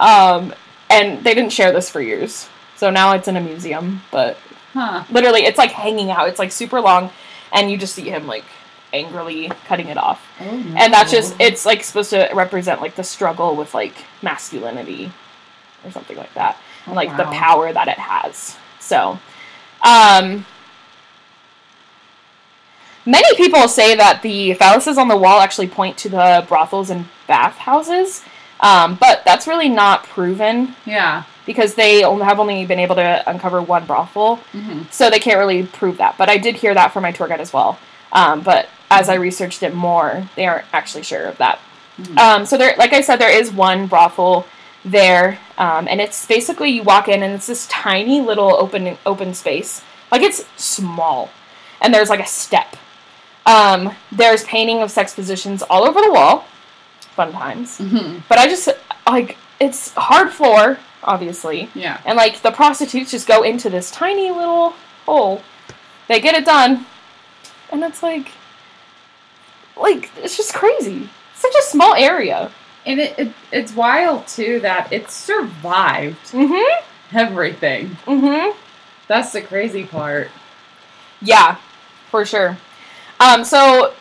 Um, 0.00 0.52
and 0.90 1.22
they 1.24 1.34
didn't 1.34 1.52
share 1.52 1.72
this 1.72 1.88
for 1.88 2.00
years. 2.00 2.48
So 2.76 2.90
now 2.90 3.12
it's 3.12 3.28
in 3.28 3.36
a 3.36 3.40
museum, 3.40 4.02
but 4.10 4.36
Huh. 4.74 5.04
literally 5.10 5.44
it's 5.44 5.58
like 5.58 5.70
hanging 5.72 6.10
out. 6.10 6.28
It's 6.28 6.38
like 6.38 6.52
super 6.52 6.80
long 6.80 7.10
and 7.52 7.70
you 7.70 7.76
just 7.76 7.94
see 7.94 8.08
him 8.08 8.26
like 8.26 8.44
angrily 8.92 9.50
cutting 9.66 9.88
it 9.88 9.96
off. 9.98 10.26
Oh, 10.40 10.44
no. 10.56 10.76
And 10.76 10.92
that's 10.92 11.10
just 11.10 11.34
it's 11.38 11.66
like 11.66 11.82
supposed 11.84 12.10
to 12.10 12.30
represent 12.34 12.80
like 12.80 12.94
the 12.94 13.04
struggle 13.04 13.54
with 13.56 13.74
like 13.74 13.94
masculinity 14.22 15.12
or 15.84 15.90
something 15.90 16.16
like 16.16 16.32
that. 16.34 16.56
And 16.86 16.94
like 16.96 17.16
the 17.16 17.24
Wow. 17.24 17.32
power 17.32 17.72
that 17.72 17.88
it 17.88 17.98
has. 17.98 18.56
So 18.80 19.18
um 19.82 20.46
Many 23.06 23.34
people 23.36 23.68
say 23.68 23.94
that 23.96 24.20
the 24.20 24.54
phalluses 24.56 24.98
on 24.98 25.08
the 25.08 25.16
wall 25.16 25.40
actually 25.40 25.68
point 25.68 25.96
to 25.98 26.10
the 26.10 26.44
brothels 26.46 26.90
and 26.90 27.06
bathhouses, 27.26 28.22
um, 28.60 28.96
but 28.96 29.22
that's 29.24 29.46
really 29.46 29.68
not 29.70 30.04
proven 30.04 30.74
Yeah. 30.84 31.22
Because 31.48 31.74
they 31.74 32.04
only 32.04 32.24
have 32.26 32.38
only 32.38 32.64
been 32.66 32.78
able 32.78 32.94
to 32.96 33.28
uncover 33.28 33.60
one 33.62 33.84
brothel, 33.86 34.36
Mm-hmm. 34.52 34.82
so 34.90 35.08
they 35.10 35.18
can't 35.18 35.38
really 35.38 35.64
prove 35.66 35.96
that. 35.96 36.16
But 36.18 36.28
I 36.28 36.36
did 36.36 36.54
hear 36.54 36.74
that 36.74 36.92
from 36.92 37.02
my 37.02 37.10
tour 37.10 37.26
guide 37.26 37.40
as 37.40 37.52
well. 37.52 37.78
Um, 38.12 38.42
but 38.42 38.68
as 38.90 39.08
I 39.08 39.14
researched 39.14 39.62
it 39.62 39.74
more, 39.74 40.28
they 40.36 40.46
aren't 40.46 40.66
actually 40.72 41.02
sure 41.04 41.24
of 41.24 41.38
that. 41.38 41.58
Mhm. 42.00 42.18
Um, 42.18 42.46
so 42.46 42.56
there, 42.56 42.74
like 42.78 42.92
I 42.92 43.00
said, 43.00 43.16
there 43.16 43.32
is 43.40 43.50
one 43.50 43.86
brothel 43.88 44.46
there, 44.84 45.38
um, 45.56 45.88
and 45.88 46.00
it's 46.00 46.24
basically 46.26 46.68
you 46.70 46.82
walk 46.82 47.08
in 47.08 47.22
and 47.22 47.34
it's 47.34 47.46
this 47.48 47.66
tiny 47.66 48.20
little 48.20 48.54
open 48.54 48.96
open 49.04 49.34
space, 49.34 49.82
like 50.12 50.22
it's 50.22 50.44
small, 50.56 51.30
and 51.80 51.92
there's 51.92 52.10
like 52.10 52.20
a 52.20 52.26
step. 52.26 52.76
Um, 53.46 53.92
there's 54.12 54.44
painting 54.44 54.82
of 54.82 54.90
sex 54.90 55.14
positions 55.14 55.62
all 55.70 55.84
over 55.88 56.00
the 56.00 56.12
wall. 56.12 56.44
Fun 57.16 57.32
times. 57.32 57.78
Mm-hmm. 57.78 58.18
But 58.28 58.38
I 58.38 58.46
just 58.46 58.68
like 59.08 59.36
it's 59.58 59.92
hard 59.94 60.30
floor, 60.30 60.78
obviously, 61.02 61.68
Yeah. 61.74 62.00
and 62.04 62.16
like 62.16 62.40
the 62.42 62.50
prostitutes 62.50 63.10
just 63.10 63.26
go 63.26 63.42
into 63.42 63.70
this 63.70 63.90
tiny 63.90 64.30
little 64.30 64.74
hole. 65.06 65.42
They 66.08 66.20
get 66.20 66.34
it 66.34 66.44
done, 66.44 66.86
and 67.70 67.82
it's 67.84 68.02
like, 68.02 68.32
like 69.76 70.10
it's 70.16 70.36
just 70.36 70.54
crazy. 70.54 71.08
Such 71.34 71.54
a 71.58 71.62
small 71.62 71.94
area. 71.94 72.50
And 72.86 73.00
it, 73.00 73.18
it 73.18 73.32
it's 73.52 73.74
wild 73.74 74.26
too 74.26 74.60
that 74.60 74.92
it 74.92 75.10
survived 75.10 76.32
Mm-hmm. 76.32 77.16
everything. 77.16 77.96
Mm-hmm. 78.06 78.58
That's 79.08 79.32
the 79.32 79.42
crazy 79.42 79.84
part. 79.84 80.28
Yeah, 81.20 81.56
for 82.10 82.24
sure. 82.24 82.56
Um, 83.20 83.44
so 83.44 83.92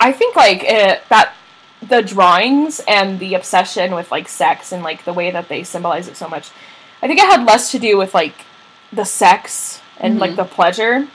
I 0.00 0.12
think 0.12 0.36
like 0.36 0.62
it, 0.64 1.02
that 1.08 1.34
the 1.88 2.02
drawings 2.02 2.80
and 2.86 3.18
the 3.18 3.34
obsession 3.34 3.94
with 3.94 4.10
like 4.10 4.28
sex 4.28 4.72
and 4.72 4.82
like 4.82 5.04
the 5.04 5.12
way 5.12 5.30
that 5.30 5.48
they 5.48 5.62
symbolize 5.64 6.08
it 6.08 6.16
so 6.16 6.28
much, 6.28 6.50
I 7.02 7.06
think 7.08 7.18
it 7.20 7.26
had 7.26 7.44
less 7.44 7.70
to 7.72 7.78
do 7.78 7.98
with 7.98 8.14
like 8.14 8.34
the 8.92 9.04
sex 9.04 9.80
and 9.98 10.18
like 10.18 10.32
Mhm. 10.32 10.36
the 10.36 10.44
pleasure, 10.44 11.08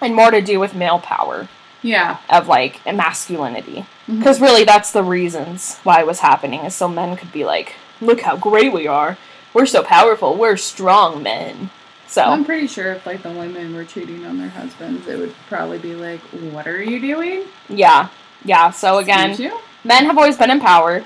and 0.00 0.14
more 0.14 0.30
to 0.30 0.40
do 0.42 0.58
with 0.60 0.74
male 0.74 0.98
power 0.98 1.48
Yeah. 1.82 2.16
of 2.28 2.48
like 2.48 2.80
masculinity. 2.86 3.86
Because 4.08 4.40
really, 4.40 4.64
that's 4.64 4.90
the 4.90 5.02
reasons 5.02 5.78
why 5.84 6.00
it 6.00 6.06
was 6.06 6.20
happening, 6.20 6.64
is 6.64 6.74
so 6.74 6.88
men 6.88 7.16
could 7.16 7.32
be 7.32 7.44
like, 7.44 7.74
"Look 8.00 8.22
how 8.22 8.36
great 8.36 8.72
we 8.72 8.86
are! 8.86 9.16
We're 9.54 9.66
so 9.66 9.82
powerful! 9.82 10.34
We're 10.34 10.56
strong 10.56 11.22
men." 11.22 11.70
So 12.08 12.22
I'm 12.24 12.44
pretty 12.44 12.66
sure 12.66 12.92
if 12.92 13.06
like 13.06 13.22
the 13.22 13.30
women 13.30 13.74
were 13.74 13.84
cheating 13.84 14.26
on 14.26 14.38
their 14.38 14.50
husbands, 14.50 15.06
it 15.08 15.18
would 15.18 15.34
probably 15.48 15.78
be 15.78 15.94
like, 15.94 16.20
"What 16.52 16.66
are 16.66 16.82
you 16.82 17.00
doing?" 17.00 17.44
yeah, 17.68 18.08
yeah. 18.44 18.70
So 18.70 18.98
again? 18.98 19.36
Men 19.84 20.04
have 20.06 20.16
always 20.18 20.36
been 20.36 20.50
in 20.50 20.60
power, 20.60 21.04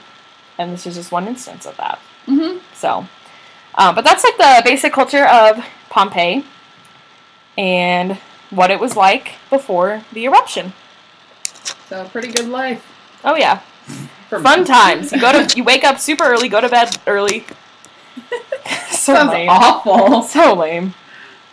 and 0.59 0.73
this 0.73 0.87
is 0.87 0.95
just 0.97 1.13
one 1.13 1.27
instance 1.29 1.67
of 1.67 1.77
that. 1.77 1.99
Mm-hmm. 2.27 2.59
So, 2.75 3.07
um, 3.77 3.95
but 3.95 4.05
that's 4.05 4.25
like 4.25 4.37
the 4.37 4.63
basic 4.69 4.93
culture 4.93 5.27
of 5.27 5.65
Pompeii 5.91 6.45
and 7.59 8.19
what 8.51 8.71
it 8.71 8.79
was 8.81 8.97
like 8.97 9.33
before 9.51 10.03
the 10.13 10.25
eruption. 10.25 10.73
So 11.89 12.07
pretty 12.09 12.33
good 12.33 12.49
life. 12.49 12.85
Oh 13.25 13.35
yeah, 13.37 13.61
For 14.29 14.41
fun 14.41 14.61
men. 14.61 14.67
times. 14.67 15.13
You 15.13 15.21
go 15.21 15.33
to 15.33 15.53
you 15.57 15.65
wake 15.65 15.85
up 15.85 15.99
super 15.99 16.25
early, 16.25 16.49
go 16.49 16.61
to 16.61 16.69
bed 16.69 16.97
early. 17.07 17.45
so 18.91 19.15
Sounds 19.15 19.31
lame. 19.31 19.49
awful. 19.51 20.23
So 20.29 20.55
lame. 20.55 20.95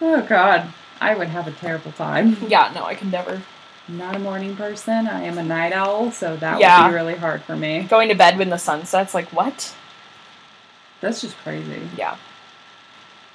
Oh 0.02 0.22
God, 0.22 0.74
I 1.00 1.16
would 1.16 1.30
have 1.30 1.48
a 1.48 1.52
terrible 1.52 1.92
time. 1.94 2.38
Yeah, 2.48 2.72
no, 2.76 2.84
I 2.86 2.96
can 2.96 3.10
never. 3.12 3.42
Not 3.88 4.16
a 4.16 4.20
morning 4.20 4.56
person. 4.56 5.08
I 5.08 5.24
am 5.24 5.38
a 5.38 5.44
night 5.44 5.74
owl, 5.74 6.12
so 6.12 6.36
that 6.38 6.60
Yeah. 6.60 6.84
would 6.84 6.90
be 6.90 6.96
really 6.96 7.16
hard 7.16 7.44
for 7.44 7.56
me. 7.56 7.82
Going 7.84 8.10
to 8.10 8.16
bed 8.16 8.38
when 8.38 8.50
the 8.50 8.58
sun 8.58 8.86
sets, 8.86 9.14
like 9.14 9.28
what? 9.30 9.74
That's 11.02 11.22
just 11.22 11.38
crazy. 11.40 11.90
Yeah. 11.98 12.16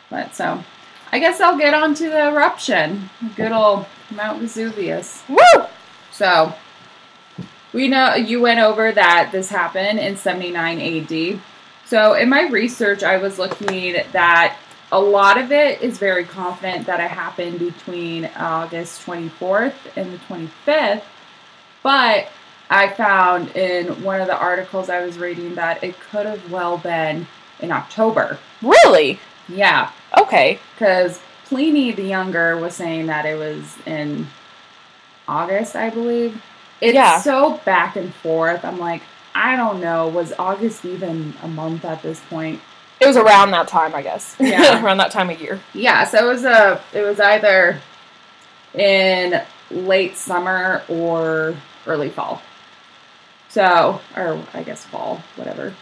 But 0.09 0.35
so, 0.35 0.65
I 1.13 1.19
guess 1.19 1.41
I'll 1.41 1.59
get 1.59 1.75
on 1.75 1.95
to 1.97 2.09
the 2.09 2.29
eruption. 2.29 3.11
Good 3.37 3.53
old 3.53 3.85
Mount 4.11 4.41
Vesuvius. 4.41 5.23
Woo! 5.29 5.37
So, 6.13 6.55
we 7.75 7.89
know 7.89 8.15
you 8.15 8.41
went 8.41 8.61
over 8.61 8.91
that 8.91 9.29
this 9.33 9.51
happened 9.51 9.99
in 9.99 10.17
79 10.17 10.81
AD. 10.81 11.41
So, 11.85 12.15
in 12.15 12.31
my 12.31 12.49
research, 12.49 13.03
I 13.03 13.19
was 13.19 13.39
looking 13.39 13.95
at 13.97 14.13
that 14.13 14.57
a 14.91 15.01
lot 15.01 15.39
of 15.39 15.53
it 15.53 15.83
is 15.83 15.99
very 15.99 16.25
confident 16.25 16.87
that 16.87 17.01
it 17.01 17.11
happened 17.11 17.59
between 17.59 18.27
August 18.37 19.05
24th 19.07 19.75
and 19.97 20.13
the 20.13 20.19
25th. 20.19 21.03
But 21.83 22.29
I 22.71 22.89
found 22.89 23.55
in 23.57 24.03
one 24.03 24.21
of 24.21 24.27
the 24.27 24.37
articles 24.39 24.89
I 24.91 25.05
was 25.05 25.19
reading 25.19 25.55
that 25.57 25.83
it 25.85 25.99
could 26.01 26.27
have 26.27 26.51
well 26.51 26.79
been 26.79 27.27
in 27.61 27.73
October. 27.73 28.39
Really? 28.63 29.19
Yeah, 29.49 29.91
Okay. 30.19 30.59
because 30.75 31.21
Pliny 31.47 31.93
the 31.93 32.03
Younger 32.03 32.57
was 32.59 32.75
saying 32.75 33.07
that 33.07 33.25
it 33.25 33.39
was 33.39 33.77
in 33.87 34.27
August, 35.27 35.77
I 35.77 35.91
believe. 35.91 36.43
It's 36.81 36.95
Yeah. 36.95 37.21
so 37.21 37.59
back 37.65 37.97
and 37.97 38.15
forth. 38.17 38.65
I'm 38.65 38.79
like, 38.79 39.03
I 39.35 39.57
don't 39.57 39.81
know. 39.81 40.09
Was 40.09 40.33
August 40.39 40.85
even 40.85 41.35
a 41.43 41.49
month 41.49 41.85
at 41.85 42.03
this 42.03 42.21
point? 42.29 42.61
It 43.01 43.07
was 43.07 43.17
around 43.17 43.53
that 43.53 43.69
time, 43.69 43.95
I 43.95 44.03
guess. 44.03 44.35
Yeah. 44.41 44.83
around 44.85 44.97
that 44.99 45.11
time 45.13 45.31
of 45.31 45.41
year. 45.41 45.61
Yeah, 45.75 46.05
so 46.05 46.19
it 46.25 46.29
was 46.33 46.45
a. 46.45 46.81
It 46.93 47.03
was 47.03 47.21
either 47.21 47.81
in 48.75 49.41
late 49.71 50.17
summer 50.17 50.83
or 50.89 51.55
early 51.87 52.09
fall. 52.11 52.43
So, 53.49 54.01
or 54.17 54.43
I 54.55 54.63
guess 54.63 54.85
fall, 54.85 55.23
whatever. 55.37 55.75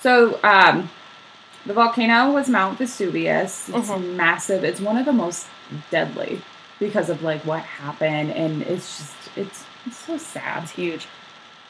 So, 0.00 0.38
um, 0.44 0.90
the 1.66 1.72
volcano 1.72 2.30
was 2.32 2.48
Mount 2.48 2.78
Vesuvius. 2.78 3.68
It's 3.70 3.88
Mhm. 3.88 4.14
massive. 4.14 4.64
It's 4.64 4.80
one 4.80 4.96
of 4.96 5.06
the 5.06 5.12
most 5.12 5.46
deadly 5.90 6.42
because 6.78 7.08
of 7.08 7.22
like 7.22 7.44
what 7.46 7.62
happened, 7.62 8.32
and 8.32 8.62
it's 8.62 8.98
just 8.98 9.12
it's 9.36 9.64
it's 9.86 9.96
so 9.98 10.16
sad. 10.18 10.64
It's 10.64 10.72
huge. 10.72 11.06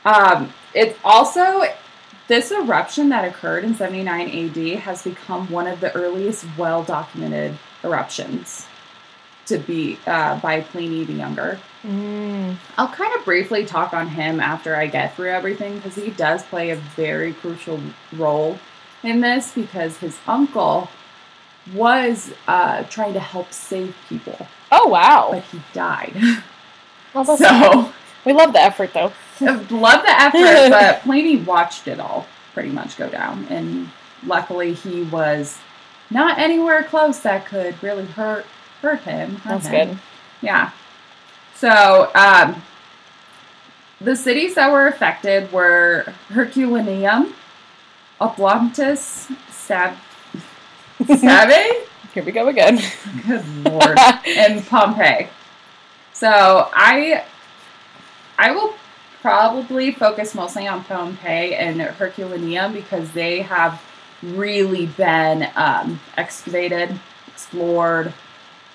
Um, 0.04 0.52
it's 0.74 0.98
also 1.04 1.62
this 2.28 2.50
eruption 2.50 3.08
that 3.10 3.24
occurred 3.24 3.64
in 3.64 3.74
79 3.74 4.28
AD 4.30 4.78
has 4.80 5.02
become 5.02 5.50
one 5.50 5.66
of 5.66 5.80
the 5.80 5.92
earliest 5.94 6.46
well 6.56 6.82
documented 6.82 7.58
eruptions. 7.82 8.66
to 9.46 9.58
be 9.58 9.98
uh, 10.06 10.38
by 10.40 10.62
Pliny 10.62 11.04
the 11.04 11.12
Younger. 11.12 11.60
Mm. 11.82 12.56
I'll 12.78 12.88
kind 12.88 13.14
of 13.14 13.26
briefly 13.26 13.66
talk 13.66 13.92
on 13.92 14.08
him 14.08 14.40
after 14.40 14.74
I 14.74 14.86
get 14.86 15.14
through 15.14 15.30
everything 15.32 15.76
because 15.76 15.96
he 15.96 16.08
does 16.10 16.42
play 16.44 16.70
a 16.70 16.76
very 16.76 17.34
crucial 17.34 17.78
role 18.16 18.58
in 19.02 19.20
this 19.20 19.52
because 19.52 19.98
his 19.98 20.16
uncle 20.26 20.88
was 21.74 22.32
uh, 22.48 22.84
trying 22.84 23.12
to 23.12 23.20
help 23.20 23.52
save 23.52 23.94
people, 24.08 24.46
Oh 24.72 24.88
wow. 24.88 25.28
but 25.32 25.42
he 25.44 25.60
died. 25.74 26.14
Well, 27.12 27.24
so 27.36 27.92
we 28.24 28.32
love 28.32 28.54
the 28.54 28.62
effort 28.62 28.94
though. 28.94 29.12
Love 29.40 30.02
the 30.02 30.20
effort, 30.20 30.70
but 30.70 31.02
Pliny 31.02 31.36
watched 31.36 31.88
it 31.88 31.98
all 32.00 32.26
pretty 32.52 32.70
much 32.70 32.96
go 32.96 33.08
down, 33.08 33.46
and 33.50 33.90
luckily 34.24 34.72
he 34.74 35.02
was 35.02 35.58
not 36.10 36.38
anywhere 36.38 36.84
close 36.84 37.20
that 37.20 37.46
could 37.46 37.82
really 37.82 38.04
hurt 38.06 38.46
hurt 38.80 39.00
him. 39.00 39.40
That's 39.44 39.66
him. 39.66 39.88
good. 39.88 39.98
Yeah. 40.40 40.70
So, 41.56 42.10
um, 42.14 42.62
the 44.00 44.14
cities 44.16 44.54
that 44.56 44.70
were 44.70 44.86
affected 44.86 45.50
were 45.52 46.12
Herculaneum, 46.28 47.34
Oplontis, 48.20 49.34
Sab- 49.50 49.96
Sabe, 51.06 51.86
Here 52.12 52.22
we 52.22 52.32
go 52.32 52.48
again. 52.48 52.80
good 53.26 53.64
lord, 53.64 53.98
and 54.26 54.64
Pompeii. 54.66 55.28
So 56.12 56.68
I, 56.72 57.24
I 58.38 58.50
will 58.52 58.74
probably 59.24 59.90
focus 59.90 60.34
mostly 60.34 60.66
on 60.66 60.84
Pompeii 60.84 61.54
and 61.54 61.80
Herculaneum 61.80 62.74
because 62.74 63.10
they 63.12 63.40
have 63.40 63.80
really 64.22 64.84
been 64.84 65.48
um, 65.56 65.98
excavated, 66.18 67.00
explored. 67.26 68.12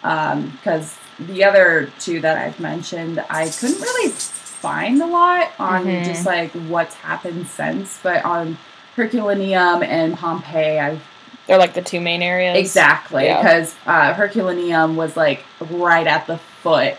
Because 0.01 0.97
the 1.19 1.43
other 1.43 1.91
two 1.99 2.19
that 2.21 2.35
I've 2.39 2.59
mentioned, 2.59 3.23
I 3.29 3.47
couldn't 3.49 3.79
really 3.79 4.09
find 4.09 4.99
a 5.03 5.05
lot 5.05 5.51
on 5.59 5.85
Mhm. 5.85 6.05
just 6.05 6.25
like 6.25 6.49
what's 6.53 6.95
happened 6.95 7.47
since, 7.47 7.99
but 8.01 8.25
on 8.25 8.57
Herculaneum 8.95 9.83
and 9.83 10.17
Pompeii, 10.17 10.79
I've 10.79 11.01
They're 11.45 11.59
like 11.59 11.73
the 11.75 11.83
two 11.83 12.01
main 12.01 12.23
areas. 12.23 12.57
Exactly, 12.57 13.25
Yeah. 13.25 13.37
because 13.41 13.75
uh, 13.85 14.13
Herculaneum 14.15 14.95
was 14.95 15.15
like 15.15 15.43
right 15.59 16.07
at 16.07 16.25
the 16.25 16.37
foot 16.63 16.95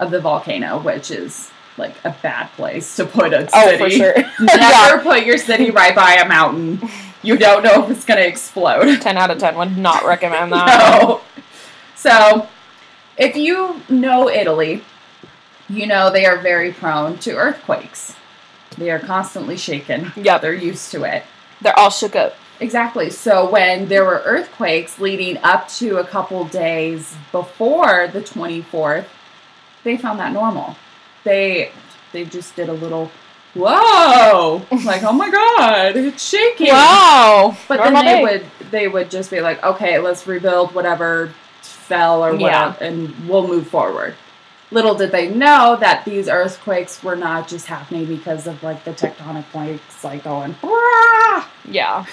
of 0.00 0.10
the 0.10 0.20
volcano, 0.20 0.78
which 0.78 1.10
is 1.10 1.50
like 1.78 1.94
a 2.04 2.16
bad 2.22 2.46
place 2.52 2.96
to 2.96 3.04
put 3.04 3.32
a 3.32 3.48
city. 3.48 3.52
Oh, 3.54 3.78
for 3.78 3.90
sure. 3.90 4.14
Never 4.40 5.02
put 5.02 5.24
your 5.24 5.38
city 5.38 5.70
right 5.70 5.94
by 5.94 6.14
a 6.14 6.28
mountain. 6.28 6.88
You 7.22 7.36
don't 7.36 7.62
know 7.62 7.84
if 7.84 7.90
it's 7.90 8.04
going 8.04 8.18
to 8.20 8.26
explode. 8.26 9.00
Ten 9.00 9.16
out 9.16 9.30
of 9.30 9.38
ten 9.38 9.56
would 9.56 9.76
not 9.76 10.04
recommend 10.04 10.52
that. 10.52 11.02
No. 11.02 11.20
So, 11.96 12.48
if 13.16 13.36
you 13.36 13.80
know 13.88 14.28
Italy, 14.28 14.84
you 15.68 15.86
know 15.86 16.10
they 16.12 16.24
are 16.26 16.38
very 16.38 16.72
prone 16.72 17.18
to 17.18 17.32
earthquakes. 17.36 18.14
They 18.78 18.90
are 18.90 18.98
constantly 19.00 19.56
shaken. 19.56 20.12
Yeah, 20.14 20.38
They're 20.38 20.54
used 20.54 20.90
to 20.92 21.04
it. 21.04 21.24
they're 21.62 21.76
all 21.78 21.90
shook 21.90 22.14
up. 22.14 22.36
Exactly. 22.60 23.10
So 23.10 23.50
when 23.50 23.88
there 23.88 24.04
were 24.04 24.22
earthquakes 24.24 24.98
leading 24.98 25.36
up 25.38 25.68
to 25.70 25.96
a 25.98 26.04
couple 26.04 26.44
days 26.46 27.14
before 27.32 28.08
the 28.08 28.20
24th, 28.20 29.06
they 29.84 29.96
found 29.96 30.18
that 30.20 30.32
normal. 30.32 30.76
They 31.26 31.72
they 32.12 32.24
just 32.24 32.54
did 32.54 32.68
a 32.68 32.72
little 32.72 33.10
whoa, 33.54 34.62
like 34.84 35.02
oh 35.02 35.12
my 35.12 35.28
god, 35.30 35.96
it's 35.96 36.22
shaking. 36.22 36.68
Wow. 36.68 37.56
But 37.66 37.78
Normal 37.78 38.02
then 38.02 38.04
they 38.04 38.12
day. 38.14 38.22
would 38.22 38.70
they 38.70 38.88
would 38.88 39.10
just 39.10 39.30
be 39.30 39.40
like, 39.40 39.62
okay, 39.64 39.98
let's 39.98 40.24
rebuild 40.26 40.72
whatever 40.74 41.32
fell 41.62 42.24
or 42.24 42.34
Yeah. 42.36 42.74
and 42.80 43.28
we'll 43.28 43.46
move 43.48 43.66
forward. 43.66 44.14
Little 44.70 44.94
did 44.94 45.10
they 45.12 45.28
know 45.28 45.76
that 45.80 46.04
these 46.04 46.28
earthquakes 46.28 47.02
were 47.02 47.16
not 47.16 47.48
just 47.48 47.66
happening 47.66 48.06
because 48.06 48.46
of 48.46 48.62
like 48.62 48.84
the 48.84 48.92
tectonic 48.92 49.44
plates 49.50 50.04
like 50.04 50.22
going. 50.24 50.54
"Wah!" 50.62 51.44
Yeah. 51.64 52.06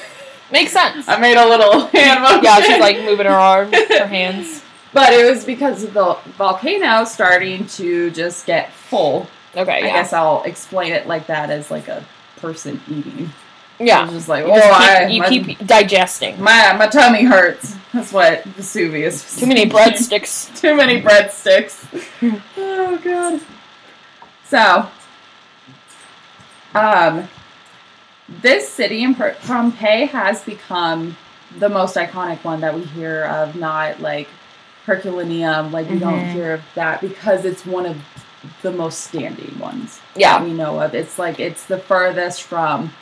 Makes 0.52 0.72
sense. 0.72 1.08
I 1.08 1.18
made 1.18 1.38
a 1.38 1.48
little 1.48 1.86
hand 1.94 2.22
motion. 2.22 2.44
Yeah, 2.44 2.62
she's 2.62 2.80
like 2.80 2.98
moving 3.04 3.26
her 3.28 3.32
arms, 3.32 3.74
her 3.90 4.08
hands. 4.08 4.63
But 4.94 5.12
it 5.14 5.30
was 5.30 5.44
because 5.44 5.84
of 5.84 5.94
the 5.94 6.18
volcano 6.38 7.04
starting 7.06 7.66
to 7.68 8.12
just 8.12 8.46
get 8.46 8.72
full. 8.72 9.28
Okay, 9.56 9.72
I 9.72 9.78
yeah. 9.80 9.94
guess 9.94 10.14
I'll 10.14 10.44
explain 10.44 10.94
it 10.94 11.08
like 11.08 11.28
that 11.28 11.50
as 11.50 11.72
like 11.72 11.88
a 11.88 12.06
person 12.38 12.80
eating. 12.88 13.32
Yeah. 13.80 14.08
just 14.10 14.30
like, 14.30 14.46
You, 14.46 14.52
oh, 14.52 14.56
just 14.56 14.82
I, 14.82 15.08
you 15.08 15.20
my, 15.22 15.30
keep 15.30 15.66
digesting. 15.66 16.40
my 16.42 16.74
my 16.78 16.88
tummy 16.88 17.24
hurts. 17.24 17.76
That's 17.92 18.14
what 18.14 18.44
Vesuvius. 18.44 19.24
was 19.24 19.40
Too 19.40 19.48
many 19.48 19.66
breadsticks. 19.66 20.56
Too 20.62 20.76
many 20.76 21.02
breadsticks. 21.02 21.86
oh 22.58 22.98
god. 23.04 23.42
So, 24.46 24.88
um, 26.76 27.28
this 28.42 28.70
city 28.70 29.04
in 29.04 29.16
Pompeii 29.16 30.06
has 30.06 30.44
become 30.44 31.18
the 31.58 31.70
most 31.70 31.96
iconic 31.96 32.44
one 32.44 32.62
that 32.62 32.76
we 32.76 32.84
hear 32.84 33.26
of. 33.26 33.56
Not 33.56 34.00
like 34.00 34.28
Herculaneum, 34.86 35.72
like 35.72 35.90
we 35.90 35.98
don't 36.00 36.20
Mhm. 36.26 36.32
hear 36.34 36.54
of 36.54 36.62
that 36.76 37.00
because 37.02 37.46
it's 37.46 37.66
one 37.66 37.86
of 37.86 37.98
the 38.62 38.72
most 38.72 39.02
standing 39.02 39.58
ones 39.60 40.00
Yeah. 40.16 40.40
that 40.40 40.44
we 40.44 40.52
know 40.54 40.80
of. 40.82 40.94
It's 40.94 41.18
like 41.18 41.40
it's 41.40 41.64
the 41.66 41.78
furthest 41.78 42.44
from. 42.44 42.94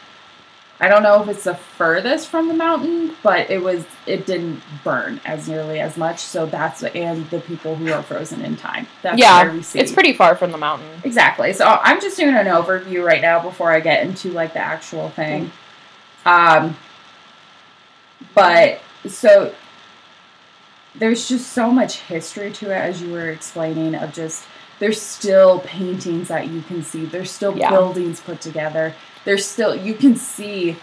I 0.79 0.87
don't 0.87 1.03
know 1.03 1.21
if 1.21 1.27
it's 1.29 1.43
the 1.43 1.53
furthest 1.53 2.27
from 2.27 2.47
the 2.47 2.55
mountain, 2.55 3.15
but 3.21 3.49
it 3.51 3.61
was 3.63 3.83
it 4.07 4.25
didn't 4.25 4.61
burn 4.83 5.19
as 5.25 5.47
nearly 5.47 5.79
as 5.79 5.95
much. 5.97 6.19
So 6.19 6.45
that's 6.47 6.81
and 6.83 7.29
the 7.29 7.39
people 7.39 7.75
who 7.75 7.91
are 7.93 8.01
frozen 8.03 8.41
in 8.41 8.55
time. 8.57 8.87
That's 9.03 9.17
Yeah, 9.19 9.43
where 9.43 9.51
we 9.53 9.61
see. 9.63 9.79
It's 9.79 9.91
pretty 9.91 10.13
far 10.13 10.35
from 10.35 10.51
the 10.51 10.57
mountain. 10.57 10.87
exactly. 11.03 11.53
So 11.53 11.79
I'm 11.83 12.01
just 12.01 12.17
doing 12.17 12.35
an 12.35 12.47
overview 12.47 13.03
right 13.05 13.21
now 13.21 13.39
before 13.39 13.71
I 13.71 13.79
get 13.79 14.03
into 14.03 14.29
like 14.31 14.53
the 14.53 14.59
actual 14.59 15.09
thing. 15.09 15.51
Um, 16.25 16.75
but 18.33 18.79
so 19.07 19.53
there's 20.95 21.27
just 21.27 21.53
so 21.53 21.71
much 21.71 21.97
history 22.01 22.51
to 22.51 22.69
it 22.71 22.75
as 22.75 23.01
you 23.01 23.11
were 23.11 23.29
explaining 23.29 23.95
of 23.95 24.13
just 24.13 24.45
there's 24.79 24.99
still 25.01 25.59
paintings 25.59 26.27
that 26.29 26.47
you 26.47 26.61
can 26.61 26.83
see 26.83 27.05
there's 27.05 27.31
still 27.31 27.57
Yeah. 27.57 27.69
buildings 27.69 28.19
put 28.19 28.41
together 28.41 28.93
there's 29.25 29.45
still 29.45 29.75
you 29.75 29.93
can 29.93 30.15
see 30.15 30.75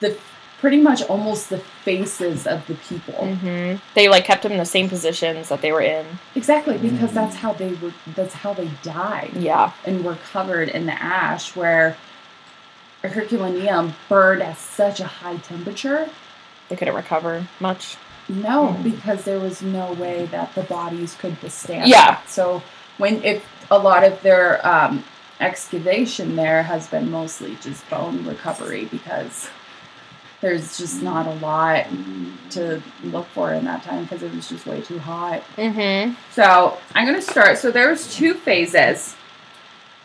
the 0.00 0.16
pretty 0.60 0.76
much 0.80 1.02
almost 1.04 1.50
the 1.50 1.58
faces 1.84 2.46
of 2.46 2.66
the 2.66 2.74
people 2.74 3.34
hmm 3.34 3.74
They 3.94 4.08
like 4.08 4.24
kept 4.24 4.42
them 4.42 4.52
in 4.52 4.58
the 4.58 4.64
same 4.64 4.88
positions 4.88 5.48
that 5.48 5.62
they 5.62 5.72
were 5.72 5.80
in. 5.80 6.04
exactly 6.34 6.78
because 6.78 7.12
that's 7.12 7.36
how 7.36 7.52
they 7.52 7.72
were 7.74 7.92
that's 8.14 8.34
how 8.34 8.52
they 8.54 8.70
died 8.82 9.30
Yeah. 9.34 9.72
and 9.84 10.04
were 10.04 10.16
covered 10.32 10.68
in 10.68 10.86
the 10.86 11.00
ash 11.02 11.56
where 11.56 11.96
herculaneum 13.02 13.94
burned 14.08 14.42
at 14.42 14.58
such 14.58 15.00
a 15.00 15.06
high 15.06 15.36
temperature 15.36 16.08
They 16.68 16.76
couldn't 16.76 16.94
recover 16.94 17.46
much. 17.60 17.96
No, 18.28 18.76
Mm. 18.78 18.82
because 18.84 19.24
there 19.24 19.38
was 19.40 19.62
no 19.62 19.92
way 19.92 20.26
that 20.26 20.54
the 20.54 20.62
bodies 20.62 21.16
could 21.18 21.40
withstand. 21.42 21.88
Yeah. 21.88 22.12
that. 22.12 22.28
So 22.28 22.62
when 22.98 23.22
if 23.24 23.44
a 23.70 23.78
lot 23.78 24.04
of 24.04 24.20
their 24.22 24.66
um, 24.66 25.04
excavation 25.40 26.36
there 26.36 26.62
has 26.64 26.86
been 26.88 27.10
mostly 27.10 27.56
just 27.62 27.88
bone 27.88 28.26
recovery 28.26 28.84
because 28.86 29.48
there's 30.40 30.78
just 30.78 31.02
not 31.02 31.26
a 31.26 31.34
lot 31.34 31.86
to 32.50 32.80
look 33.02 33.26
for 33.28 33.52
in 33.52 33.64
that 33.64 33.82
time 33.82 34.04
because 34.04 34.22
it 34.22 34.32
was 34.34 34.48
just 34.48 34.66
way 34.66 34.80
too 34.80 34.98
hot. 34.98 35.42
Mm-hmm. 35.56 36.14
So 36.32 36.78
I'm 36.94 37.06
going 37.06 37.18
to 37.20 37.22
start. 37.30 37.58
So 37.58 37.70
there 37.72 37.88
was 37.90 38.14
two 38.14 38.34
phases 38.34 39.16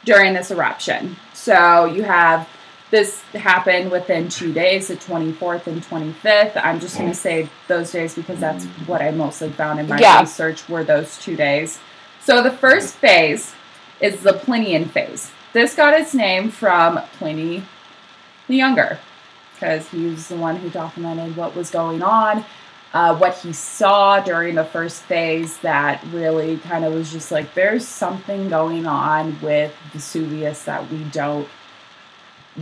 during 0.06 0.34
this 0.34 0.50
eruption. 0.50 1.18
So 1.34 1.86
you 1.86 2.04
have 2.04 2.48
this 2.94 3.22
happened 3.34 3.90
within 3.90 4.30
two 4.30 4.54
days, 4.54 4.90
the 4.90 4.96
24th 4.96 5.66
and 5.66 5.82
25th. 5.82 6.56
I'm 6.64 6.80
just 6.80 6.96
going 6.96 7.10
to 7.10 7.16
say 7.16 7.50
those 7.68 7.92
days 7.92 8.14
because 8.14 8.40
that's 8.40 8.66
what 8.86 9.02
I 9.02 9.10
mostly 9.10 9.50
found 9.50 9.80
in 9.80 9.90
my 9.90 9.98
Yeah. 9.98 10.20
research 10.20 10.70
were 10.70 10.84
those 10.84 11.18
two 11.18 11.36
days. 11.36 11.80
So 12.22 12.44
the 12.44 12.52
first 12.52 12.94
phase 12.94 13.56
is 14.00 14.22
the 14.22 14.34
Plinian 14.34 14.92
phase. 14.92 15.32
This 15.54 15.74
got 15.74 16.00
its 16.00 16.14
name 16.14 16.52
from 16.52 17.00
Pliny 17.18 17.64
the 18.48 18.58
Younger 18.58 19.00
because 19.56 19.90
he 19.90 20.06
was 20.06 20.28
the 20.28 20.36
one 20.36 20.58
who 20.58 20.70
documented 20.70 21.36
what 21.36 21.56
was 21.56 21.72
going 21.72 22.04
on 22.04 22.46
uh, 22.94 23.16
what 23.18 23.36
he 23.40 23.52
saw 23.52 24.20
during 24.20 24.54
the 24.54 24.64
first 24.64 25.02
phase 25.02 25.58
that 25.60 26.04
really 26.12 26.58
kind 26.58 26.86
of 26.86 26.94
was 26.94 27.12
just 27.12 27.32
like 27.32 27.52
there's 27.56 27.88
something 27.88 28.50
going 28.50 28.86
on 28.86 29.36
with 29.42 29.74
Vesuvius 29.92 30.66
that 30.66 30.90
we 30.92 31.04
don't 31.06 31.48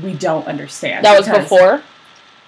we 0.04 0.14
don't 0.14 0.48
understand. 0.48 1.06
That 1.06 1.18
was 1.18 1.28
before 1.28 1.82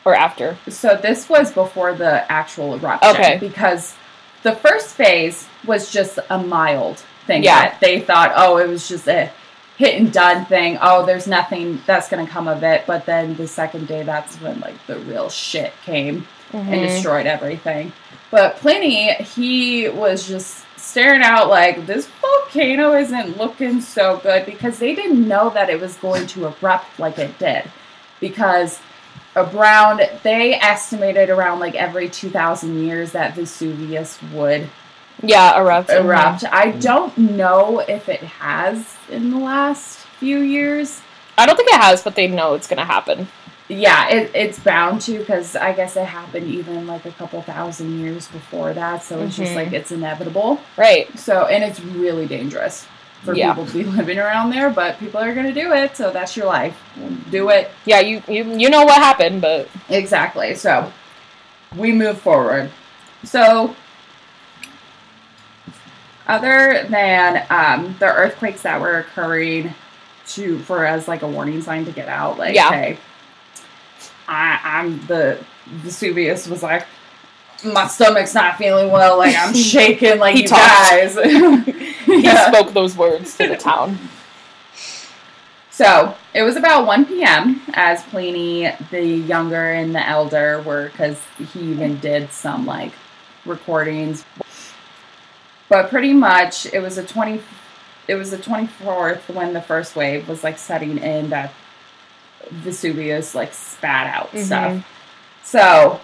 or 0.06 0.16
after. 0.16 0.58
So 0.70 0.96
this 1.02 1.30
was 1.30 1.52
before 1.52 1.94
the 1.94 2.30
actual 2.32 2.76
eruption. 2.76 3.12
Okay. 3.12 3.38
Because 3.39 3.96
the 4.44 4.54
first 4.56 4.96
phase 4.96 5.48
was 5.66 5.91
just 5.91 6.20
a 6.30 6.38
mild 6.38 7.04
thing 7.26 7.44
Yeah. 7.44 7.62
that 7.70 7.80
they 7.80 8.00
thought, 8.02 8.34
oh, 8.36 8.58
it 8.58 8.68
was 8.68 8.88
just 8.88 9.08
a 9.08 9.30
hit 9.78 9.96
and 10.00 10.12
done 10.12 10.46
thing. 10.46 10.78
Oh, 10.82 11.06
there's 11.06 11.26
nothing 11.28 11.82
that's 11.86 12.10
going 12.10 12.26
to 12.26 12.32
come 12.32 12.48
of 12.48 12.64
it. 12.64 12.84
But 12.86 13.06
then 13.06 13.36
the 13.36 13.48
second 13.48 13.88
day, 13.88 14.04
that's 14.04 14.36
when 14.41 14.60
like 14.60 14.76
the 14.88 15.00
real 15.00 15.30
shit 15.30 15.74
came 15.86 16.28
and 16.52 16.68
Mhm. 16.68 16.88
destroyed 16.88 17.26
everything. 17.26 17.94
But 18.30 18.58
Pliny, 18.58 19.14
he 19.14 19.89
was 19.89 20.28
just 20.28 20.62
staring 20.84 21.22
out 21.24 21.48
like 21.48 21.86
this 21.88 22.08
volcano 22.22 22.94
isn't 22.94 23.38
looking 23.38 23.80
so 23.80 24.18
good 24.18 24.46
because 24.46 24.80
they 24.80 24.94
didn't 24.94 25.26
know 25.28 25.50
that 25.50 25.70
it 25.70 25.80
was 25.80 25.96
going 25.96 26.28
to 26.28 26.46
erupt 26.46 27.00
like 27.00 27.18
it 27.18 27.40
did. 27.40 27.64
Because 28.20 28.80
around, 29.36 30.02
they 30.24 30.56
estimated 30.56 31.30
around 31.30 31.60
like 31.60 31.76
every 31.76 32.10
2,000 32.10 32.84
years 32.86 33.14
that 33.14 33.34
Vesuvius 33.34 34.22
would 34.34 34.70
Yeah, 35.22 35.58
erupt. 35.58 35.90
erupt. 35.90 36.44
I 36.52 36.72
don't 36.72 37.18
know 37.18 37.80
if 37.80 38.10
it 38.10 38.22
has 38.22 38.96
in 39.10 39.32
the 39.32 39.40
last 39.40 40.00
few 40.20 40.40
years. 40.40 41.02
I 41.38 41.46
don't 41.46 41.56
think 41.56 41.70
it 41.70 41.82
has, 41.82 42.04
but 42.04 42.16
they 42.16 42.28
know 42.28 42.56
it's 42.56 42.68
gonna 42.68 42.86
happen. 42.86 43.30
Yeah, 43.70 44.09
it, 44.09 44.32
it's 44.36 44.59
bound 44.59 45.01
to 45.03 45.20
because 45.20 45.55
I 45.55 45.72
guess 45.74 45.95
it 45.95 46.05
happened 46.05 46.47
even 46.47 46.86
like 46.86 47.05
a 47.05 47.11
couple 47.11 47.41
thousand 47.41 47.99
years 47.99 48.28
before 48.28 48.74
that. 48.74 49.03
So 49.03 49.22
it's 49.22 49.36
just 49.38 49.53
Mhm. 49.53 49.55
like 49.55 49.74
it's 49.74 49.91
inevitable. 49.91 50.59
Right. 50.78 51.18
So, 51.18 51.45
and 51.47 51.64
it's 51.64 51.80
really 51.80 52.28
dangerous 52.28 52.86
for 53.24 53.34
Yeah. 53.34 53.53
people 53.53 53.66
to 53.68 53.74
be 53.74 53.84
living 53.97 54.20
around 54.20 54.49
there, 54.49 54.70
but 54.70 54.99
people 54.99 55.22
are 55.22 55.34
going 55.34 55.45
to 55.45 55.53
do 55.53 55.72
it. 55.74 55.95
So 55.95 56.11
that's 56.11 56.36
your 56.36 56.45
life. 56.45 56.78
Do 57.32 57.49
it. 57.49 57.72
Yeah, 57.86 58.01
you 58.01 58.22
you 58.28 58.43
you 58.57 58.70
know 58.70 58.84
what 58.84 58.97
happened, 59.01 59.41
but 59.41 59.70
Exactly. 59.89 60.55
So 60.55 60.91
we 61.76 61.91
move 61.93 62.20
forward. 62.20 62.70
So, 63.24 63.76
other 66.28 66.86
than 66.89 67.45
um, 67.49 67.95
the 67.99 68.05
earthquakes 68.14 68.61
that 68.64 68.80
were 68.80 68.99
occurring 68.99 69.74
to 70.28 70.59
for 70.59 70.86
as 70.86 71.07
like 71.07 71.22
a 71.22 71.28
warning 71.28 71.61
sign 71.61 71.86
to 71.86 71.91
get 71.91 72.07
out, 72.07 72.38
like, 72.38 72.55
Yeah. 72.55 72.70
hey, 72.72 72.97
I, 74.28 74.60
I'm 74.64 75.06
the 75.08 75.44
Vesuvius 75.68 76.48
was 76.48 76.64
like, 76.64 76.86
my 77.66 77.88
stomach's 77.88 78.34
not 78.34 78.58
feeling 78.58 78.92
well, 78.92 79.18
like 79.18 79.36
I'm 79.38 79.54
shaking, 79.72 80.20
like 80.20 80.36
He 80.36 80.42
you 80.44 80.48
talked. 80.48 80.62
guys. 80.62 81.16
he 82.06 82.22
Yeah. 82.24 82.52
spoke 82.52 82.74
those 82.74 82.96
words 82.98 83.36
to 83.38 83.48
the 83.48 83.58
town. 83.58 83.98
So 85.72 86.16
it 86.36 86.44
was 86.44 86.56
about 86.56 86.86
1 86.86 87.06
p.m. 87.06 87.62
as 87.74 88.04
Pliny 88.04 88.70
the 88.92 89.04
younger 89.04 89.72
and 89.72 89.96
the 89.96 90.08
elder 90.08 90.62
were, 90.62 90.90
because 90.90 91.20
he 91.54 91.72
even 91.72 91.98
did 92.00 92.32
some 92.32 92.66
like 92.68 92.92
recordings. 93.46 94.24
But 95.70 95.90
pretty 95.90 96.14
much 96.14 96.68
it 96.72 96.80
was 96.80 97.00
a 97.00 97.04
20, 97.04 97.42
it 98.08 98.16
was 98.16 98.30
the 98.30 98.38
24th 98.38 99.34
when 99.34 99.54
the 99.54 99.62
first 99.62 99.96
wave 99.96 100.28
was 100.30 100.44
like 100.44 100.60
setting 100.60 101.00
in 101.00 101.32
that 101.32 101.52
Vesuvius 102.62 103.34
like 103.36 103.54
spat 103.54 104.08
out 104.08 104.32
Mhm. 104.32 104.45
stuff. 104.45 104.84
So 105.43 105.99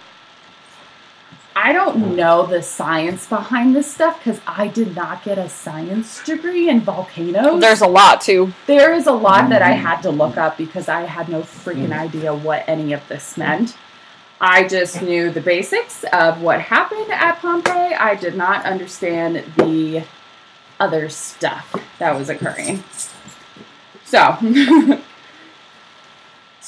I 1.56 1.72
don't 1.72 2.14
know 2.16 2.46
the 2.46 2.62
science 2.62 3.26
behind 3.26 3.74
this 3.74 3.92
stuff 3.92 4.18
because 4.18 4.40
I 4.46 4.68
did 4.68 4.94
not 4.94 5.24
get 5.24 5.36
a 5.36 5.48
science 5.48 6.22
degree 6.24 6.68
in 6.68 6.80
volcanoes 6.80 7.60
There's 7.60 7.80
a 7.80 7.86
lot 7.88 8.20
too. 8.20 8.52
there 8.66 8.94
is 8.94 9.06
a 9.06 9.12
lot 9.12 9.48
that 9.50 9.60
I 9.60 9.72
had 9.72 10.00
to 10.02 10.10
look 10.10 10.36
up 10.36 10.56
because 10.56 10.88
I 10.88 11.02
had 11.02 11.28
no 11.28 11.40
freaking 11.42 11.92
idea 11.92 12.32
what 12.32 12.64
any 12.68 12.92
of 12.92 13.06
this 13.08 13.36
meant. 13.36 13.76
I 14.40 14.66
just 14.66 15.02
knew 15.02 15.30
the 15.30 15.40
basics 15.42 16.04
of 16.12 16.40
what 16.40 16.60
happened 16.62 17.10
at 17.12 17.40
Pompeii. 17.40 17.94
I 17.94 18.14
did 18.14 18.36
not 18.36 18.64
understand 18.64 19.44
the 19.56 20.04
other 20.78 21.10
stuff 21.10 21.74
that 21.98 22.16
was 22.18 22.30
occurring. 22.30 22.82
So, 24.06 24.36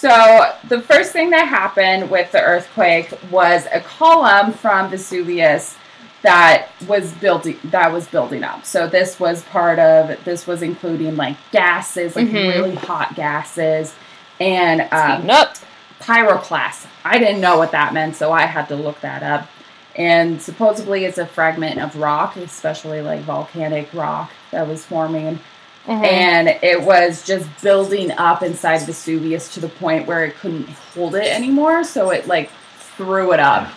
so 0.03 0.53
the 0.69 0.81
first 0.81 1.13
thing 1.13 1.31
that 1.31 1.47
happened 1.47 2.11
with 2.11 2.33
the 2.33 2.43
earthquake 2.43 3.17
was 3.31 3.67
a 3.73 3.79
column 3.79 4.53
from 4.53 4.91
Vesuvius 4.91 5.77
that 6.23 6.67
was 6.89 7.13
building 7.13 7.57
that 7.67 7.93
was 7.93 8.09
building 8.09 8.43
up. 8.43 8.65
So 8.67 8.89
this 8.89 9.21
was 9.21 9.43
part 9.45 9.79
of 9.79 10.25
this 10.25 10.45
was 10.45 10.61
including 10.61 11.15
like 11.15 11.37
gases, 11.53 12.17
like 12.17 12.27
Mhm. 12.27 12.53
really 12.53 12.75
hot 12.75 13.15
gases, 13.15 13.95
and 14.41 14.81
um, 14.91 15.31
up. 15.31 15.55
pyroclast. 16.01 16.87
I 17.05 17.19
didn't 17.21 17.41
know 17.41 17.57
what 17.59 17.71
that 17.71 17.95
meant, 17.95 18.17
so 18.17 18.33
I 18.33 18.47
had 18.47 18.67
to 18.69 18.75
look 18.75 19.01
that 19.03 19.23
up. 19.23 19.47
And 19.95 20.43
supposedly 20.43 21.05
it's 21.05 21.19
a 21.19 21.27
fragment 21.27 21.81
of 21.81 21.95
rock, 21.95 22.37
especially 22.37 23.03
like 23.03 23.21
volcanic 23.21 23.89
rock 23.95 24.33
that 24.51 24.67
was 24.67 24.85
forming. 24.85 25.39
Mhm. 25.87 26.05
And 26.05 26.49
it 26.63 26.81
was 26.81 27.25
just 27.25 27.49
building 27.61 28.13
up 28.13 28.43
inside 28.43 28.83
Vesuvius 28.83 29.53
to 29.55 29.61
the 29.61 29.69
point 29.69 30.07
where 30.07 30.25
it 30.25 30.37
couldn't 30.37 30.69
hold 30.95 31.15
it 31.17 31.27
anymore. 31.27 31.83
So 31.83 32.11
it 32.11 32.27
like 32.29 32.51
threw 32.97 33.33
it 33.33 33.41
up 33.41 33.69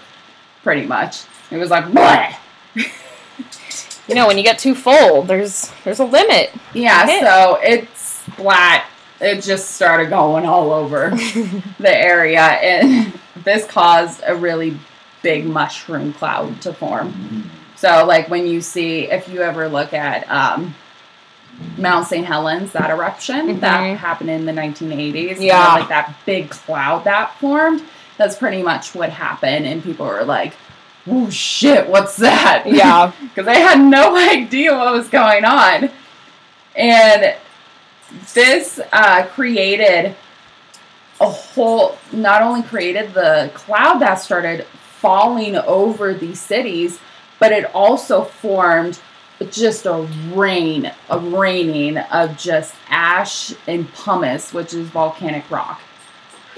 pretty 0.64 0.86
much. 0.86 1.24
It 1.52 1.58
was 1.58 1.70
like, 1.70 1.86
what? 1.86 2.36
You 4.08 4.14
know, 4.14 4.28
when 4.28 4.38
you 4.38 4.44
get 4.44 4.60
too 4.60 4.76
full, 4.76 5.24
there's 5.24 5.72
there's 5.84 6.00
a 6.00 6.06
limit. 6.06 6.52
yeah, 6.74 7.08
so 7.22 7.56
it 7.56 7.88
splat. 7.98 8.86
It 9.20 9.42
just 9.42 9.72
started 9.72 10.10
going 10.10 10.46
all 10.46 10.72
over. 10.72 11.10
the 11.80 11.98
area, 11.98 12.42
and 12.42 13.18
this 13.44 13.66
caused 13.66 14.22
a 14.28 14.36
really 14.36 14.78
big 15.24 15.46
mushroom 15.48 16.14
cloud 16.14 16.62
to 16.62 16.72
form. 16.74 17.50
So, 17.78 18.06
like 18.06 18.30
when 18.30 18.46
you 18.46 18.62
see, 18.62 19.10
if 19.10 19.28
you 19.28 19.42
ever 19.42 19.68
look 19.68 19.92
at 19.94 20.30
um, 20.30 20.76
Mount 21.78 22.08
St. 22.08 22.26
Helens, 22.26 22.72
that 22.74 22.90
eruption 22.90 23.60
that 23.62 23.80
Mhm. 23.82 23.98
happened 23.98 24.30
in 24.30 24.46
the 24.46 24.52
1980s, 24.54 25.40
Yeah. 25.40 25.64
kinda 25.66 25.80
like 25.80 25.90
that 25.90 26.14
big 26.26 26.50
cloud 26.50 27.04
that 27.06 27.38
formed, 27.40 27.82
that's 28.18 28.36
pretty 28.36 28.62
much 28.64 28.94
what 28.96 29.10
happened, 29.10 29.66
and 29.66 29.84
people 29.84 30.06
were 30.06 30.24
like, 30.24 30.54
"Oh 31.10 31.30
shit, 31.30 31.88
what's 31.88 32.18
that?" 32.18 32.64
Yeah. 32.66 33.12
because 33.22 33.48
I 33.48 33.56
had 33.56 33.80
no 33.80 34.16
idea 34.32 34.76
what 34.76 34.94
was 34.94 35.08
going 35.10 35.46
on. 35.46 35.90
And 36.76 37.34
this 38.34 38.80
uh, 38.92 39.24
created 39.34 40.16
a 41.22 41.28
whole, 41.30 41.98
not 42.12 42.42
only 42.42 42.62
created 42.64 43.14
the 43.14 43.50
cloud 43.54 44.00
that 44.00 44.16
started 44.16 44.66
falling 45.00 45.56
over 45.56 46.14
these 46.14 46.40
cities, 46.42 47.00
but 47.40 47.52
it 47.54 47.66
also 47.74 48.24
formed 48.24 49.00
just 49.52 49.86
a 49.86 50.08
rain, 50.34 50.92
a 51.10 51.20
raining 51.20 51.98
of 51.98 52.38
just 52.38 52.76
ash 52.90 53.54
and 53.68 53.92
pumice, 53.94 54.54
which 54.54 54.74
is 54.74 54.88
volcanic 54.90 55.50
rock. 55.52 55.82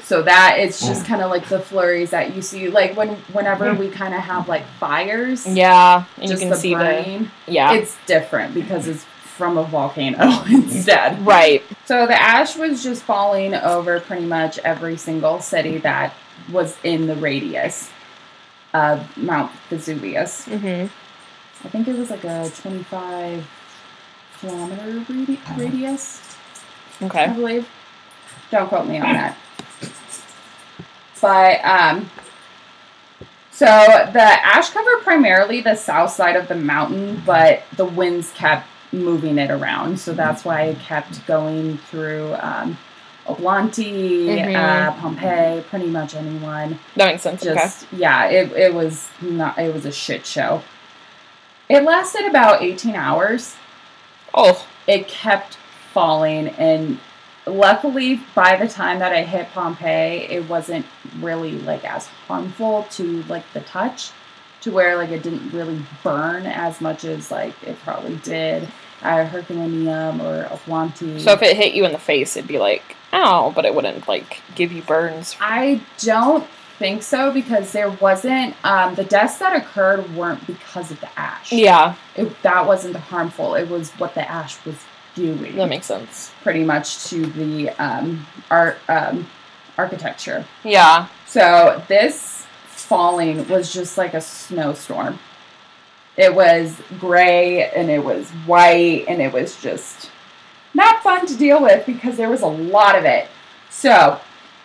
So 0.04 0.22
that 0.22 0.56
it's 0.60 0.80
just 0.80 1.06
kind 1.06 1.22
of 1.22 1.30
like 1.30 1.50
the 1.50 1.60
flurries 1.60 2.12
that 2.12 2.34
you 2.34 2.42
see, 2.42 2.70
like 2.70 2.96
when 2.96 3.16
whenever 3.34 3.74
we 3.74 3.90
kind 3.90 4.14
of 4.14 4.22
have 4.22 4.48
like 4.48 4.66
fires 4.80 5.46
Yeah. 5.46 6.06
And 6.18 6.30
you 6.30 6.38
can 6.38 6.50
the 6.50 6.56
see 6.56 6.74
burning, 6.76 7.30
the 7.46 7.52
yeah. 7.52 7.74
it's 7.74 7.98
different 8.06 8.54
because 8.54 8.88
it's 8.88 9.04
from 9.04 9.58
a 9.58 9.64
volcano 9.64 10.44
instead. 10.50 11.26
right. 11.26 11.62
So 11.86 12.08
the 12.08 12.20
ash 12.20 12.56
was 12.56 12.84
just 12.84 13.04
falling 13.04 13.54
over 13.54 14.00
pretty 14.00 14.26
much 14.26 14.60
every 14.60 14.96
single 14.96 15.42
city 15.42 15.78
that 15.80 16.14
was 16.52 16.78
in 16.84 17.08
the 17.08 17.16
radius 17.16 17.90
of 18.74 19.16
Mount 19.18 19.52
Vesuvius. 19.70 20.46
hmm 20.46 20.86
I 21.64 21.70
think 21.70 21.88
it 21.88 21.98
was 21.98 22.10
like 22.10 22.24
a 22.24 22.50
25 22.62 23.46
kilometer 24.40 24.84
radi- 25.10 25.58
radius, 25.58 26.22
Okay. 27.02 27.26
I 27.26 27.34
believe. 27.34 27.68
Don't 28.52 28.68
quote 28.70 28.88
me 28.88 28.98
on 29.00 29.14
that. 29.14 29.38
But 31.22 31.66
um, 31.66 32.10
so 33.52 33.66
the 33.66 34.22
ash 34.22 34.70
covered 34.70 35.02
primarily 35.04 35.62
the 35.62 35.76
south 35.76 36.12
side 36.12 36.36
of 36.36 36.48
the 36.48 36.56
mountain, 36.56 37.22
but 37.26 37.64
the 37.76 37.86
winds 37.86 38.32
kept 38.34 38.68
moving 38.92 39.38
it 39.38 39.50
around. 39.50 40.00
So 40.00 40.14
that's 40.14 40.46
why 40.46 40.64
it 40.64 40.80
kept 40.80 41.26
going 41.26 41.78
through 41.80 42.36
um, 42.40 42.78
Mhm. 43.28 44.56
uh, 44.56 44.92
Pompeii, 45.02 45.62
pretty 45.70 45.88
much 45.88 46.16
anyone. 46.16 46.80
That 46.96 47.08
makes 47.08 47.24
sense. 47.24 47.44
Just 47.44 47.86
yeah, 47.92 48.28
it, 48.28 48.52
it 48.54 48.74
was 48.74 49.10
not 49.22 49.58
it 49.58 49.74
was 49.74 49.86
a 49.86 49.92
shit 49.92 50.26
show. 50.26 50.62
It 51.70 51.84
lasted 51.84 52.26
about 52.26 52.62
18 52.62 52.96
hours. 52.96 53.56
Oh. 54.34 54.68
it 54.86 55.08
kept 55.08 55.58
falling 55.94 56.50
and 56.50 57.00
luckily 57.48 58.22
by 58.36 58.56
the 58.56 58.68
time 58.68 59.00
that 59.00 59.14
I 59.14 59.24
hit 59.24 59.50
Pompeii 59.52 60.28
it 60.30 60.48
wasn't 60.48 60.86
really 61.20 61.54
like 61.60 61.84
as 61.86 62.06
harmful 62.28 62.84
to 62.92 63.24
like 63.24 63.52
the 63.54 63.62
touch 63.62 64.12
to 64.62 64.72
where 64.72 64.98
like 64.98 65.10
it 65.10 65.24
didn't 65.24 65.50
really 65.52 65.82
burn 66.04 66.46
as 66.46 66.82
much 66.82 67.04
as 67.06 67.32
like 67.32 67.54
it 67.64 67.80
probably 67.80 68.18
did 68.18 68.68
at 69.02 69.28
Herculaneum 69.28 70.22
or 70.22 70.46
Oplonti. 70.46 71.22
So 71.22 71.32
if 71.32 71.42
it 71.42 71.56
hit 71.56 71.74
you 71.74 71.86
in 71.86 71.92
the 71.92 72.00
face, 72.00 72.36
it'd 72.36 72.48
be 72.48 72.58
like, 72.60 72.96
ow, 73.14 73.52
but 73.56 73.66
it 73.66 73.74
wouldn't 73.76 74.08
like 74.08 74.42
give 74.56 74.72
you 74.72 74.82
burns. 74.82 75.36
I 75.40 75.82
don't 76.00 76.48
think 76.78 77.04
so 77.04 77.32
because 77.32 77.72
there 77.72 77.90
wasn't 77.90 78.56
um, 78.64 78.96
the 78.96 79.04
deaths 79.04 79.40
that 79.40 79.56
occurred 79.56 80.16
weren't 80.16 80.46
because 80.46 80.92
of 80.92 81.00
the 81.00 81.20
ash. 81.20 81.52
Yeah, 81.52 81.96
It, 82.16 82.42
that 82.44 82.66
wasn't 82.66 82.96
harmful. 82.96 83.56
It 83.56 83.70
was 83.70 83.92
what 83.92 84.14
the 84.14 84.30
ash 84.30 84.64
was 84.66 84.78
doing. 85.16 85.56
that 85.56 85.70
makes 85.70 85.88
sense. 85.88 86.32
pretty 86.44 86.64
much 86.64 87.10
to 87.10 87.26
the 87.26 87.70
um, 87.72 88.26
art 88.52 88.78
um, 88.88 89.28
architecture. 89.78 90.46
Yeah. 90.64 91.08
So 91.26 91.84
this 91.88 92.46
falling 92.66 93.48
was 93.50 93.74
just 93.74 93.98
like 93.98 94.14
a 94.14 94.22
snowstorm. 94.22 95.20
It 96.16 96.34
was 96.34 96.80
gray 97.00 97.70
and 97.70 97.90
it 97.90 98.04
was 98.04 98.30
white 98.46 99.06
and 99.08 99.22
it 99.22 99.34
was 99.34 99.60
just 99.62 100.10
not 100.74 101.04
fun 101.04 101.26
to 101.28 101.36
deal 101.36 101.62
with 101.62 101.86
because 101.86 102.18
there 102.18 102.30
was 102.30 102.42
a 102.42 102.48
lot 102.48 102.98
of 102.98 103.06
it. 103.06 103.28
So 103.70 104.20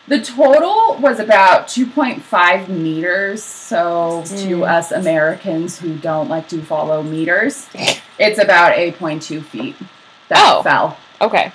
the 0.08 0.20
total 0.20 0.96
was 1.00 1.20
about 1.20 1.68
2.5 1.68 2.68
meters. 2.68 3.42
So 3.42 4.22
to 4.26 4.34
Mm. 4.58 4.68
us 4.68 4.90
Americans 4.92 5.78
who 5.78 5.94
don't 5.96 6.28
like 6.28 6.48
to 6.48 6.62
follow 6.62 7.02
meters, 7.02 7.68
it's 8.18 8.38
about 8.38 8.76
8.2 8.76 9.40
feet 9.42 9.76
that 10.28 10.38
Oh. 10.44 10.62
fell. 10.62 10.96
Okay. 11.20 11.52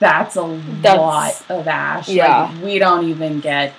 That's 0.00 0.36
a 0.36 0.60
That's- 0.82 1.00
lot 1.00 1.42
of 1.48 1.68
ash. 1.68 2.08
yeah. 2.08 2.50
Like, 2.52 2.62
we 2.64 2.78
don't 2.80 3.08
even 3.08 3.38
get 3.40 3.72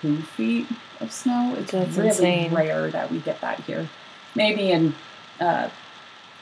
two 0.00 0.22
feet 0.22 0.66
of 1.00 1.12
snow. 1.12 1.54
It's 1.58 1.72
That's 1.72 1.96
really 1.96 2.08
insane. 2.08 2.54
rare 2.54 2.88
that 2.90 3.10
we 3.10 3.18
get 3.18 3.40
that 3.40 3.60
here. 3.66 3.88
Maybe 4.34 4.70
in 4.70 4.94
uh, 5.40 5.68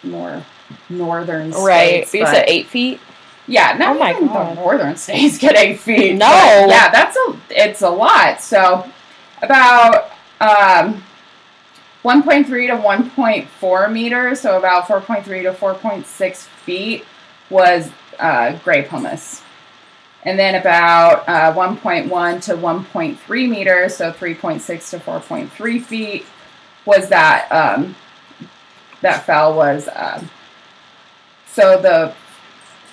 more 0.02 0.44
northern 0.90 1.52
states. 1.52 1.64
Right. 1.64 2.04
But 2.10 2.18
you 2.18 2.26
said 2.26 2.44
eight 2.48 2.66
feet. 2.66 3.00
Yeah, 3.48 3.76
not 3.78 3.96
Oh 3.96 3.98
my 3.98 4.10
even 4.12 4.28
God. 4.28 4.50
the 4.56 4.60
northern 4.60 4.96
states 4.96 5.38
get 5.40 5.56
eight 5.56 5.80
feet. 5.80 6.16
No. 6.16 6.26
yeah, 6.26 6.90
that's 6.90 7.16
a 7.16 7.40
it's 7.50 7.82
a 7.82 7.90
lot. 7.90 8.40
So 8.40 8.88
about 9.42 10.10
um, 10.40 11.02
1.3 12.04 12.46
to 12.46 12.76
1.4 12.76 13.92
meters, 13.92 14.40
so 14.40 14.58
about 14.58 14.84
4.3 14.84 15.24
to 15.42 15.52
4.6 15.52 16.36
feet 16.36 17.04
was 17.50 17.90
uh, 18.18 18.52
gray 18.62 18.82
pumice. 18.82 19.42
And 20.24 20.38
then 20.38 20.56
about 20.56 21.26
uh, 21.28 21.54
1.1 21.54 22.42
to 22.44 22.56
1.3 22.56 23.48
meters, 23.48 23.96
so 23.96 24.12
3.6 24.12 24.90
to 24.90 24.98
4.3 24.98 25.82
feet, 25.82 26.26
was 26.84 27.08
that 27.08 27.50
um, 27.50 27.96
that 29.00 29.24
fell 29.24 29.54
was 29.54 29.88
uh, 29.88 30.22
so 31.46 31.80
the 31.80 32.12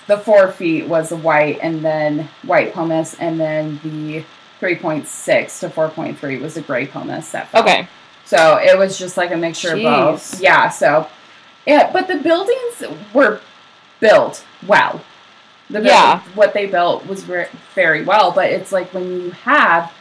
the 0.08 0.18
four 0.18 0.52
feet 0.52 0.88
was 0.88 1.10
the 1.10 1.16
white 1.18 1.60
and 1.62 1.84
then 1.84 2.30
white 2.44 2.74
pumice, 2.74 3.16
and 3.20 3.40
then 3.40 3.80
the 3.84 4.24
3.6 4.62 5.60
to 5.60 5.70
4.3 5.70 6.42
was 6.42 6.56
the 6.56 6.62
gray 6.62 6.86
pumice 6.88 7.32
that 7.32 7.50
fell. 7.50 7.62
Okay. 7.64 7.88
So 8.26 8.58
it 8.58 8.78
was 8.78 8.98
just 8.98 9.18
like 9.18 9.32
a 9.32 9.38
mixture 9.38 9.76
of 9.76 9.82
both. 9.82 10.40
Yeah, 10.42 10.70
so 10.70 11.08
yeah, 11.66 11.92
but 11.92 12.08
the 12.08 12.18
buildings 12.18 12.84
were 13.14 13.40
built 14.00 14.44
well. 14.66 15.02
The 15.70 15.82
Yeah. 15.82 16.22
what 16.36 16.54
they 16.54 16.68
built 16.68 17.06
was 17.08 17.24
ver- 17.24 17.50
very 17.74 18.04
well, 18.04 18.32
but 18.32 18.52
it's 18.52 18.72
like 18.72 18.94
when 18.94 19.12
you 19.22 19.32
have 19.32 19.92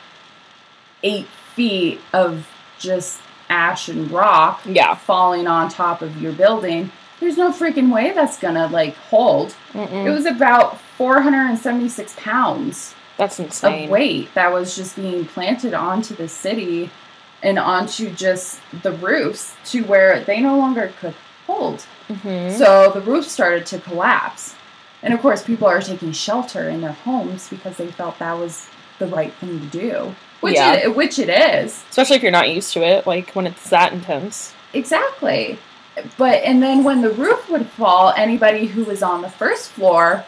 eight 1.03 1.27
feet 1.55 2.01
of 2.13 2.47
just 2.79 3.21
ash 3.51 3.89
and 3.89 4.11
rock 4.11 4.61
Yeah. 4.65 4.95
falling 4.95 5.47
on 5.47 5.69
top 5.69 6.01
of 6.03 6.21
your 6.21 6.33
building, 6.33 6.93
there's 7.21 7.37
no 7.37 7.51
freaking 7.51 7.93
way 7.93 8.12
that's 8.12 8.39
gonna 8.39 8.67
like 8.69 8.95
hold. 8.97 9.55
Mm-mm. 9.73 10.07
It 10.07 10.11
was 10.11 10.27
about 10.27 10.79
476 10.99 12.15
pounds 12.19 12.95
That's 13.17 13.39
insane. 13.39 13.85
of 13.85 13.91
weight 13.91 14.33
that 14.35 14.53
was 14.53 14.77
just 14.77 14.97
being 14.97 15.25
planted 15.25 15.75
onto 15.75 16.15
the 16.15 16.29
city 16.29 16.91
and 17.43 17.59
onto 17.59 18.11
just 18.11 18.61
the 18.83 18.93
roofs 18.93 19.55
to 19.67 19.83
where 19.85 20.21
they 20.25 20.41
no 20.41 20.57
longer 20.57 20.93
could 21.01 21.15
hold. 21.47 21.85
Mhm. 22.09 22.57
So 22.57 22.91
the 22.93 23.01
roof 23.01 23.27
started 23.29 23.67
to 23.67 23.79
collapse. 23.79 24.55
And 25.03 25.12
of 25.12 25.21
course, 25.21 25.43
people 25.43 25.69
are 25.69 25.81
taking 25.83 26.12
shelter 26.12 26.69
in 26.71 26.81
their 26.81 26.93
homes 26.93 27.49
because 27.49 27.77
they 27.77 27.89
felt 27.89 28.19
that 28.19 28.39
was 28.39 28.69
the 28.99 29.07
right 29.07 29.33
thing 29.35 29.61
to 29.61 29.67
do. 29.67 30.15
Which, 30.41 30.55
Yeah. 30.55 30.73
it, 30.75 30.97
which 30.97 31.19
it 31.19 31.29
is. 31.29 31.85
Especially 31.91 32.17
if 32.17 32.23
you're 32.23 32.31
not 32.33 32.49
used 32.51 32.73
to 32.75 32.83
it, 32.83 33.07
like 33.07 33.31
when 33.33 33.47
it's 33.47 33.69
that 33.71 33.93
intense. 33.93 34.55
Exactly. 34.73 35.59
But, 36.18 36.42
and 36.42 36.62
then 36.62 36.82
when 36.84 37.03
the 37.03 37.11
roof 37.11 37.49
would 37.51 37.66
fall, 37.66 38.12
anybody 38.16 38.66
who 38.66 38.84
was 38.84 39.03
on 39.03 39.22
the 39.22 39.30
first 39.30 39.70
floor, 39.70 40.24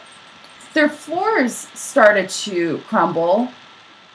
their 0.73 0.89
floors 0.89 1.53
started 1.73 2.29
to 2.29 2.79
crumble 2.87 3.49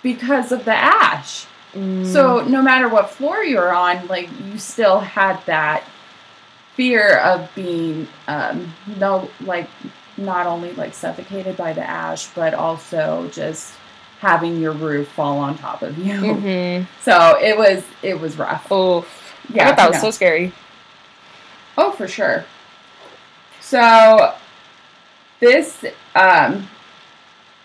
because 0.02 0.52
of 0.52 0.64
the 0.64 0.74
ash. 0.74 1.46
Mm. 1.74 2.06
So 2.06 2.42
no 2.46 2.62
matter 2.62 2.88
what 2.88 3.10
floor 3.10 3.42
you're 3.42 3.72
on, 3.74 4.06
like 4.06 4.28
you 4.44 4.58
still 4.58 5.00
had 5.00 5.44
that 5.46 5.84
fear 6.74 7.18
of 7.18 7.50
being 7.54 8.08
um, 8.28 8.72
no 8.98 9.28
like 9.42 9.68
not 10.16 10.46
only 10.46 10.72
like 10.74 10.94
suffocated 10.94 11.56
by 11.56 11.72
the 11.72 11.82
ash, 11.88 12.28
but 12.34 12.54
also 12.54 13.28
just 13.32 13.74
having 14.20 14.60
your 14.60 14.72
roof 14.72 15.08
fall 15.08 15.38
on 15.38 15.56
top 15.58 15.82
of 15.82 15.98
you. 15.98 16.14
Mhm. 16.14 16.86
So 17.02 17.38
it 17.40 17.56
was 17.56 17.82
it 18.02 18.20
was 18.20 18.36
rough. 18.38 18.66
Oh, 18.70 19.04
Yeah, 19.48 19.72
that 19.72 19.88
was 19.90 19.96
no. 20.02 20.08
so 20.08 20.10
scary. 20.12 20.52
Oh, 21.76 21.92
for 21.92 22.06
sure. 22.08 22.44
So 23.60 24.34
this 25.40 25.84
um 26.14 26.68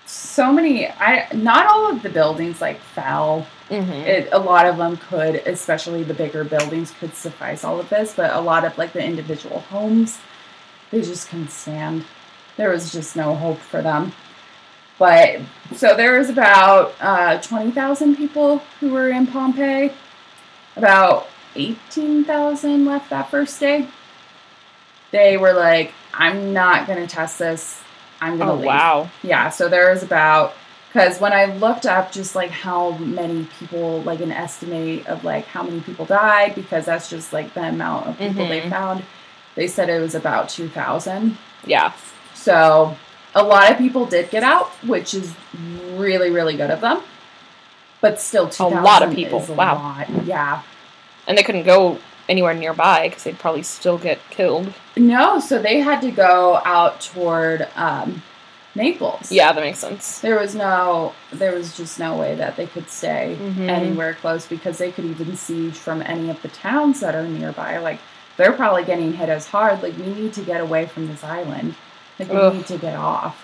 so 0.06 0.52
many 0.52 0.88
I 0.88 1.28
not 1.34 1.68
all 1.68 1.92
of 1.92 2.02
the 2.02 2.10
buildings 2.10 2.62
like 2.62 2.80
fell 2.80 3.46
hmm 3.70 3.92
it, 3.92 4.30
a 4.32 4.40
lot 4.40 4.66
of 4.66 4.78
them 4.78 4.96
could, 4.96 5.36
especially 5.36 6.02
the 6.04 6.14
bigger 6.14 6.46
buildings, 6.46 6.92
could 6.98 7.14
suffice 7.14 7.66
all 7.66 7.80
of 7.82 7.90
this. 7.90 8.14
But 8.16 8.34
a 8.34 8.40
lot 8.40 8.64
of 8.64 8.78
like 8.78 8.94
the 8.94 9.04
individual 9.04 9.60
homes, 9.60 10.20
they 10.92 11.02
just 11.02 11.28
couldn't 11.28 11.52
stand. 11.52 12.06
There 12.56 12.70
was 12.70 12.94
just 12.94 13.18
no 13.18 13.36
hope 13.36 13.60
for 13.60 13.82
them. 13.82 14.14
But 14.98 15.42
so 15.76 15.96
there 15.98 16.18
was 16.18 16.30
about 16.30 16.96
uh, 17.02 17.42
twenty 17.42 17.72
thousand 17.72 18.16
people 18.16 18.60
who 18.80 18.92
were 18.92 19.10
in 19.10 19.28
Pompeii. 19.28 19.92
About 20.78 21.28
eighteen 21.56 22.24
thousand 22.24 22.86
left 22.86 23.10
that 23.10 23.30
first 23.30 23.60
day. 23.60 23.88
They 25.12 25.38
were 25.38 25.54
like, 25.54 25.94
"I'm 26.14 26.54
not 26.54 26.88
going 26.88 27.00
to 27.00 27.08
test 27.08 27.40
this. 27.40 27.82
I'm 28.22 28.38
going 28.38 28.48
to 28.48 28.54
Oh 28.54 28.58
leave." 28.58 28.66
wow. 28.66 29.10
Yeah, 29.24 29.50
so 29.50 29.70
there 29.70 29.90
was 29.92 30.04
about 30.04 30.54
because 30.92 31.20
when 31.20 31.34
I 31.34 31.46
looked 31.46 31.86
up 31.86 32.12
just 32.12 32.36
like 32.36 32.50
how 32.50 32.92
many 32.92 33.48
people, 33.60 34.02
like 34.02 34.20
an 34.22 34.32
estimate 34.32 35.06
of 35.08 35.24
like 35.24 35.46
how 35.46 35.64
many 35.64 35.80
people 35.82 36.06
died, 36.06 36.56
because 36.56 36.86
that's 36.86 37.10
just 37.10 37.34
like 37.34 37.54
the 37.54 37.64
amount 37.68 38.08
of 38.08 38.18
people 38.18 38.48
they 38.48 38.62
Mhm. 38.62 38.70
found, 38.70 39.04
they 39.56 39.68
said 39.68 39.90
it 39.90 40.00
was 40.02 40.16
about 40.16 40.50
2,000. 40.50 41.38
Yeah. 41.66 41.92
So 42.34 42.96
a 43.36 43.44
lot 43.44 43.70
of 43.72 43.78
people 43.78 44.06
did 44.06 44.30
get 44.32 44.44
out, 44.44 44.70
which 44.84 45.14
is 45.14 45.34
really, 45.96 46.32
really 46.32 46.56
good 46.58 46.72
of 46.72 46.82
them. 46.82 47.02
But 48.02 48.20
still, 48.22 48.48
2,000 48.50 48.84
lot 48.84 49.04
of 49.04 49.14
people. 49.14 49.44
a 49.48 49.54
Wow. 49.54 49.76
lot. 49.76 50.08
Yeah. 50.26 50.62
And 51.28 51.38
they 51.38 51.44
couldn't 51.44 51.64
go 51.64 52.00
anywhere 52.30 52.54
nearby 52.54 53.08
because 53.10 53.24
they'd 53.24 53.38
probably 53.40 53.64
still 53.64 53.98
get 53.98 54.20
killed. 54.30 54.74
No, 54.98 55.40
so 55.40 55.60
they 55.62 55.80
had 55.80 56.02
to 56.02 56.12
go 56.12 56.60
out 56.66 57.02
toward 57.02 57.68
um, 57.76 58.24
Naples. 58.76 59.32
Yeah, 59.32 59.54
that 59.54 59.62
makes 59.62 59.80
sense. 59.80 60.20
There 60.20 60.40
was 60.40 60.56
no, 60.56 61.14
there 61.32 61.54
was 61.54 61.76
just 61.76 62.00
no 62.00 62.16
way 62.18 62.36
that 62.36 62.56
they 62.58 62.68
could 62.68 62.90
stay 62.90 63.38
Mhm. 63.40 63.70
anywhere 63.70 64.14
close 64.14 64.46
because 64.46 64.78
they 64.78 64.92
could 64.92 65.06
even 65.06 65.36
siege 65.36 65.76
from 65.76 66.02
any 66.02 66.30
of 66.30 66.42
the 66.42 66.48
towns 66.50 67.00
that 67.00 67.16
are 67.16 67.24
nearby. 67.28 67.78
Like 67.80 68.00
they're 68.38 68.52
probably 68.54 68.84
getting 68.84 69.14
hit 69.14 69.30
as 69.30 69.48
hard. 69.48 69.82
Like 69.82 69.98
we 69.98 70.06
need 70.08 70.34
to 70.34 70.42
get 70.42 70.62
away 70.62 70.86
from 70.86 71.08
this 71.08 71.24
island. 71.24 71.76
Like 72.20 72.30
we 72.30 72.38
Ugh. 72.38 72.54
need 72.56 72.68
to 72.68 72.78
get 72.78 72.96
off. 72.96 73.44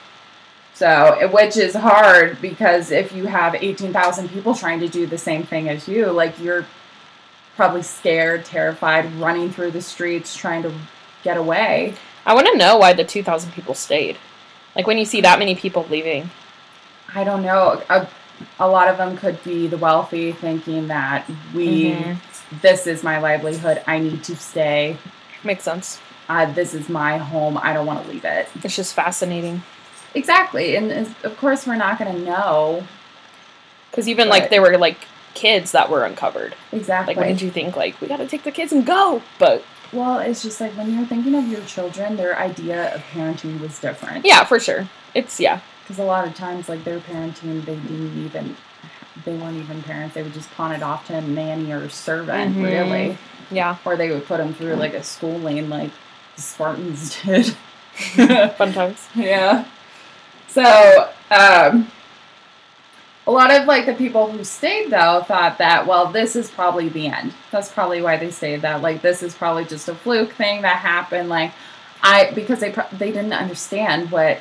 So, 0.75 1.29
which 1.31 1.55
is 1.55 1.75
hard 1.75 2.41
because 2.41 2.89
if 2.91 3.11
you 3.11 3.25
have 3.27 3.53
eighteen 3.55 3.93
thousand 3.93 4.29
people 4.29 4.55
trying 4.55 4.79
to 4.79 4.87
do 4.87 5.05
the 5.05 5.19
same 5.19 5.43
thing 5.43 5.69
as 5.69 5.87
you, 5.87 6.07
like 6.07 6.39
you're 6.39 6.65
probably 7.55 7.83
scared, 7.83 8.43
terrified, 8.45 9.13
running 9.15 9.51
through 9.51 9.69
the 9.71 9.81
streets 9.83 10.35
trying 10.35 10.63
to 10.63 10.73
get 11.23 11.37
away. 11.37 11.95
I 12.25 12.33
want 12.33 12.47
to 12.47 12.57
know 12.57 12.77
why 12.77 12.93
the 12.93 13.03
2,000 13.03 13.51
people 13.51 13.73
stayed. 13.73 14.17
Like 14.75 14.87
when 14.87 14.97
you 14.97 15.05
see 15.05 15.21
that 15.21 15.39
many 15.39 15.55
people 15.55 15.85
leaving. 15.89 16.29
I 17.13 17.23
don't 17.23 17.43
know. 17.43 17.81
A, 17.89 18.07
a 18.59 18.67
lot 18.67 18.87
of 18.87 18.97
them 18.97 19.17
could 19.17 19.43
be 19.43 19.67
the 19.67 19.77
wealthy 19.77 20.31
thinking 20.31 20.87
that 20.87 21.29
we, 21.53 21.91
Mhm. 21.91 22.17
this 22.61 22.87
is 22.87 23.03
my 23.03 23.19
livelihood. 23.19 23.81
I 23.87 23.99
need 23.99 24.23
to 24.25 24.35
stay. 24.35 24.97
Makes 25.43 25.63
sense. 25.63 25.99
Uh, 26.29 26.45
this 26.51 26.73
is 26.73 26.87
my 26.89 27.17
home. 27.17 27.59
I 27.61 27.73
don't 27.73 27.85
want 27.85 28.03
to 28.03 28.09
leave 28.09 28.23
it. 28.25 28.47
It's 28.63 28.75
just 28.75 28.93
fascinating. 28.95 29.61
Exactly. 30.15 30.75
And 30.75 30.91
of 31.23 31.37
course, 31.37 31.67
we're 31.67 31.75
not 31.75 31.99
going 31.99 32.13
to 32.13 32.19
know 32.21 32.83
Because 33.91 34.07
even 34.09 34.29
Right. 34.29 34.41
like 34.41 34.49
there 34.49 34.61
were 34.61 34.77
like 34.77 34.97
kids 35.35 35.71
that 35.73 35.89
were 35.89 36.03
uncovered. 36.05 36.55
exactly. 36.71 37.13
Like, 37.13 37.21
wouldn't 37.21 37.41
you 37.41 37.51
think 37.51 37.75
like 37.75 37.99
we 38.01 38.07
got 38.07 38.17
to 38.17 38.27
take 38.27 38.43
the 38.43 38.51
kids 38.51 38.71
and 38.71 38.85
go? 38.85 39.21
But 39.37 39.63
well, 39.93 40.19
it's 40.19 40.41
just 40.41 40.59
like 40.59 40.71
when 40.73 40.93
you're 40.93 41.05
thinking 41.05 41.35
of 41.35 41.47
your 41.47 41.61
children, 41.61 42.15
their 42.17 42.37
idea 42.37 42.95
of 42.95 43.01
parenting 43.13 43.59
was 43.59 43.79
different. 43.79 44.25
yeah, 44.25 44.43
for 44.43 44.59
sure. 44.59 44.87
It's 45.13 45.39
yeah. 45.39 45.59
Because 45.83 45.99
a 45.99 46.03
lot 46.03 46.27
of 46.27 46.33
times, 46.35 46.69
like 46.69 46.83
their 46.83 46.99
parenting, 46.99 47.63
they 47.65 47.75
didn't 47.75 48.25
even, 48.25 48.55
they 49.25 49.35
weren't 49.35 49.57
even 49.57 49.83
parents. 49.83 50.15
They 50.15 50.23
would 50.23 50.33
just 50.33 50.49
pawn 50.51 50.71
it 50.71 50.81
off 50.81 51.07
to 51.07 51.15
a 51.17 51.21
nanny 51.21 51.71
or 51.71 51.89
servant, 51.89 52.55
Mhm. 52.55 52.63
really. 52.63 53.17
Yeah. 53.51 53.77
Or 53.85 53.95
they 53.95 54.09
would 54.11 54.25
put 54.25 54.37
them 54.37 54.53
through 54.53 54.75
like 54.75 54.93
a 54.93 55.03
schooling 55.03 55.69
like 55.69 55.91
the 56.35 56.41
Spartans 56.41 57.21
did. 57.23 57.47
Fun 58.57 58.73
times. 58.73 59.07
yeah. 59.15 59.65
So, 60.47 61.09
um, 61.31 61.91
a 63.25 63.31
lot 63.31 63.51
of 63.51 63.65
like 63.67 63.85
the 63.85 63.93
people 63.93 64.29
who 64.31 64.43
stayed 64.43 64.89
though 64.91 65.23
thought 65.27 65.57
that 65.57 65.87
well 65.87 66.11
this 66.11 66.35
is 66.35 66.51
probably 66.51 66.89
the 66.89 67.07
end 67.07 67.33
that's 67.51 67.69
probably 67.71 68.01
why 68.01 68.17
they 68.17 68.29
stayed 68.31 68.61
that 68.61 68.81
like 68.81 69.01
this 69.01 69.23
is 69.23 69.33
probably 69.33 69.63
just 69.65 69.87
a 69.87 69.95
fluke 69.95 70.33
thing 70.33 70.61
that 70.61 70.77
happened 70.77 71.29
like 71.29 71.51
i 72.01 72.29
because 72.35 72.59
they 72.59 72.71
pro- 72.71 72.87
they 72.91 73.11
didn't 73.11 73.31
understand 73.33 74.11
what 74.11 74.39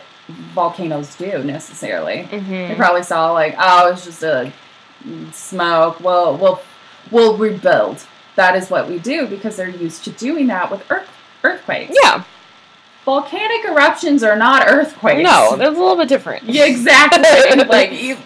volcanoes 0.54 1.14
do 1.16 1.42
necessarily 1.44 2.24
Mm-hmm. 2.30 2.50
they 2.50 2.74
probably 2.74 3.02
saw 3.04 3.32
like 3.32 3.54
oh 3.58 3.92
it's 3.92 4.04
just 4.04 4.22
a 4.22 4.52
smoke 5.32 6.00
well 6.00 6.36
we'll 6.36 6.60
we'll 7.10 7.36
rebuild 7.36 8.04
that 8.36 8.56
is 8.56 8.70
what 8.70 8.88
we 8.88 8.98
do 8.98 9.26
because 9.26 9.56
they're 9.56 9.68
used 9.68 10.04
to 10.04 10.10
doing 10.10 10.46
that 10.48 10.70
with 10.70 10.82
earth 10.90 11.08
earthquakes 11.44 11.94
Yeah. 12.02 12.24
volcanic 13.04 13.64
eruptions 13.64 14.22
are 14.22 14.36
not 14.36 14.66
earthquakes 14.68 15.22
No, 15.22 15.56
that's 15.56 15.76
a 15.76 15.80
little 15.80 15.96
bit 15.96 16.08
different. 16.08 16.44
yeah, 16.44 16.64
exactly. 16.66 17.64
like 17.68 17.92
you, 18.00 18.16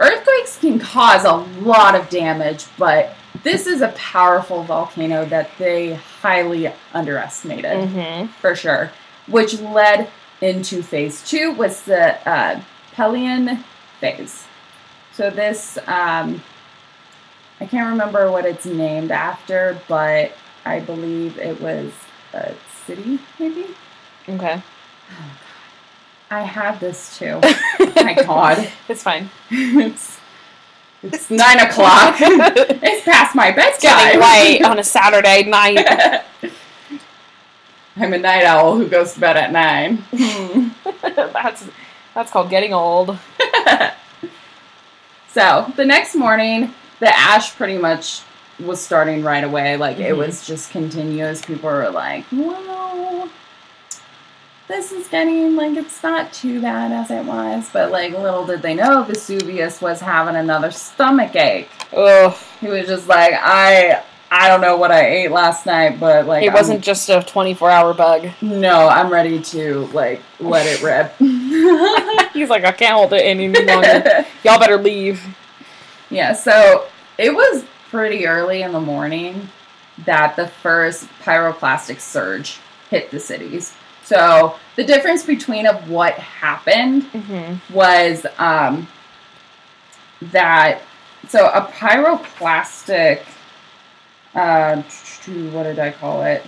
earthquakes 0.00 0.58
can 0.58 0.78
cause 0.78 1.24
a 1.24 1.32
lot 1.62 1.94
of 1.94 2.08
damage, 2.08 2.64
but 2.78 3.14
this 3.42 3.66
is 3.66 3.80
a 3.80 3.88
powerful 3.88 4.62
volcano 4.64 5.24
that 5.26 5.50
they 5.58 5.94
highly 5.94 6.72
underestimated 6.92 7.64
Mm-hmm. 7.88 8.26
for 8.40 8.54
sure. 8.54 8.92
Which 9.26 9.58
led 9.60 10.08
into 10.40 10.82
phase 10.82 11.22
two 11.28 11.52
was 11.52 11.82
the 11.82 12.28
uh, 12.28 12.60
Pelean 12.94 13.62
phase. 14.00 14.44
So 15.12 15.30
this, 15.30 15.78
um, 15.86 16.42
I 17.60 17.66
can't 17.66 17.88
remember 17.90 18.30
what 18.30 18.44
it's 18.44 18.66
named 18.66 19.10
after, 19.10 19.78
but 19.88 20.32
I 20.64 20.80
believe 20.80 21.38
it 21.38 21.60
was 21.60 21.92
a 22.32 22.54
city, 22.86 23.18
maybe. 23.38 23.66
Okay. 24.28 24.62
I 26.32 26.40
had 26.42 26.80
this 26.80 27.18
too. 27.18 27.40
My 27.96 28.14
God. 28.14 28.66
It's 28.88 29.02
fine. 29.02 29.28
it's 29.50 30.18
it's 31.02 31.30
nine 31.30 31.58
o'clock. 31.58 32.14
it's 32.20 33.04
past 33.04 33.34
my 33.34 33.50
bedtime. 33.50 33.80
Getting 33.82 34.20
light 34.20 34.62
on 34.64 34.78
a 34.78 34.84
Saturday 34.84 35.42
night. 35.44 36.24
I'm 37.96 38.14
a 38.14 38.18
night 38.18 38.44
owl 38.44 38.76
who 38.78 38.88
goes 38.88 39.12
to 39.12 39.20
bed 39.20 39.36
at 39.36 39.52
nine. 39.52 40.04
that's 41.12 41.68
that's 42.14 42.30
called 42.30 42.48
getting 42.48 42.72
old. 42.72 43.18
so 45.28 45.70
the 45.76 45.84
next 45.84 46.14
morning, 46.14 46.72
the 47.00 47.14
ash 47.14 47.54
pretty 47.56 47.76
much 47.76 48.22
was 48.58 48.80
starting 48.80 49.22
right 49.22 49.44
away. 49.44 49.76
Like 49.76 49.98
it 49.98 50.12
Mhm. 50.14 50.18
was 50.18 50.46
just 50.46 50.70
continuous. 50.70 51.42
People 51.44 51.68
were 51.68 51.90
like, 51.90 52.24
"Well, 52.32 53.28
this 54.72 54.90
is 54.92 55.06
getting 55.08 55.54
like 55.54 55.76
it's 55.76 56.02
not 56.02 56.32
too 56.32 56.60
bad 56.60 56.90
as 56.92 57.10
it 57.10 57.24
was." 57.24 57.68
But 57.72 57.90
like 57.90 58.12
little 58.12 58.44
did 58.46 58.62
they 58.62 58.74
know, 58.74 59.02
Vesuvius 59.04 59.80
was 59.80 60.00
having 60.00 60.34
another 60.36 60.70
stomach 60.70 61.36
ache. 61.36 61.68
Ugh. 61.96 62.34
He 62.60 62.68
was 62.68 62.86
just 62.86 63.06
like, 63.08 63.34
"I." 63.34 64.02
I 64.34 64.48
don't 64.48 64.62
know 64.62 64.78
what 64.78 64.90
I 64.90 65.04
ate 65.04 65.30
last 65.30 65.66
night, 65.66 66.00
but 66.00 66.26
like 66.26 66.42
It 66.42 66.46
I'm- 66.46 66.54
wasn't 66.54 66.80
just 66.82 67.10
a 67.10 67.22
24 67.22 67.70
hour 67.70 67.92
bug. 67.92 68.30
No, 68.40 68.88
I'm 68.88 69.10
ready 69.12 69.42
to 69.42 69.80
like 69.92 70.22
let 70.40 70.64
it 70.66 70.82
rip. 70.82 71.14
He's 72.32 72.48
like, 72.48 72.64
I 72.64 72.72
can't 72.72 72.94
hold 72.94 73.12
it 73.12 73.18
any 73.18 73.48
longer. 73.50 74.24
Y'all 74.42 74.58
better 74.58 74.78
leave. 74.78 75.22
yeah, 76.08 76.32
so 76.32 76.86
it 77.18 77.34
was 77.34 77.62
pretty 77.90 78.26
early 78.26 78.62
in 78.62 78.72
the 78.72 78.80
morning 78.80 79.50
that 80.06 80.34
the 80.36 80.48
first 80.48 81.06
pyroclastic 81.22 82.00
surge 82.00 82.56
hit 82.88 83.10
the 83.10 83.20
cities. 83.20 83.74
So 84.02 84.56
the 84.76 84.84
difference 84.84 85.24
between 85.24 85.66
of 85.66 85.88
what 85.90 86.14
happened 86.14 87.02
Mm-hmm. 87.12 87.74
was 87.74 88.24
um, 88.38 88.88
that 90.32 90.80
so 91.28 91.48
a 91.48 91.62
pyroclastic 91.72 93.22
uh, 94.34 94.82
what 95.52 95.64
did 95.64 95.78
I 95.78 95.90
call 95.92 96.22
it? 96.22 96.42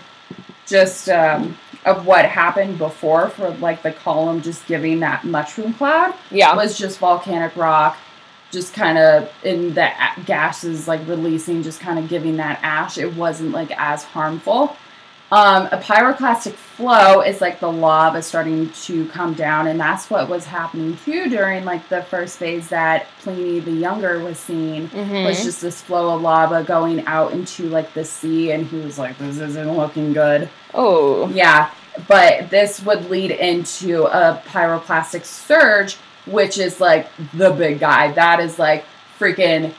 Just 0.66 1.09
um, 1.11 1.57
of 1.85 2.07
what 2.07 2.25
happened 2.25 2.79
before 2.79 3.29
for 3.29 3.51
like 3.51 3.83
the 3.83 3.93
column 3.93 4.41
just 4.41 4.66
giving 4.66 5.01
that 5.01 5.25
mushroom 5.25 5.75
cloud 5.75 6.14
Yeah. 6.31 6.55
was 6.57 6.79
just 6.79 6.99
volcanic 6.99 7.55
rock 7.57 7.99
just 8.51 8.72
kind 8.72 8.97
of 8.99 9.31
in 9.43 9.75
the 9.75 9.91
gases 10.25 10.89
like 10.89 11.07
releasing 11.07 11.62
just 11.62 11.81
kind 11.81 11.99
of 11.99 12.09
giving 12.09 12.37
that 12.39 12.59
ash 12.62 12.97
it 12.97 13.14
wasn't 13.14 13.51
like 13.51 13.70
as 13.79 14.03
harmful 14.05 14.77
um, 15.35 15.66
a 15.72 15.78
pyroclastic 15.78 16.53
flow 16.53 17.20
is 17.22 17.41
like 17.41 17.59
the 17.59 17.70
lava 17.70 18.22
starting 18.22 18.70
to 18.87 19.07
come 19.09 19.35
down 19.35 19.66
and 19.66 19.80
that's 19.80 20.09
what 20.09 20.28
was 20.28 20.45
happening 20.45 20.97
too 21.05 21.28
during 21.28 21.64
like 21.64 21.89
the 21.89 22.03
first 22.05 22.39
phase 22.39 22.68
that 22.68 23.07
pliny 23.20 23.59
the 23.59 23.70
younger 23.72 24.22
was 24.22 24.39
seeing 24.39 24.89
Mhm. 24.91 25.24
was 25.26 25.43
just 25.43 25.61
this 25.61 25.80
flow 25.82 26.14
of 26.14 26.22
lava 26.22 26.62
going 26.62 27.05
out 27.07 27.32
into 27.32 27.64
like 27.68 27.93
the 27.95 28.05
sea 28.05 28.53
and 28.53 28.66
he 28.66 28.78
was 28.78 28.99
like 28.99 29.16
this 29.18 29.39
isn't 29.39 29.76
looking 29.76 30.12
good 30.12 30.49
Oh. 30.72 31.28
yeah, 31.30 31.70
but 32.09 32.51
this 32.51 32.82
would 32.85 33.09
lead 33.11 33.30
into 33.30 34.05
a 34.07 34.43
pyroclastic 34.49 35.24
surge, 35.24 35.97
which 36.26 36.59
is 36.59 36.80
like 36.80 37.09
the 37.32 37.51
big 37.51 37.78
guy. 37.80 38.11
That 38.12 38.41
is 38.41 38.59
like 38.59 38.85
freaking 39.18 39.72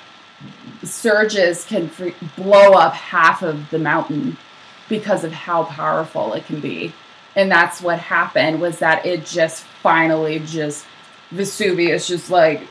surges 0.84 1.66
can 1.66 1.90
fre- 1.90 2.10
blow 2.38 2.74
up 2.74 2.94
half 2.94 3.42
of 3.42 3.70
the 3.72 3.80
mountain 3.80 4.38
because 4.90 5.24
of 5.24 5.32
how 5.32 5.64
powerful 5.64 6.34
it 6.34 6.46
can 6.46 6.60
be. 6.60 6.94
And 7.36 7.52
that's 7.52 7.82
what 7.82 8.00
happened 8.00 8.62
was 8.62 8.80
that 8.80 9.06
it 9.06 9.26
just 9.26 9.64
finally 9.84 10.40
just 10.40 10.86
Vesuvius 11.32 12.08
just 12.08 12.30
like 12.30 12.62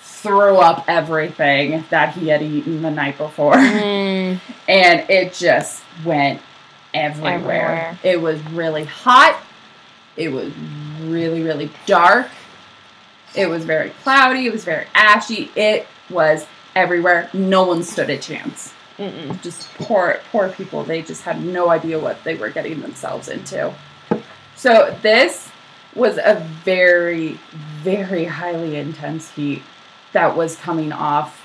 threw 0.00 0.56
up 0.56 0.84
everything 0.86 1.84
that 1.90 2.14
he 2.14 2.28
had 2.28 2.42
eaten 2.42 2.82
the 2.82 2.90
night 2.90 3.18
before 3.18 3.54
Mm. 3.54 4.38
and 4.68 5.10
it 5.10 5.34
just 5.34 5.82
went 6.04 6.40
everywhere. 6.94 7.34
Everywhere. 7.34 7.98
It 8.04 8.20
was 8.20 8.40
really 8.50 8.84
hot. 8.84 9.40
It 10.16 10.28
was 10.28 10.52
really, 11.02 11.42
really 11.42 11.70
dark. 11.86 12.28
It 13.34 13.46
was 13.46 13.64
very 13.64 13.90
cloudy. 14.02 14.46
It 14.46 14.52
was 14.52 14.64
very 14.64 14.86
ashy. 14.94 15.50
It 15.56 15.86
was 16.10 16.46
everywhere. 16.76 17.30
No 17.32 17.64
one 17.64 17.82
stood 17.82 18.10
a 18.10 18.18
chance. 18.18 18.72
Mm-mm. 18.98 19.40
Just 19.42 19.72
poor, 19.74 20.20
poor 20.30 20.48
people. 20.50 20.84
They 20.84 21.02
just 21.02 21.22
had 21.22 21.42
no 21.42 21.68
idea 21.70 21.98
what 21.98 22.22
they 22.24 22.34
were 22.34 22.50
getting 22.50 22.80
themselves 22.80 23.28
into. 23.28 23.72
So 24.56 24.96
this 25.02 25.48
was 25.94 26.18
a 26.18 26.46
very, 26.64 27.38
very 27.82 28.24
highly 28.24 28.76
intense 28.76 29.30
heat 29.30 29.62
that 30.12 30.36
was 30.36 30.56
coming 30.56 30.92
off 30.92 31.38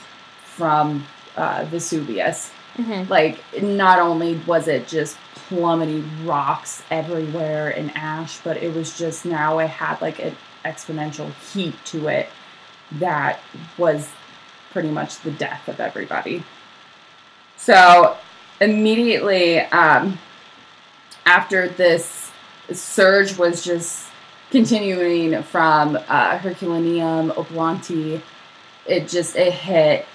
from 0.45 1.05
uh, 1.35 1.65
Vesuvius 1.69 2.51
Mhm. 2.77 3.09
like 3.09 3.39
not 3.63 3.97
only 3.97 4.35
was 4.45 4.67
it 4.67 4.87
just 4.87 5.17
plummeting 5.33 6.27
rocks 6.27 6.83
everywhere 6.91 7.69
and 7.69 7.91
ash 7.95 8.37
but 8.43 8.57
it 8.57 8.71
was 8.75 8.95
just 8.95 9.25
now 9.25 9.57
it 9.57 9.67
had 9.67 9.99
like 9.99 10.19
an 10.19 10.35
exponential 10.63 11.31
heat 11.51 11.73
to 11.85 12.07
it 12.07 12.29
that 12.91 13.39
was 13.79 14.07
pretty 14.71 14.89
much 14.91 15.17
the 15.21 15.31
death 15.31 15.67
of 15.67 15.79
everybody 15.79 16.43
so 17.57 18.15
immediately 18.61 19.59
um, 19.59 20.17
after 21.25 21.67
this 21.69 22.31
surge 22.71 23.37
was 23.37 23.63
just 23.63 24.07
continuing 24.51 25.41
from 25.43 25.97
uh, 26.07 26.37
herculaneum 26.37 27.31
oblonti 27.31 28.21
it 28.85 29.07
just 29.07 29.35
it 29.35 29.51
hit 29.53 30.05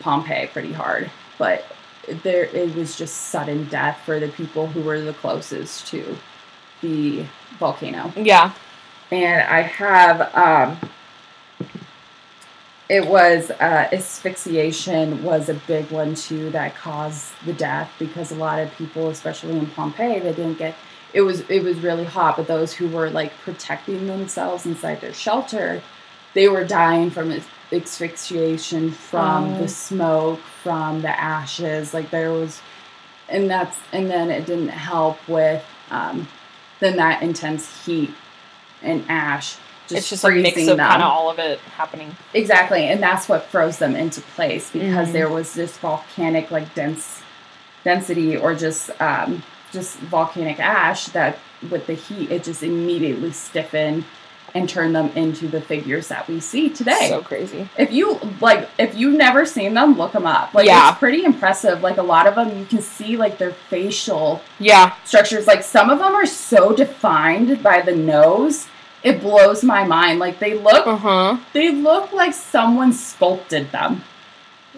pompeii 0.00 0.46
pretty 0.46 0.72
hard 0.72 1.10
but 1.38 1.64
there 2.22 2.44
it 2.44 2.74
was 2.74 2.96
just 2.96 3.14
sudden 3.28 3.64
death 3.68 3.98
for 4.04 4.20
the 4.20 4.28
people 4.28 4.66
who 4.68 4.80
were 4.82 5.00
the 5.00 5.12
closest 5.14 5.86
to 5.88 6.16
the 6.80 7.24
volcano 7.58 8.12
Yeah. 8.16 8.52
and 9.10 9.42
i 9.42 9.62
have 9.62 10.34
um 10.34 10.78
it 12.90 13.06
was 13.06 13.50
uh, 13.52 13.88
asphyxiation 13.92 15.22
was 15.22 15.48
a 15.48 15.54
big 15.54 15.88
one 15.92 16.14
too 16.14 16.50
that 16.50 16.74
caused 16.74 17.32
the 17.46 17.52
death 17.52 17.90
because 18.00 18.32
a 18.32 18.34
lot 18.34 18.58
of 18.58 18.70
people 18.76 19.08
especially 19.10 19.56
in 19.56 19.66
pompeii 19.68 20.18
they 20.18 20.32
didn't 20.32 20.58
get 20.58 20.74
it 21.14 21.20
was 21.22 21.40
it 21.48 21.62
was 21.62 21.78
really 21.78 22.04
hot 22.04 22.36
but 22.36 22.46
those 22.48 22.72
who 22.72 22.88
were 22.88 23.08
like 23.10 23.32
protecting 23.44 24.06
themselves 24.08 24.66
inside 24.66 25.00
their 25.00 25.14
shelter 25.14 25.80
they 26.34 26.48
were 26.48 26.64
dying 26.64 27.10
from 27.10 27.30
asphyxiation 27.72 28.90
from 28.90 29.54
Oh. 29.54 29.58
the 29.60 29.68
smoke 29.68 30.40
from 30.62 31.02
the 31.02 31.08
ashes 31.20 31.94
like 31.94 32.10
there 32.10 32.32
was 32.32 32.60
and 33.28 33.48
that's 33.48 33.78
and 33.92 34.10
then 34.10 34.30
it 34.30 34.46
didn't 34.46 34.68
help 34.68 35.16
with 35.28 35.64
um, 35.90 36.26
then 36.80 36.96
that 36.96 37.22
intense 37.22 37.84
heat 37.84 38.10
and 38.82 39.04
ash 39.08 39.56
just 39.90 39.98
it's 39.98 40.08
just 40.10 40.24
a 40.24 40.30
mix 40.30 40.58
of 40.62 40.78
them. 40.78 40.78
kind 40.78 41.02
of 41.02 41.08
all 41.10 41.28
of 41.30 41.38
it 41.38 41.58
happening. 41.76 42.16
Exactly, 42.32 42.84
and 42.88 43.02
that's 43.02 43.28
what 43.28 43.44
froze 43.44 43.78
them 43.78 43.94
into 43.94 44.20
place 44.22 44.70
because 44.70 45.08
Mhm. 45.08 45.12
there 45.12 45.28
was 45.28 45.52
this 45.54 45.76
volcanic 45.76 46.50
like 46.50 46.74
dense 46.74 47.20
density 47.84 48.36
or 48.36 48.54
just 48.54 48.90
um, 49.00 49.42
just 49.72 49.96
volcanic 49.98 50.58
ash 50.58 51.06
that 51.06 51.38
with 51.70 51.86
the 51.86 51.94
heat 51.94 52.30
it 52.30 52.42
just 52.44 52.62
immediately 52.62 53.30
stiffened 53.32 54.04
and 54.52 54.68
turn 54.68 54.92
them 54.92 55.08
into 55.14 55.46
the 55.46 55.60
figures 55.60 56.08
that 56.08 56.26
we 56.26 56.40
see 56.40 56.68
today. 56.68 57.06
So 57.08 57.22
crazy. 57.22 57.68
if 57.78 57.92
you 57.92 58.18
like, 58.40 58.68
if 58.80 58.96
you've 58.96 59.14
never 59.14 59.46
seen 59.46 59.74
them, 59.74 59.96
look 59.96 60.10
them 60.10 60.26
up. 60.26 60.52
Like, 60.54 60.66
Yeah. 60.66 60.88
it's 60.90 60.98
pretty 60.98 61.24
impressive. 61.24 61.82
Like 61.84 61.98
a 61.98 62.02
lot 62.02 62.26
of 62.26 62.34
them, 62.34 62.58
you 62.58 62.64
can 62.64 62.82
see 62.82 63.16
like 63.16 63.38
their 63.38 63.52
facial 63.52 64.42
Yeah. 64.58 64.90
structures. 65.04 65.46
Like 65.46 65.62
some 65.62 65.88
of 65.88 66.00
them 66.00 66.16
are 66.16 66.26
so 66.26 66.72
defined 66.72 67.62
by 67.62 67.80
the 67.80 67.94
nose, 67.94 68.66
it 69.02 69.20
blows 69.20 69.62
my 69.64 69.84
mind. 69.84 70.18
Like 70.18 70.38
they 70.38 70.54
look, 70.54 70.86
Uh 70.86 70.96
huh. 70.96 71.36
they 71.52 71.70
look 71.70 72.12
like 72.12 72.34
someone 72.34 72.92
sculpted 72.92 73.70
them. 73.72 74.02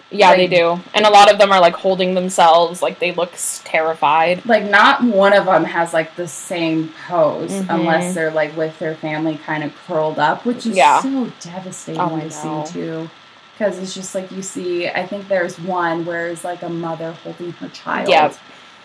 Yeah, 0.09 0.29
Like- 0.29 0.37
they 0.37 0.47
do. 0.47 0.79
And 0.93 1.05
a 1.05 1.09
lot 1.09 1.31
of 1.31 1.39
them 1.39 1.51
are 1.51 1.59
like 1.59 1.75
holding 1.75 2.13
themselves, 2.13 2.81
like 2.83 2.99
they 2.99 3.11
look 3.13 3.33
terrified. 3.63 4.45
Like 4.45 4.63
not 4.69 5.01
one 5.03 5.33
of 5.33 5.45
them 5.45 5.63
has 5.63 5.91
like 5.93 6.15
the 6.15 6.27
same 6.27 6.93
pose 7.07 7.51
Mhm. 7.51 7.65
unless 7.69 8.13
they're 8.13 8.29
like 8.31 8.55
with 8.55 8.77
their 8.79 8.95
family 8.95 9.39
kind 9.43 9.63
of 9.63 9.71
curled 9.87 10.19
up, 10.19 10.45
which 10.45 10.65
is 10.67 10.75
Yeah. 10.77 11.01
so 11.01 11.31
devastating 11.41 11.99
Oh, 12.01 12.15
I 12.15 12.21
to 12.21 12.31
see 12.31 12.63
too. 12.73 13.09
Because 13.57 13.77
it's 13.79 13.93
just 13.93 14.13
like 14.15 14.31
you 14.31 14.41
see, 14.41 14.87
I 14.87 15.05
think 15.05 15.27
there's 15.27 15.59
one 15.59 16.05
where 16.05 16.27
it's 16.27 16.43
like 16.43 16.61
a 16.63 16.69
mother 16.69 17.15
holding 17.23 17.51
her 17.53 17.69
child. 17.69 18.07
Yep. 18.09 18.35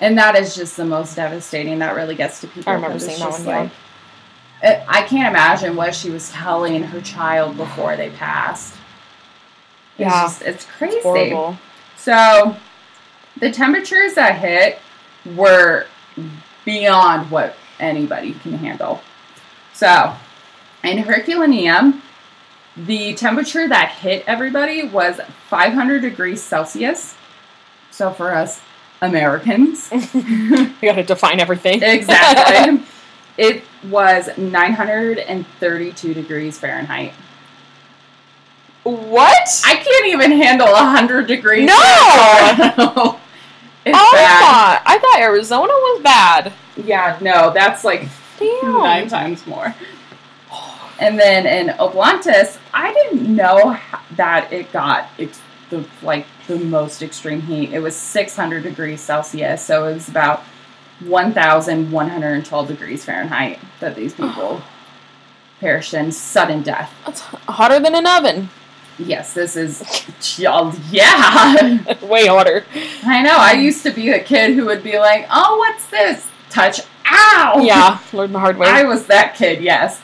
And 0.01 0.17
that 0.17 0.37
is 0.37 0.55
just 0.55 0.77
the 0.77 0.85
most 0.85 1.17
devastating. 1.17 1.79
That 1.81 1.95
really 1.95 2.15
gets 2.15 2.41
to 2.41 2.47
people. 2.47 2.71
I 2.71 2.75
remember 2.77 2.99
seeing 2.99 3.19
that 3.19 3.31
one, 3.33 3.45
yeah. 3.47 3.59
like- 3.61 3.67
it- 3.67 3.73
Uh, 4.63 4.81
I 4.89 5.03
can't 5.03 5.29
imagine 5.29 5.77
what 5.77 5.95
she 5.95 6.11
was 6.11 6.31
telling 6.31 6.83
her 6.83 7.01
child 7.01 7.57
before 7.57 7.97
they 7.97 8.11
passed. 8.11 8.75
It's 9.99 10.01
Yeah. 10.01 10.23
just, 10.23 10.43
it's 10.43 10.65
crazy. 10.65 11.01
Horrible. 11.01 11.59
So, 11.97 12.57
the 13.41 13.51
temperatures 13.51 14.15
that 14.15 14.37
hit 14.37 14.79
were 15.37 15.87
beyond 16.65 17.31
what 17.31 17.55
anybody 17.79 18.35
can 18.43 18.55
handle. 18.55 19.01
So, 19.75 20.15
in 20.83 20.99
Herculaneum, 20.99 22.03
the 22.77 23.15
temperature 23.15 23.69
that 23.69 23.91
hit 23.91 24.25
everybody 24.27 24.87
was 24.89 25.21
500 25.49 26.01
degrees 26.03 26.43
Celsius. 26.43 27.15
So, 27.91 28.13
for 28.13 28.33
us 28.35 28.61
Americans, 29.01 29.89
we 30.15 30.67
gotta 30.83 31.05
define 31.05 31.39
everything. 31.41 31.83
exactly, 31.83 32.83
it 33.39 33.63
was 33.85 34.29
932 34.37 36.13
degrees 36.15 36.59
Fahrenheit. 36.59 37.15
what? 38.83 39.63
I 39.65 39.77
can't 39.77 40.07
even 40.09 40.33
handle 40.33 40.71
100 40.73 41.27
degrees. 41.27 41.67
No! 41.67 41.75
oh 41.79 43.21
bad. 43.85 44.83
I 44.85 44.99
thought 44.99 45.21
Arizona 45.21 45.73
was 45.73 46.03
bad. 46.03 46.53
Yeah, 46.77 47.17
no, 47.21 47.51
that's 47.53 47.85
like 47.85 48.09
Damn. 48.39 48.73
nine 48.73 49.09
times 49.09 49.47
more. 49.47 49.75
And 51.01 51.19
then 51.19 51.47
in 51.47 51.75
Oblantis, 51.77 52.59
I 52.75 52.93
didn't 52.93 53.35
know 53.35 53.79
that 54.17 54.53
it 54.53 54.73
got 54.73 55.09
ex- 55.19 55.41
the 55.71 55.85
like 56.03 56.27
the 56.49 56.59
most 56.59 57.03
extreme 57.03 57.41
heat. 57.43 57.73
It 57.73 57.79
was 57.79 57.95
600 57.95 58.65
degrees 58.65 59.01
Celsius, 59.01 59.65
so 59.65 59.87
it 59.87 59.95
was 59.95 60.09
about 60.09 60.43
1,112 61.01 62.69
degrees 62.69 63.05
Fahrenheit 63.05 63.59
that 63.81 63.95
these 63.95 64.15
people 64.15 64.63
perished 65.61 65.95
in 65.95 66.13
sudden 66.13 66.63
death. 66.63 66.93
That's 67.07 67.21
hotter 67.21 67.81
than 67.81 67.95
an 67.95 68.07
oven. 68.07 68.51
Yes, 68.99 69.33
this 69.33 69.57
is 69.57 69.83
yeah. 70.39 71.95
Way 72.03 72.27
hotter. 72.27 72.65
I 73.05 73.23
know. 73.23 73.37
I 73.37 73.53
used 73.53 73.85
to 73.85 73.93
be 73.93 74.11
a 74.11 74.19
kid 74.23 74.55
who 74.57 74.67
would 74.67 74.83
be 74.83 74.99
like, 74.99 75.27
"Oh, 75.31 75.59
what's 75.59 75.87
this? 75.89 76.27
Touch, 76.51 76.81
ow!" 77.07 77.61
Yeah, 77.63 78.01
learned 78.13 78.35
the 78.35 78.41
hard 78.41 78.57
way. 78.59 78.67
I 78.67 78.83
was 78.83 79.07
that 79.07 79.37
kid. 79.37 79.63
Yes. 79.63 80.01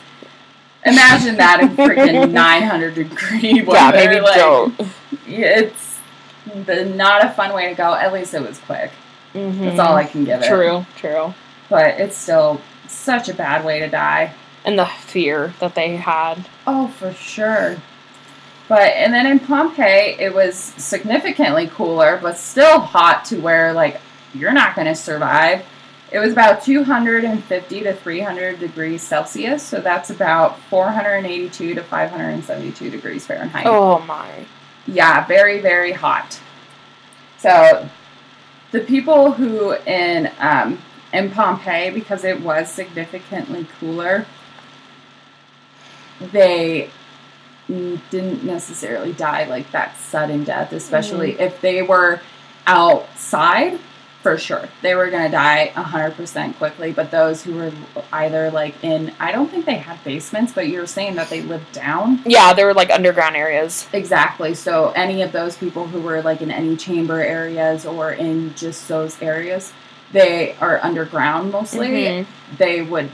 Imagine 0.87 1.37
that 1.39 1.61
in 1.61 1.71
freaking 1.71 2.31
900 2.33 2.95
degree 2.95 3.63
weather. 3.63 3.97
yeah, 3.97 4.07
maybe 4.07 4.21
like, 4.21 4.37
don't. 4.37 4.81
It's 5.27 5.99
the 6.67 6.85
not 6.85 7.25
a 7.25 7.31
fun 7.31 7.53
way 7.53 7.71
to 7.71 7.75
go. 7.75 7.95
At 7.95 8.13
least 8.13 8.35
it 8.35 8.43
was 8.43 8.59
quick. 8.61 8.93
Mhm. 9.35 9.61
That's 9.65 9.79
all 9.81 9.97
I 9.97 10.05
can 10.05 10.25
give 10.25 10.43
it. 10.43 10.49
True, 10.49 10.87
true. 10.97 11.35
But 11.69 11.99
it's 12.01 12.17
still 12.17 12.61
such 12.87 13.29
a 13.29 13.35
bad 13.35 13.65
way 13.65 13.81
to 13.81 13.89
die. 13.89 14.33
And 14.65 14.79
the 14.79 14.87
fear 14.87 15.53
that 15.61 15.75
they 15.75 15.97
had. 15.97 16.47
Oh, 16.67 16.89
for 16.89 17.13
sure. 17.13 17.77
But 18.69 18.93
and 18.95 19.13
then 19.13 19.27
in 19.27 19.41
Pompeii, 19.41 20.17
it 20.19 20.35
was 20.35 20.57
significantly 20.57 21.67
cooler, 21.67 22.19
but 22.23 22.39
still 22.39 22.81
hot 22.81 23.25
to 23.27 23.39
where 23.41 23.73
like 23.73 24.01
you're 24.33 24.53
not 24.53 24.75
going 24.75 24.87
to 24.87 24.95
survive. 24.95 25.65
It 26.11 26.19
was 26.19 26.33
about 26.33 26.63
250 26.63 27.81
to 27.81 27.93
300 27.93 28.61
degrees 28.61 29.03
Celsius, 29.03 29.63
so 29.63 29.81
that's 29.81 30.11
about 30.11 30.61
482 30.71 31.75
to 31.75 31.83
572 31.83 32.91
degrees 32.91 33.27
Fahrenheit. 33.27 33.67
Oh 33.67 33.99
my. 34.01 34.47
Yeah, 34.87 35.27
very 35.27 35.61
very 35.61 35.93
hot. 35.93 36.41
So 37.39 37.89
the 38.75 38.81
people 38.81 39.31
who 39.31 39.73
in 39.87 40.29
um, 40.41 40.83
in 41.13 41.31
Pompeii, 41.31 41.91
because 41.91 42.25
it 42.25 42.41
was 42.41 42.69
significantly 42.69 43.69
cooler, 43.79 44.27
they 46.19 46.91
mm, 47.69 48.01
didn't 48.11 48.43
necessarily 48.43 49.13
die 49.13 49.45
like 49.45 49.71
that 49.71 49.97
sudden 49.97 50.43
death, 50.43 50.73
especially 50.73 51.39
if 51.39 51.61
they 51.61 51.83
were 51.83 52.21
outside. 52.67 53.79
For 54.25 54.39
sure, 54.39 54.71
they 54.81 54.95
were 54.95 55.11
gonna 55.11 55.29
die 55.29 55.67
hundred 55.67 56.13
percent 56.13 56.57
quickly. 56.57 56.93
But 56.93 57.11
those 57.11 57.45
who 57.45 57.57
were 57.57 57.73
either 58.11 58.51
like 58.51 58.83
in, 58.83 59.13
I 59.21 59.31
don't 59.33 59.51
think 59.51 59.67
they 59.67 59.75
had 59.75 60.03
basements, 60.03 60.51
but 60.51 60.67
you're 60.67 60.87
saying 60.87 61.17
that 61.17 61.29
they 61.29 61.43
lived 61.43 61.71
down. 61.73 62.23
Yeah, 62.25 62.55
there 62.55 62.65
were 62.65 62.73
like 62.73 62.91
underground 62.91 63.37
areas. 63.37 63.87
Exactly. 63.93 64.55
So 64.55 64.93
any 64.93 65.21
of 65.21 65.33
those 65.33 65.59
people 65.59 65.87
who 65.87 66.01
were 66.01 66.23
like 66.23 66.41
in 66.41 66.51
any 66.51 66.75
chamber 66.75 67.21
areas 67.21 67.85
or 67.85 68.13
in 68.13 68.55
just 68.55 68.89
those 68.89 69.21
areas, 69.21 69.75
they 70.13 70.57
are 70.59 70.81
underground 70.83 71.53
mostly. 71.53 71.89
Mhm. 71.89 72.27
They 72.57 72.81
would 72.81 73.11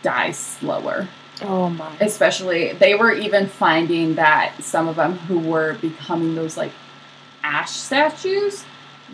die 0.00 0.30
slower. 0.30 1.08
Oh 1.42 1.68
my. 1.68 1.92
Especially 2.00 2.72
they 2.72 2.94
were 2.94 3.12
even 3.12 3.48
finding 3.48 4.14
that 4.14 4.64
some 4.64 4.88
of 4.88 4.96
them 4.96 5.18
who 5.18 5.38
were 5.38 5.74
becoming 5.74 6.36
those 6.36 6.56
like 6.56 6.72
ash 7.44 7.72
statues 7.72 8.64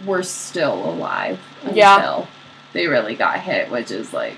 were 0.07 0.22
still 0.22 0.74
alive 0.90 1.38
until 1.62 1.76
Yeah. 1.76 2.26
they 2.72 2.86
really 2.86 3.14
got 3.14 3.40
hit, 3.40 3.70
which 3.70 3.90
is 3.90 4.12
like 4.12 4.34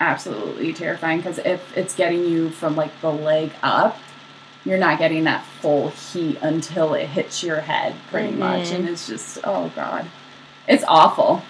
absolutely 0.00 0.72
terrifying 0.72 1.18
because 1.18 1.38
if 1.38 1.76
it's 1.76 1.94
getting 1.94 2.24
you 2.24 2.50
from 2.50 2.76
like 2.76 2.98
the 3.00 3.10
leg 3.10 3.52
up, 3.62 3.98
you're 4.64 4.78
not 4.78 4.98
getting 4.98 5.24
that 5.24 5.44
full 5.60 5.88
heat 5.90 6.38
until 6.42 6.94
it 6.94 7.06
hits 7.06 7.42
your 7.42 7.60
head, 7.60 7.94
pretty 8.10 8.32
much, 8.32 8.68
Mhm. 8.68 8.74
and 8.76 8.88
it's 8.88 9.06
just 9.06 9.38
oh 9.44 9.70
god, 9.74 10.06
it's 10.66 10.84
awful. 10.86 11.42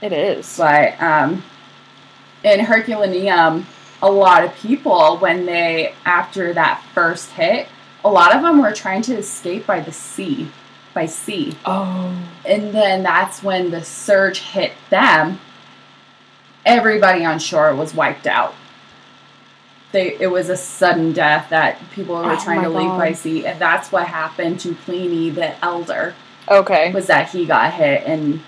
It 0.00 0.12
is. 0.12 0.56
But 0.58 1.00
um, 1.02 1.42
in 2.42 2.60
Herculaneum, 2.60 3.66
a 4.02 4.10
lot 4.10 4.44
of 4.44 4.54
people, 4.56 5.16
when 5.18 5.46
they, 5.46 5.94
after 6.04 6.52
that 6.52 6.82
first 6.92 7.30
hit, 7.30 7.68
a 8.04 8.10
lot 8.10 8.34
of 8.36 8.42
them 8.42 8.60
were 8.60 8.72
trying 8.72 9.00
to 9.02 9.16
escape 9.16 9.66
by 9.66 9.80
the 9.80 9.92
sea, 9.92 10.48
by 10.94 11.06
sea. 11.06 11.56
Oh. 11.66 12.16
And 12.46 12.72
then 12.72 13.02
that's 13.02 13.42
when 13.42 13.70
the 13.70 13.84
surge 13.84 14.38
hit 14.38 14.72
them. 14.90 15.40
Everybody 16.64 17.24
on 17.24 17.38
shore 17.40 17.74
was 17.74 17.94
wiped 17.94 18.26
out. 18.26 18.54
They, 19.92 20.16
it 20.18 20.28
was 20.28 20.48
a 20.48 20.56
sudden 20.56 21.12
death 21.12 21.50
that 21.50 21.78
people 21.92 22.16
were 22.16 22.32
Oh 22.32 22.40
trying 22.42 22.62
to 22.62 22.68
leave 22.68 22.88
by 22.88 23.12
sea, 23.12 23.46
and 23.46 23.60
that's 23.60 23.92
what 23.92 24.08
happened 24.08 24.58
to 24.60 24.74
Pliny 24.74 25.30
the 25.30 25.62
Elder. 25.64 26.14
Okay. 26.48 26.92
Was 26.92 27.06
that 27.06 27.30
he 27.30 27.46
got 27.46 27.72
hit 27.74 28.02
and 28.04 28.40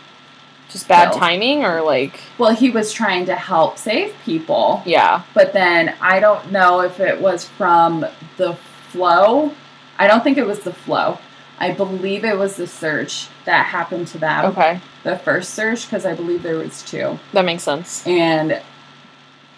Just 0.68 0.88
bad 0.88 1.10
killed. 1.10 1.20
timing 1.20 1.64
or 1.64 1.82
like 1.82 2.20
well, 2.38 2.54
he 2.54 2.70
was 2.70 2.92
trying 2.92 3.26
to 3.26 3.36
help 3.36 3.78
save 3.78 4.14
people, 4.24 4.82
yeah. 4.84 5.22
but 5.34 5.52
then 5.52 5.94
I 6.00 6.18
don't 6.20 6.50
know 6.50 6.80
if 6.80 6.98
it 6.98 7.20
was 7.20 7.46
from 7.46 8.04
the 8.38 8.54
flow. 8.88 9.52
I 9.98 10.08
don't 10.08 10.24
think 10.24 10.38
it 10.38 10.46
was 10.46 10.60
the 10.60 10.72
flow. 10.74 11.18
I 11.58 11.72
believe 11.72 12.24
it 12.24 12.36
was 12.36 12.56
the 12.56 12.66
surge 12.66 13.28
that 13.46 13.66
happened 13.66 14.08
to 14.08 14.18
them. 14.18 14.44
Okay. 14.46 14.80
The 15.04 15.16
first 15.16 15.54
surge, 15.54 15.86
because 15.86 16.04
I 16.04 16.14
believe 16.14 16.42
there 16.42 16.56
was 16.58 16.82
two, 16.82 17.18
That 17.32 17.44
makes 17.44 17.62
sense. 17.62 18.06
and 18.06 18.60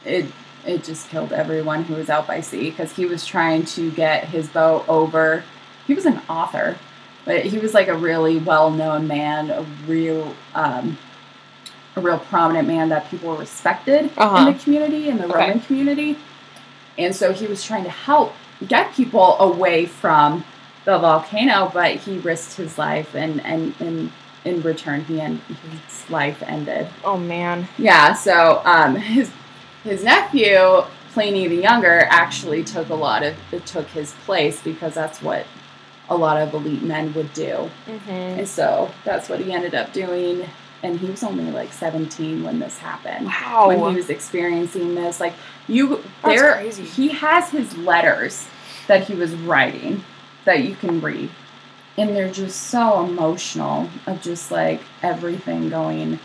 it 0.05 0.26
it 0.66 0.84
just 0.84 1.09
killed 1.09 1.32
everyone 1.32 1.84
who 1.84 1.94
was 1.94 2.11
out 2.11 2.26
by 2.26 2.40
sea 2.40 2.70
because 2.70 2.94
he 2.94 3.07
was 3.07 3.24
trying 3.24 3.64
to 3.64 3.90
get 3.92 4.24
his 4.24 4.49
boat 4.49 4.84
over. 4.88 5.42
He 5.86 5.94
was 5.94 6.05
an 6.05 6.20
author, 6.28 6.76
but 7.24 7.44
he 7.46 7.59
was 7.59 7.72
like 7.74 7.88
a 7.88 7.96
really 7.96 8.38
well 8.38 8.70
known 8.70 9.07
man, 9.09 9.51
a 9.51 9.62
real 9.86 10.34
um, 10.55 10.99
a 11.96 12.01
real 12.01 12.18
prominent 12.18 12.68
man 12.68 12.90
that 12.90 13.09
people 13.11 13.36
respected 13.36 14.11
Uh-huh. 14.16 14.46
in 14.46 14.53
the 14.53 14.59
community, 14.62 15.09
in 15.09 15.16
the 15.18 15.24
Okay. 15.26 15.34
Roman 15.49 15.61
community. 15.61 16.16
And 16.99 17.14
so 17.16 17.32
he 17.32 17.46
was 17.46 17.64
trying 17.64 17.84
to 17.84 17.90
help 17.90 18.34
get 18.66 18.92
people 18.94 19.38
away 19.40 19.86
from 19.86 20.44
the 20.89 20.99
volcano, 20.99 21.70
but 21.74 21.97
he 21.97 22.16
risked 22.18 22.57
his 22.57 22.78
life, 22.78 23.14
and 23.14 23.45
and, 23.45 23.74
and 23.78 24.11
in 24.47 24.62
return, 24.62 25.05
he 25.05 25.20
end, 25.20 25.41
his 25.86 26.09
life 26.11 26.43
ended. 26.47 26.89
Oh 27.05 27.18
man. 27.18 27.68
Yeah, 27.76 28.14
so 28.14 28.62
um, 28.64 28.97
his 28.97 29.30
his 29.84 30.03
nephew 30.03 30.82
Pliny 31.12 31.47
the 31.47 31.57
Younger 31.57 32.07
actually 32.11 32.64
took 32.64 32.89
a 32.89 32.95
lot 32.95 33.22
of 33.22 33.36
it 33.53 33.66
took 33.66 33.86
his 33.89 34.12
place 34.24 34.62
because 34.62 34.95
that's 34.95 35.20
what 35.20 35.45
a 36.09 36.16
lot 36.16 36.41
of 36.41 36.55
elite 36.55 36.82
men 36.82 37.12
would 37.12 37.34
do. 37.34 37.70
Mm-hmm. 37.86 38.11
And 38.11 38.49
so 38.49 38.91
that's 39.05 39.28
what 39.28 39.41
he 39.41 39.53
ended 39.53 39.74
up 39.74 39.93
doing. 39.93 40.49
And 40.82 40.99
he 40.99 41.11
was 41.11 41.22
only 41.22 41.51
like 41.51 41.70
17 41.72 42.45
when 42.45 42.61
this 42.61 42.78
happened. 42.78 43.26
Wow. 43.26 43.68
When 43.68 43.91
he 43.91 43.97
was 43.97 44.09
experiencing 44.09 44.95
this, 44.95 45.20
like 45.20 45.34
you, 45.66 46.03
That's 46.22 46.41
there, 46.41 46.53
crazy. 46.55 46.84
he 46.84 47.09
has 47.09 47.51
his 47.51 47.76
letters 47.76 48.47
that 48.86 49.07
he 49.07 49.14
was 49.14 49.34
writing 49.34 50.03
that 50.49 50.64
you 50.64 50.74
can 50.74 50.99
read, 51.03 51.28
and 51.99 52.16
they're 52.16 52.32
just 52.32 52.59
so 52.68 53.05
emotional 53.05 53.90
of 54.07 54.22
just 54.22 54.51
like 54.51 54.80
everything 55.03 55.68
going 55.68 56.18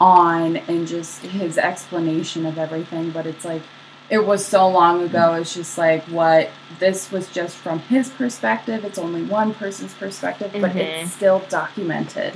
on 0.00 0.56
and 0.56 0.86
just 0.88 1.22
his 1.22 1.56
explanation 1.56 2.44
of 2.44 2.58
everything. 2.58 3.10
But 3.12 3.24
it's 3.26 3.44
like 3.44 3.62
it 4.10 4.26
was 4.26 4.44
so 4.44 4.68
long 4.68 5.02
ago. 5.04 5.34
It's 5.34 5.54
just 5.54 5.78
like 5.78 6.02
what 6.06 6.50
this 6.80 7.12
was 7.12 7.28
just 7.28 7.56
from 7.56 7.78
his 7.78 8.08
perspective. 8.10 8.84
It's 8.84 8.98
only 8.98 9.22
one 9.22 9.54
person's 9.54 9.94
perspective, 9.94 10.50
but 10.60 10.72
Mhm. 10.72 10.76
it's 10.76 11.12
still 11.12 11.40
documented. 11.48 12.34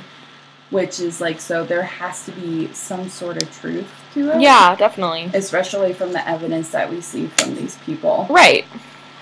Which 0.70 1.00
is 1.00 1.20
like 1.20 1.40
so 1.40 1.64
there 1.64 1.82
has 1.82 2.24
to 2.26 2.30
be 2.32 2.72
some 2.72 3.08
sort 3.10 3.42
of 3.42 3.52
truth 3.60 3.88
to 4.14 4.30
it. 4.30 4.40
yeah, 4.40 4.74
definitely. 4.76 5.28
Especially 5.34 5.92
from 5.92 6.12
the 6.12 6.26
evidence 6.26 6.70
that 6.70 6.88
we 6.88 7.00
see 7.00 7.26
from 7.26 7.56
these 7.56 7.76
people. 7.84 8.26
Right. 8.30 8.64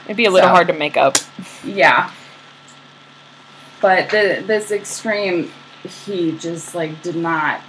It'd 0.05 0.17
be 0.17 0.25
a 0.25 0.31
little 0.31 0.49
So- 0.49 0.55
hard 0.55 0.69
to 0.69 0.73
make 0.75 0.97
up. 0.97 1.17
Yeah. 1.65 2.11
But 3.81 4.11
the, 4.11 4.43
this 4.47 4.71
extreme, 4.71 5.51
he 6.05 6.37
just 6.39 6.75
like 6.75 7.03
did 7.03 7.17
not. 7.17 7.61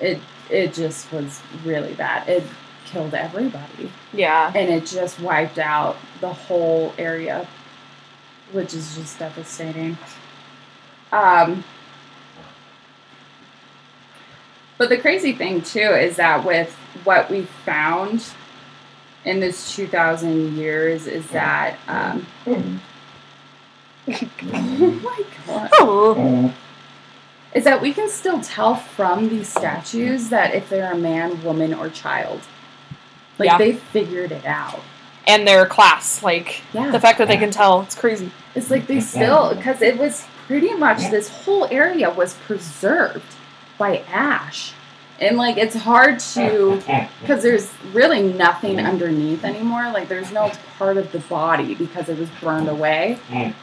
It 0.00 0.20
it 0.50 0.74
just 0.74 1.10
was 1.12 1.40
really 1.64 1.94
bad. 1.94 2.28
It 2.28 2.44
killed 2.84 3.14
everybody, 3.14 3.90
Yeah. 4.12 4.52
and 4.54 4.68
it 4.68 4.84
just 4.84 5.18
wiped 5.20 5.58
out 5.58 5.96
the 6.20 6.32
whole 6.32 6.92
area, 6.98 7.46
which 8.52 8.74
is 8.74 8.94
just 8.94 9.18
devastating. 9.18 9.96
Um. 11.12 11.64
But 14.78 14.88
the 14.88 14.98
crazy 14.98 15.32
thing 15.32 15.62
too 15.62 15.78
is 15.78 16.16
that 16.16 16.44
with 16.44 16.72
what 17.04 17.30
we 17.30 17.42
found 17.64 18.24
in 19.24 19.40
this 19.40 19.74
2,000 19.74 20.56
years 20.56 21.06
is 21.06 21.26
that 21.28 21.78
um, 21.88 22.26
oh 24.08 25.00
my 25.02 25.24
god. 25.46 25.70
Oh. 25.74 26.54
Is 27.54 27.64
that 27.64 27.80
we 27.82 27.92
can 27.92 28.08
still 28.08 28.40
tell 28.40 28.74
from 28.74 29.28
these 29.28 29.48
statues 29.48 30.30
that 30.30 30.54
if 30.54 30.68
they're 30.70 30.92
a 30.92 30.96
man, 30.96 31.42
woman, 31.44 31.74
or 31.74 31.88
child. 31.90 32.40
Like 33.38 33.46
Yeah. 33.46 33.58
they 33.58 33.72
figured 33.74 34.32
it 34.32 34.44
out. 34.46 34.80
And 35.26 35.46
their 35.46 35.66
class, 35.66 36.22
like 36.22 36.62
Yeah. 36.72 36.90
the 36.90 36.98
fact 36.98 37.18
that 37.18 37.28
they 37.28 37.36
can 37.36 37.50
tell, 37.50 37.82
it's 37.82 37.94
crazy. 37.94 38.32
It's 38.54 38.70
like 38.70 38.86
they 38.86 39.00
still 39.00 39.54
because 39.54 39.82
it 39.82 39.98
was 39.98 40.24
pretty 40.46 40.74
much 40.74 41.10
this 41.10 41.28
whole 41.28 41.66
area 41.70 42.10
was 42.10 42.34
preserved 42.46 43.22
by 43.78 44.02
ash. 44.12 44.72
And 45.20 45.36
like 45.36 45.56
it's 45.56 45.76
hard 45.76 46.18
to 46.18 46.82
because 47.20 47.42
there's 47.42 47.70
really 47.92 48.22
nothing 48.22 48.80
underneath 48.80 49.44
anymore. 49.44 49.90
Like 49.92 50.08
there's 50.08 50.32
no 50.32 50.50
part 50.78 50.96
of 50.96 51.12
the 51.12 51.20
body 51.20 51.74
because 51.76 52.08
it 52.08 52.18
was 52.18 52.28
burned 52.40 52.68
away. 52.68 53.18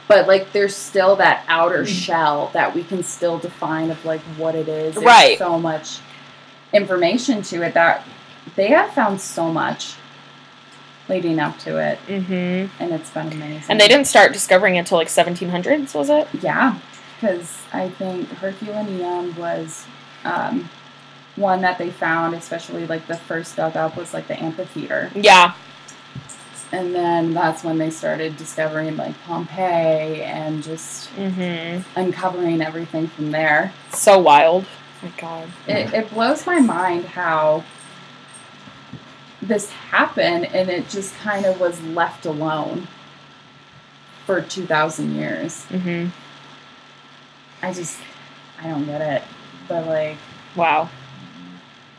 But 0.08 0.28
like 0.28 0.54
there's 0.54 0.76
still 0.76 1.16
that 1.18 1.44
outer 1.50 1.86
shell 1.86 2.50
that 2.54 2.74
we 2.74 2.84
can 2.84 3.04
still 3.04 3.38
define 3.40 3.90
of 3.92 4.04
like 4.06 4.22
what 4.38 4.56
it 4.56 4.68
is. 4.70 4.96
There's 4.96 5.06
Right. 5.06 5.38
so 5.38 5.60
much 5.60 6.00
information 6.72 7.42
to 7.42 7.62
it 7.64 7.74
that 7.74 8.06
they 8.56 8.68
have 8.68 8.92
found 8.94 9.20
so 9.20 9.52
much 9.52 9.96
leading 11.10 11.40
up 11.40 11.58
to 11.58 11.78
it, 11.78 11.98
Mm-hmm. 12.08 12.82
and 12.84 12.94
it's 12.94 13.10
been 13.10 13.28
amazing. 13.34 13.64
And 13.68 13.80
they 13.82 13.88
didn't 13.88 14.06
start 14.06 14.32
discovering 14.32 14.76
it 14.76 14.80
until 14.80 15.00
like 15.00 15.08
1700s, 15.08 15.96
was 15.96 16.10
it? 16.10 16.28
Yeah, 16.42 16.78
because 17.16 17.58
I 17.74 17.90
think 17.90 18.30
Herculaneum 18.30 19.36
was 19.36 19.86
um, 20.24 20.70
one 21.40 21.62
that 21.62 21.78
they 21.78 21.90
found, 21.90 22.36
especially 22.36 22.86
like 22.86 23.08
the 23.08 23.18
first 23.18 23.56
dug 23.56 23.76
up 23.78 23.96
was 23.98 24.14
like 24.14 24.28
the 24.28 24.40
amphitheater. 24.42 25.10
Yeah. 25.16 25.54
And 26.72 26.94
then 26.94 27.34
that's 27.34 27.64
when 27.64 27.80
they 27.80 27.90
started 27.90 28.38
discovering 28.38 28.96
like 28.98 29.16
Pompeii 29.24 30.22
and 30.22 30.62
just 30.62 31.10
Mm-hmm. 31.16 31.82
uncovering 32.00 32.62
everything 32.62 33.08
from 33.08 33.32
there. 33.32 33.74
So 33.94 34.20
wild. 34.20 34.66
my 35.02 35.10
God. 35.18 35.48
It, 35.68 35.94
it 35.94 36.10
blows 36.12 36.46
my 36.46 36.60
mind 36.60 37.06
how 37.06 37.64
this 39.42 39.72
happened 39.72 40.46
and 40.54 40.70
it 40.70 40.90
just 40.90 41.16
kind 41.16 41.46
of 41.46 41.60
was 41.60 41.82
left 41.82 42.26
alone 42.26 42.88
for 44.26 44.42
2,000 44.42 45.16
years. 45.16 45.66
Mm-hmm. 45.70 46.10
I 47.66 47.74
just, 47.74 47.98
I 48.62 48.68
don't 48.68 48.86
get 48.86 49.02
it. 49.02 49.24
But 49.68 49.88
like, 49.88 50.18
Wow. 50.56 50.90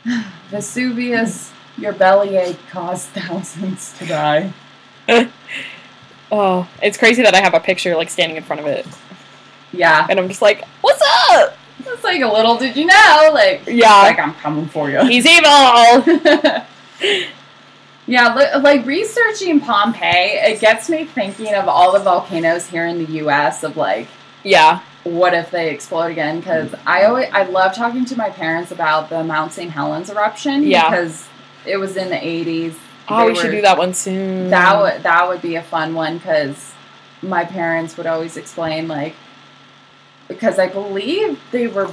Vesuvius, 0.51 1.53
your 1.79 1.93
bellyache 1.93 2.57
caused 2.71 3.09
thousands 3.09 3.97
to 3.99 4.07
die. 4.07 4.53
Oh, 6.33 6.69
it's 6.81 6.97
crazy 6.97 7.23
that 7.25 7.35
I 7.35 7.41
have 7.41 7.55
a 7.55 7.59
picture 7.61 7.97
like 7.97 8.09
standing 8.09 8.37
in 8.37 8.45
front 8.45 8.61
of 8.61 8.67
it, 8.69 8.87
Yeah. 9.73 10.07
and 10.09 10.17
I'm 10.17 10.29
just 10.29 10.41
like, 10.41 10.65
"What's 10.81 11.03
up?" 11.33 11.57
It's 11.85 12.05
like 12.05 12.21
a 12.21 12.29
little 12.33 12.57
did 12.57 12.77
you 12.77 12.87
know, 12.87 13.31
like, 13.33 13.63
Yeah. 13.67 14.03
like 14.03 14.21
I'm 14.21 14.35
coming 14.35 14.67
for 14.67 14.89
you. 14.89 15.05
He's 15.07 15.27
evil. 15.27 16.05
yeah, 18.07 18.59
like 18.63 18.87
researching 18.87 19.59
Pompeii, 19.61 20.39
it 20.53 20.61
gets 20.61 20.89
me 20.89 21.05
thinking 21.05 21.53
of 21.55 21.67
all 21.67 21.91
the 21.93 21.99
volcanoes 21.99 22.69
here 22.69 22.87
in 22.87 23.05
the 23.05 23.13
U.S. 23.15 23.65
of 23.65 23.77
like, 23.77 24.07
yeah. 24.45 24.83
What 25.05 25.35
if 25.35 25.51
they 25.51 25.71
explode 25.71 26.11
again? 26.11 26.41
Because 26.41 26.75
I 26.87 27.05
always, 27.05 27.29
I 27.33 27.45
love 27.45 27.75
talking 27.75 28.05
to 28.07 28.17
my 28.17 28.31
parents 28.31 28.71
about 28.71 29.09
the 29.09 29.25
Mount 29.25 29.53
St. 29.53 29.71
Helens 29.71 30.11
eruption. 30.11 30.65
Yeah. 30.65 30.91
Because 30.91 31.27
it 31.67 31.77
was 31.77 31.97
in 31.97 32.09
the 32.09 32.17
80s. 32.17 32.75
Oh, 33.09 33.27
we 33.27 33.35
should 33.35 33.51
do 33.51 33.63
that 33.63 33.77
one 33.77 33.93
soon. 33.95 34.51
That 34.51 34.81
would 34.81 35.03
that 35.03 35.29
would 35.29 35.43
be 35.43 35.57
a 35.57 35.63
fun 35.63 35.95
one 35.95 36.19
because 36.19 36.73
my 37.23 37.45
parents 37.45 37.97
would 37.97 38.07
always 38.07 38.37
explain 38.37 38.87
like 38.87 39.17
because 40.29 40.61
I 40.61 40.69
believe 40.69 41.41
they 41.51 41.67
were 41.67 41.93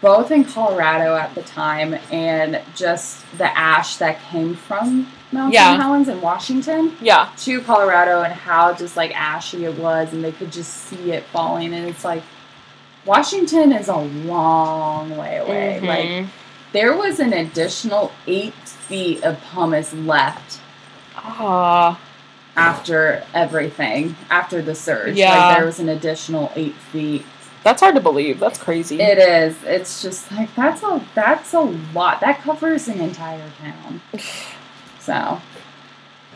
both 0.00 0.30
in 0.30 0.44
Colorado 0.44 1.16
at 1.16 1.34
the 1.34 1.42
time 1.42 1.94
and 2.12 2.62
just 2.76 3.24
the 3.36 3.58
ash 3.58 3.96
that 3.96 4.20
came 4.22 4.54
from 4.54 5.08
Mount 5.32 5.52
Yeah. 5.52 5.70
St. 5.72 5.82
Helens 5.82 6.08
in 6.08 6.20
Washington 6.20 6.96
Yeah. 7.00 7.28
to 7.38 7.60
Colorado 7.62 8.22
and 8.22 8.32
how 8.32 8.72
just 8.72 8.96
like 8.96 9.14
ashy 9.18 9.64
it 9.64 9.76
was 9.78 10.12
and 10.12 10.24
they 10.24 10.32
could 10.32 10.50
just 10.52 10.72
see 10.88 11.12
it 11.12 11.24
falling 11.32 11.72
and 11.72 11.86
it's 11.88 12.04
like 12.04 12.22
Washington 13.06 13.72
is 13.72 13.88
a 13.88 13.96
long 13.96 15.16
way 15.16 15.38
away. 15.38 15.80
Like 15.80 16.04
Mhm. 16.04 16.26
there 16.72 16.96
was 16.96 17.18
an 17.20 17.32
additional 17.32 18.12
eight 18.26 18.54
feet 18.68 19.22
of 19.24 19.38
pumice 19.52 19.92
left 19.94 20.58
Ah. 21.16 21.98
after 22.56 23.22
everything, 23.32 24.16
after 24.30 24.60
the 24.60 24.74
surge. 24.74 25.14
Yeah. 25.16 25.46
Like 25.46 25.56
there 25.56 25.66
was 25.66 25.78
an 25.78 25.88
additional 25.88 26.52
eight 26.56 26.74
feet. 26.92 27.24
that's 27.62 27.82
hard 27.82 27.94
to 27.94 28.00
believe. 28.00 28.40
That's 28.40 28.58
crazy. 28.58 28.98
It 29.02 29.18
is. 29.18 29.54
It's 29.64 30.00
just 30.02 30.32
like 30.32 30.54
that's 30.54 30.82
a 30.82 31.00
that's 31.14 31.52
a 31.52 31.60
lot. 31.60 32.20
That 32.20 32.40
covers 32.42 32.88
an 32.88 33.00
entire 33.00 33.50
town. 33.62 34.00
So 35.00 35.40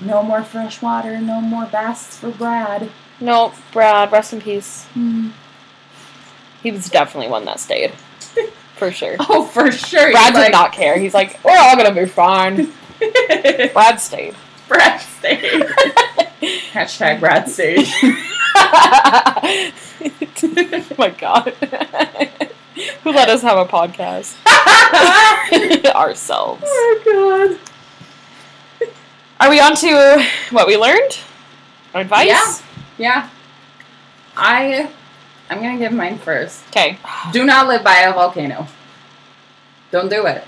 no 0.00 0.22
more 0.22 0.42
fresh 0.42 0.82
water, 0.82 1.20
no 1.20 1.40
more 1.40 1.66
bass 1.66 2.16
for 2.18 2.30
Brad. 2.30 2.90
no, 3.20 3.52
Brad, 3.72 4.10
rest 4.12 4.32
in 4.32 4.40
peace. 4.40 4.84
Hmm. 4.94 5.28
He 6.62 6.70
was 6.70 6.88
definitely 6.88 7.30
one 7.30 7.44
that 7.44 7.60
stayed. 7.60 7.92
For 8.76 8.90
sure. 8.90 9.14
Oh, 9.20 9.44
for 9.44 9.70
sure. 9.70 10.10
Brad 10.10 10.34
did 10.34 10.50
not 10.50 10.72
care. 10.72 10.98
He's 10.98 11.14
like, 11.14 11.38
we're 11.44 11.56
all 11.56 11.76
gonna 11.76 11.94
move 11.94 12.18
on. 12.18 12.72
Brad 13.72 14.00
stayed. 14.00 14.34
Brad 14.66 15.00
stayed. 15.00 15.62
Hashtag 16.72 17.20
Brad 17.20 17.48
stayed. 17.48 17.86
oh 20.42 20.86
my 20.98 21.10
god. 21.10 21.50
Who 23.04 23.12
let 23.12 23.28
us 23.28 23.42
have 23.42 23.58
a 23.58 23.64
podcast? 23.64 24.34
Ourselves. 25.94 26.62
oh 26.66 27.02
my 27.06 27.12
god. 27.52 27.60
Are 29.40 29.50
we 29.50 29.60
on 29.60 29.74
to 29.76 30.24
what 30.50 30.66
we 30.66 30.76
learned? 30.76 31.18
Advice? 31.94 32.26
Yeah. 32.26 32.56
Yeah. 32.98 33.30
I 34.36 34.90
I'm 35.50 35.60
gonna 35.60 35.78
give 35.78 35.92
mine 35.92 36.18
first. 36.18 36.64
Okay. 36.68 36.98
Do 37.32 37.44
not 37.44 37.66
live 37.68 37.84
by 37.84 37.98
a 38.00 38.12
volcano. 38.12 38.66
Don't 39.90 40.08
do 40.08 40.26
it. 40.26 40.44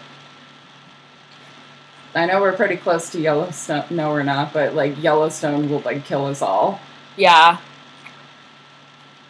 I 2.15 2.25
know 2.27 2.41
we're 2.41 2.57
pretty 2.57 2.77
close 2.77 3.11
to 3.11 3.21
Yellowstone. 3.21 3.85
No, 3.91 4.11
we're 4.11 4.23
not, 4.23 4.53
but 4.53 4.75
like 4.75 5.01
Yellowstone 5.03 5.69
will 5.69 5.81
like 5.81 6.05
kill 6.05 6.25
us 6.27 6.41
all. 6.41 6.81
Yeah. 7.17 7.59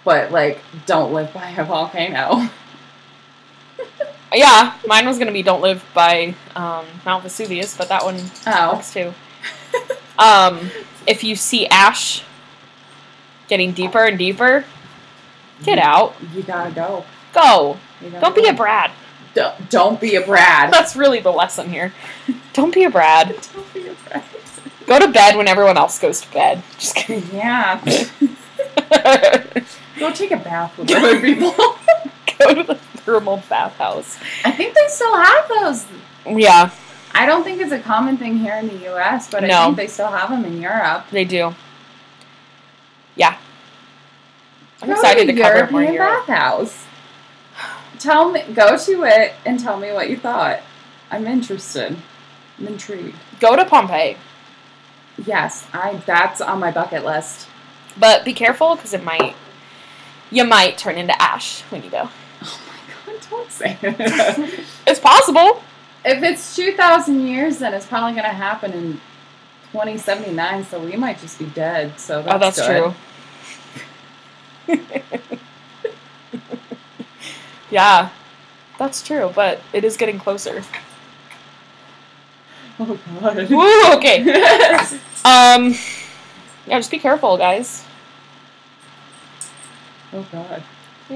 But 0.05 0.31
like, 0.31 0.61
don't 0.87 1.13
live 1.13 1.33
by 1.35 1.51
a 1.51 1.65
volcano. 1.65 2.49
Yeah. 4.35 4.75
Mine 4.87 5.07
was 5.07 5.19
gonna 5.19 5.33
be 5.33 5.43
don't 5.43 5.63
live 5.63 5.83
by 5.95 6.35
um, 6.57 6.85
Mount 7.07 7.23
Vesuvius, 7.23 7.77
but 7.77 7.89
that 7.89 8.05
one 8.05 8.21
Oh, 8.47 8.75
works 8.75 8.93
too. 8.93 9.15
Um, 10.19 10.71
if 11.07 11.23
you 11.25 11.37
see 11.37 11.67
ash 11.67 12.23
getting 13.49 13.73
deeper 13.73 14.05
and 14.05 14.19
deeper, 14.19 14.65
get 15.63 15.79
out. 15.79 16.15
You 16.35 16.43
gotta 16.43 16.71
go. 16.75 17.05
Go. 17.33 17.77
Gotta 18.03 18.21
Don't 18.21 18.35
be 18.35 18.47
a 18.47 18.55
Brad. 18.55 18.91
Don't, 19.35 19.71
don't 19.71 20.01
be 20.01 20.15
a 20.17 20.23
Brad. 20.25 20.73
That's 20.73 20.97
really 20.97 21.21
the 21.21 21.31
lesson 21.31 21.71
here. 21.71 21.93
Don't 22.55 22.73
be 22.73 22.85
a 22.85 22.91
Brad. 22.91 23.37
don't 23.53 23.75
be 23.75 23.87
a 23.87 23.93
Brad. 24.09 24.25
Go 24.87 24.99
to 24.99 25.09
bed 25.09 25.37
when 25.37 25.47
everyone 25.47 25.77
else 25.77 25.99
goes 25.99 26.23
to 26.23 26.33
bed. 26.33 26.63
Just 26.79 26.95
kidding. 26.95 27.23
Yeah. 27.33 27.79
Go 29.99 30.13
take 30.13 30.31
a 30.31 30.37
bath 30.37 30.79
with 30.79 30.91
other 30.91 31.21
people. 31.21 31.53
Go 32.39 32.55
to 32.55 32.63
the 32.63 32.77
thermal 33.05 33.43
bathhouse. 33.49 34.19
I 34.45 34.53
think 34.53 34.75
they 34.75 34.87
still 34.89 35.15
have 35.17 35.49
those. 35.49 35.87
Yeah, 36.27 36.71
I 37.19 37.25
don't 37.27 37.43
think 37.45 37.61
it's 37.61 37.73
a 37.73 37.79
common 37.81 38.17
thing 38.17 38.37
here 38.39 38.55
in 38.55 38.69
the 38.69 38.77
U.S., 38.91 39.29
but 39.31 39.43
I 39.45 39.64
think 39.64 39.77
they 39.77 39.87
still 39.87 40.09
have 40.09 40.31
them 40.31 40.45
in 40.45 40.61
Europe. 40.61 41.07
they 41.11 41.25
do. 41.25 41.55
Yeah. 43.14 43.37
I'm 44.83 44.89
Go 44.89 44.95
excited 44.95 45.27
to 45.29 45.33
cover 45.33 45.57
European 45.57 45.83
more 45.85 45.93
Europe. 45.93 46.27
bathhouse. 46.27 46.85
Tell 47.99 48.31
me, 48.31 48.43
go 48.55 48.77
to 48.77 49.05
it 49.05 49.33
and 49.47 49.59
tell 49.59 49.79
me 49.81 49.91
what 49.93 50.11
you 50.11 50.17
thought. 50.19 50.61
I'm 51.11 51.27
interested. 51.27 51.97
I'm 52.59 52.67
intrigued. 52.67 53.17
Go 53.41 53.57
to 53.57 53.64
Pompeii, 53.64 54.17
Yes, 55.25 55.67
I. 55.73 55.95
That's 56.05 56.43
on 56.43 56.61
my 56.61 56.71
bucket 56.71 57.03
list. 57.05 57.49
but 57.99 58.25
be 58.27 58.35
careful 58.35 58.77
because 58.77 58.93
it 58.93 59.03
might. 59.03 59.35
You 60.31 60.45
might 60.45 60.77
turn 60.77 60.99
into 60.99 61.21
ash 61.23 61.62
when 61.71 61.83
you 61.83 61.89
go. 61.91 62.11
Oh 62.43 62.61
my 62.69 63.12
god! 63.14 63.27
Don't 63.31 63.51
say 63.51 63.79
it. 63.81 64.61
It's 64.87 65.01
possible. 65.01 65.62
If 66.07 66.23
it's 66.23 66.55
two 66.57 66.73
thousand 66.73 67.27
years, 67.27 67.59
then 67.59 67.75
it's 67.75 67.87
probably 67.87 68.13
going 68.13 68.25
to 68.25 68.37
happen 68.37 68.73
in 68.73 69.01
2079. 69.73 70.65
So 70.65 70.81
we 70.81 70.97
might 70.97 71.21
just 71.21 71.39
be 71.39 71.47
dead. 71.47 71.99
So 71.99 72.23
that's 72.23 72.35
oh, 72.35 72.39
that's 72.39 72.67
true. 72.67 72.95
yeah, 77.71 78.11
that's 78.79 79.03
true, 79.03 79.33
but 79.35 79.61
it 79.73 79.85
is 79.85 79.97
getting 79.97 80.19
closer. 80.19 80.63
Oh 82.79 82.99
god. 83.21 83.51
Woo, 83.51 83.97
okay. 83.97 85.01
Um, 85.27 85.75
yeah, 86.69 86.79
just 86.79 86.93
be 86.93 87.01
careful, 87.01 87.37
guys. 87.37 87.85
oh 90.13 90.25
god. 90.31 90.63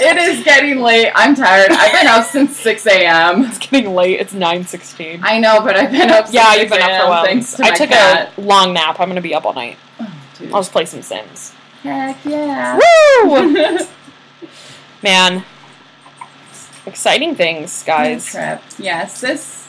it 0.00 0.16
is 0.18 0.44
getting 0.44 0.80
late. 0.80 1.10
I'm 1.14 1.34
tired. 1.34 1.70
I've 1.70 1.92
been 1.92 2.06
up 2.06 2.26
since 2.26 2.56
6 2.58 2.86
a.m. 2.86 3.44
It's 3.44 3.58
getting 3.58 3.94
late. 3.94 4.20
It's 4.20 4.34
nine 4.34 4.64
sixteen. 4.66 5.20
I 5.22 5.38
know, 5.38 5.60
but 5.62 5.76
I've 5.76 5.90
been 5.90 6.10
up 6.10 6.26
since 6.26 6.34
Yeah, 6.34 6.50
6 6.52 6.60
you've 6.62 6.70
been 6.70 6.82
up 6.82 7.00
for 7.00 7.06
a 7.06 7.10
while. 7.10 7.24
Thanks 7.24 7.58
I 7.60 7.74
took 7.74 7.88
cat. 7.88 8.32
a 8.36 8.40
long 8.42 8.74
nap. 8.74 9.00
I'm 9.00 9.08
gonna 9.08 9.22
be 9.22 9.34
up 9.34 9.46
all 9.46 9.54
night. 9.54 9.78
Oh. 9.98 10.12
I'll 10.52 10.60
just 10.60 10.72
play 10.72 10.84
some 10.84 11.00
Sims. 11.00 11.52
Heck 11.82 12.22
yeah. 12.24 12.78
Woo! 13.24 13.78
Man, 15.02 15.44
exciting 16.86 17.34
things, 17.34 17.82
guys. 17.84 18.26
Trip. 18.26 18.60
Yes, 18.78 19.20
this 19.20 19.66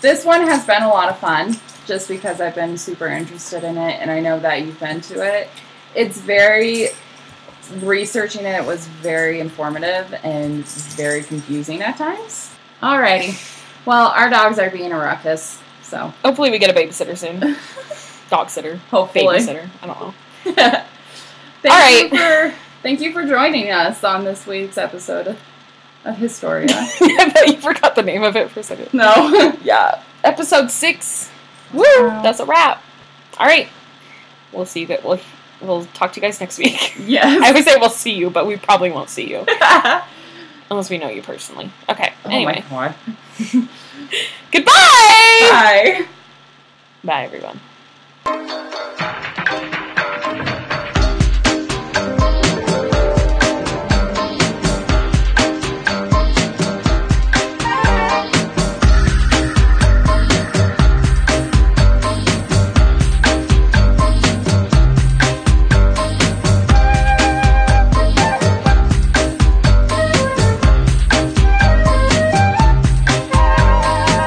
this 0.00 0.24
one 0.24 0.42
has 0.42 0.64
been 0.66 0.82
a 0.82 0.88
lot 0.88 1.08
of 1.08 1.18
fun 1.18 1.56
just 1.86 2.06
because 2.08 2.40
I've 2.40 2.54
been 2.54 2.78
super 2.78 3.08
interested 3.08 3.64
in 3.64 3.76
it 3.76 4.00
and 4.00 4.10
I 4.10 4.20
know 4.20 4.38
that 4.38 4.62
you've 4.62 4.78
been 4.78 5.00
to 5.02 5.22
it. 5.24 5.48
It's 5.94 6.18
very 6.20 6.88
researching 7.82 8.44
it 8.44 8.64
was 8.64 8.86
very 8.86 9.40
informative 9.40 10.12
and 10.24 10.64
very 10.64 11.22
confusing 11.22 11.82
at 11.82 11.96
times. 11.96 12.50
Alrighty. 12.82 13.36
Well, 13.86 14.08
our 14.08 14.28
dogs 14.30 14.58
are 14.58 14.70
being 14.70 14.92
a 14.92 14.96
ruckus, 14.98 15.60
so 15.82 16.12
Hopefully, 16.24 16.50
we 16.50 16.58
get 16.58 16.70
a 16.70 16.74
babysitter 16.78 17.16
soon. 17.16 17.56
Dog 18.30 18.48
sitter, 18.50 18.76
hopefully. 18.90 19.38
babysitter. 19.38 19.68
I 19.82 19.86
don't 19.86 20.00
know. 20.00 20.14
thank 20.52 20.64
All 21.64 21.70
right. 21.70 22.02
you 22.12 22.18
for 22.50 22.54
thank 22.82 23.00
you 23.00 23.12
for 23.12 23.26
joining 23.26 23.70
us 23.70 24.04
on 24.04 24.24
this 24.24 24.46
week's 24.46 24.78
episode 24.78 25.36
of, 26.04 26.16
Historia. 26.16 26.68
I 26.70 27.30
bet 27.34 27.48
you 27.48 27.56
forgot 27.56 27.94
the 27.94 28.02
name 28.02 28.22
of 28.22 28.36
it 28.36 28.50
for 28.50 28.60
a 28.60 28.62
second. 28.62 28.88
no. 28.94 29.56
Yeah, 29.62 30.02
episode 30.24 30.70
six. 30.70 31.30
Woo! 31.74 31.82
Wow. 31.82 32.22
That's 32.22 32.40
a 32.40 32.44
wrap. 32.46 32.82
All 33.38 33.46
right, 33.46 33.68
we'll 34.52 34.64
see 34.66 34.80
you. 34.80 34.86
guys- 34.86 35.02
We'll 35.04 35.20
we'll 35.60 35.84
talk 35.86 36.12
to 36.12 36.20
you 36.20 36.22
guys 36.22 36.40
next 36.40 36.58
week. 36.58 36.94
Yes. 37.06 37.42
I 37.44 37.52
would 37.52 37.64
say 37.64 37.76
we'll 37.78 37.90
see 37.90 38.12
you, 38.12 38.30
but 38.30 38.46
we 38.46 38.56
probably 38.56 38.90
won't 38.90 39.08
see 39.10 39.28
you 39.28 39.44
unless 40.70 40.90
we 40.90 40.98
know 40.98 41.08
you 41.08 41.22
personally. 41.22 41.70
Okay. 41.88 42.12
Anyway, 42.24 42.62
Oh 42.70 42.74
my 42.74 42.88
god. 42.88 42.94
goodbye. 44.52 44.72
Bye. 45.50 46.06
Bye, 47.02 47.24
everyone. 47.24 47.60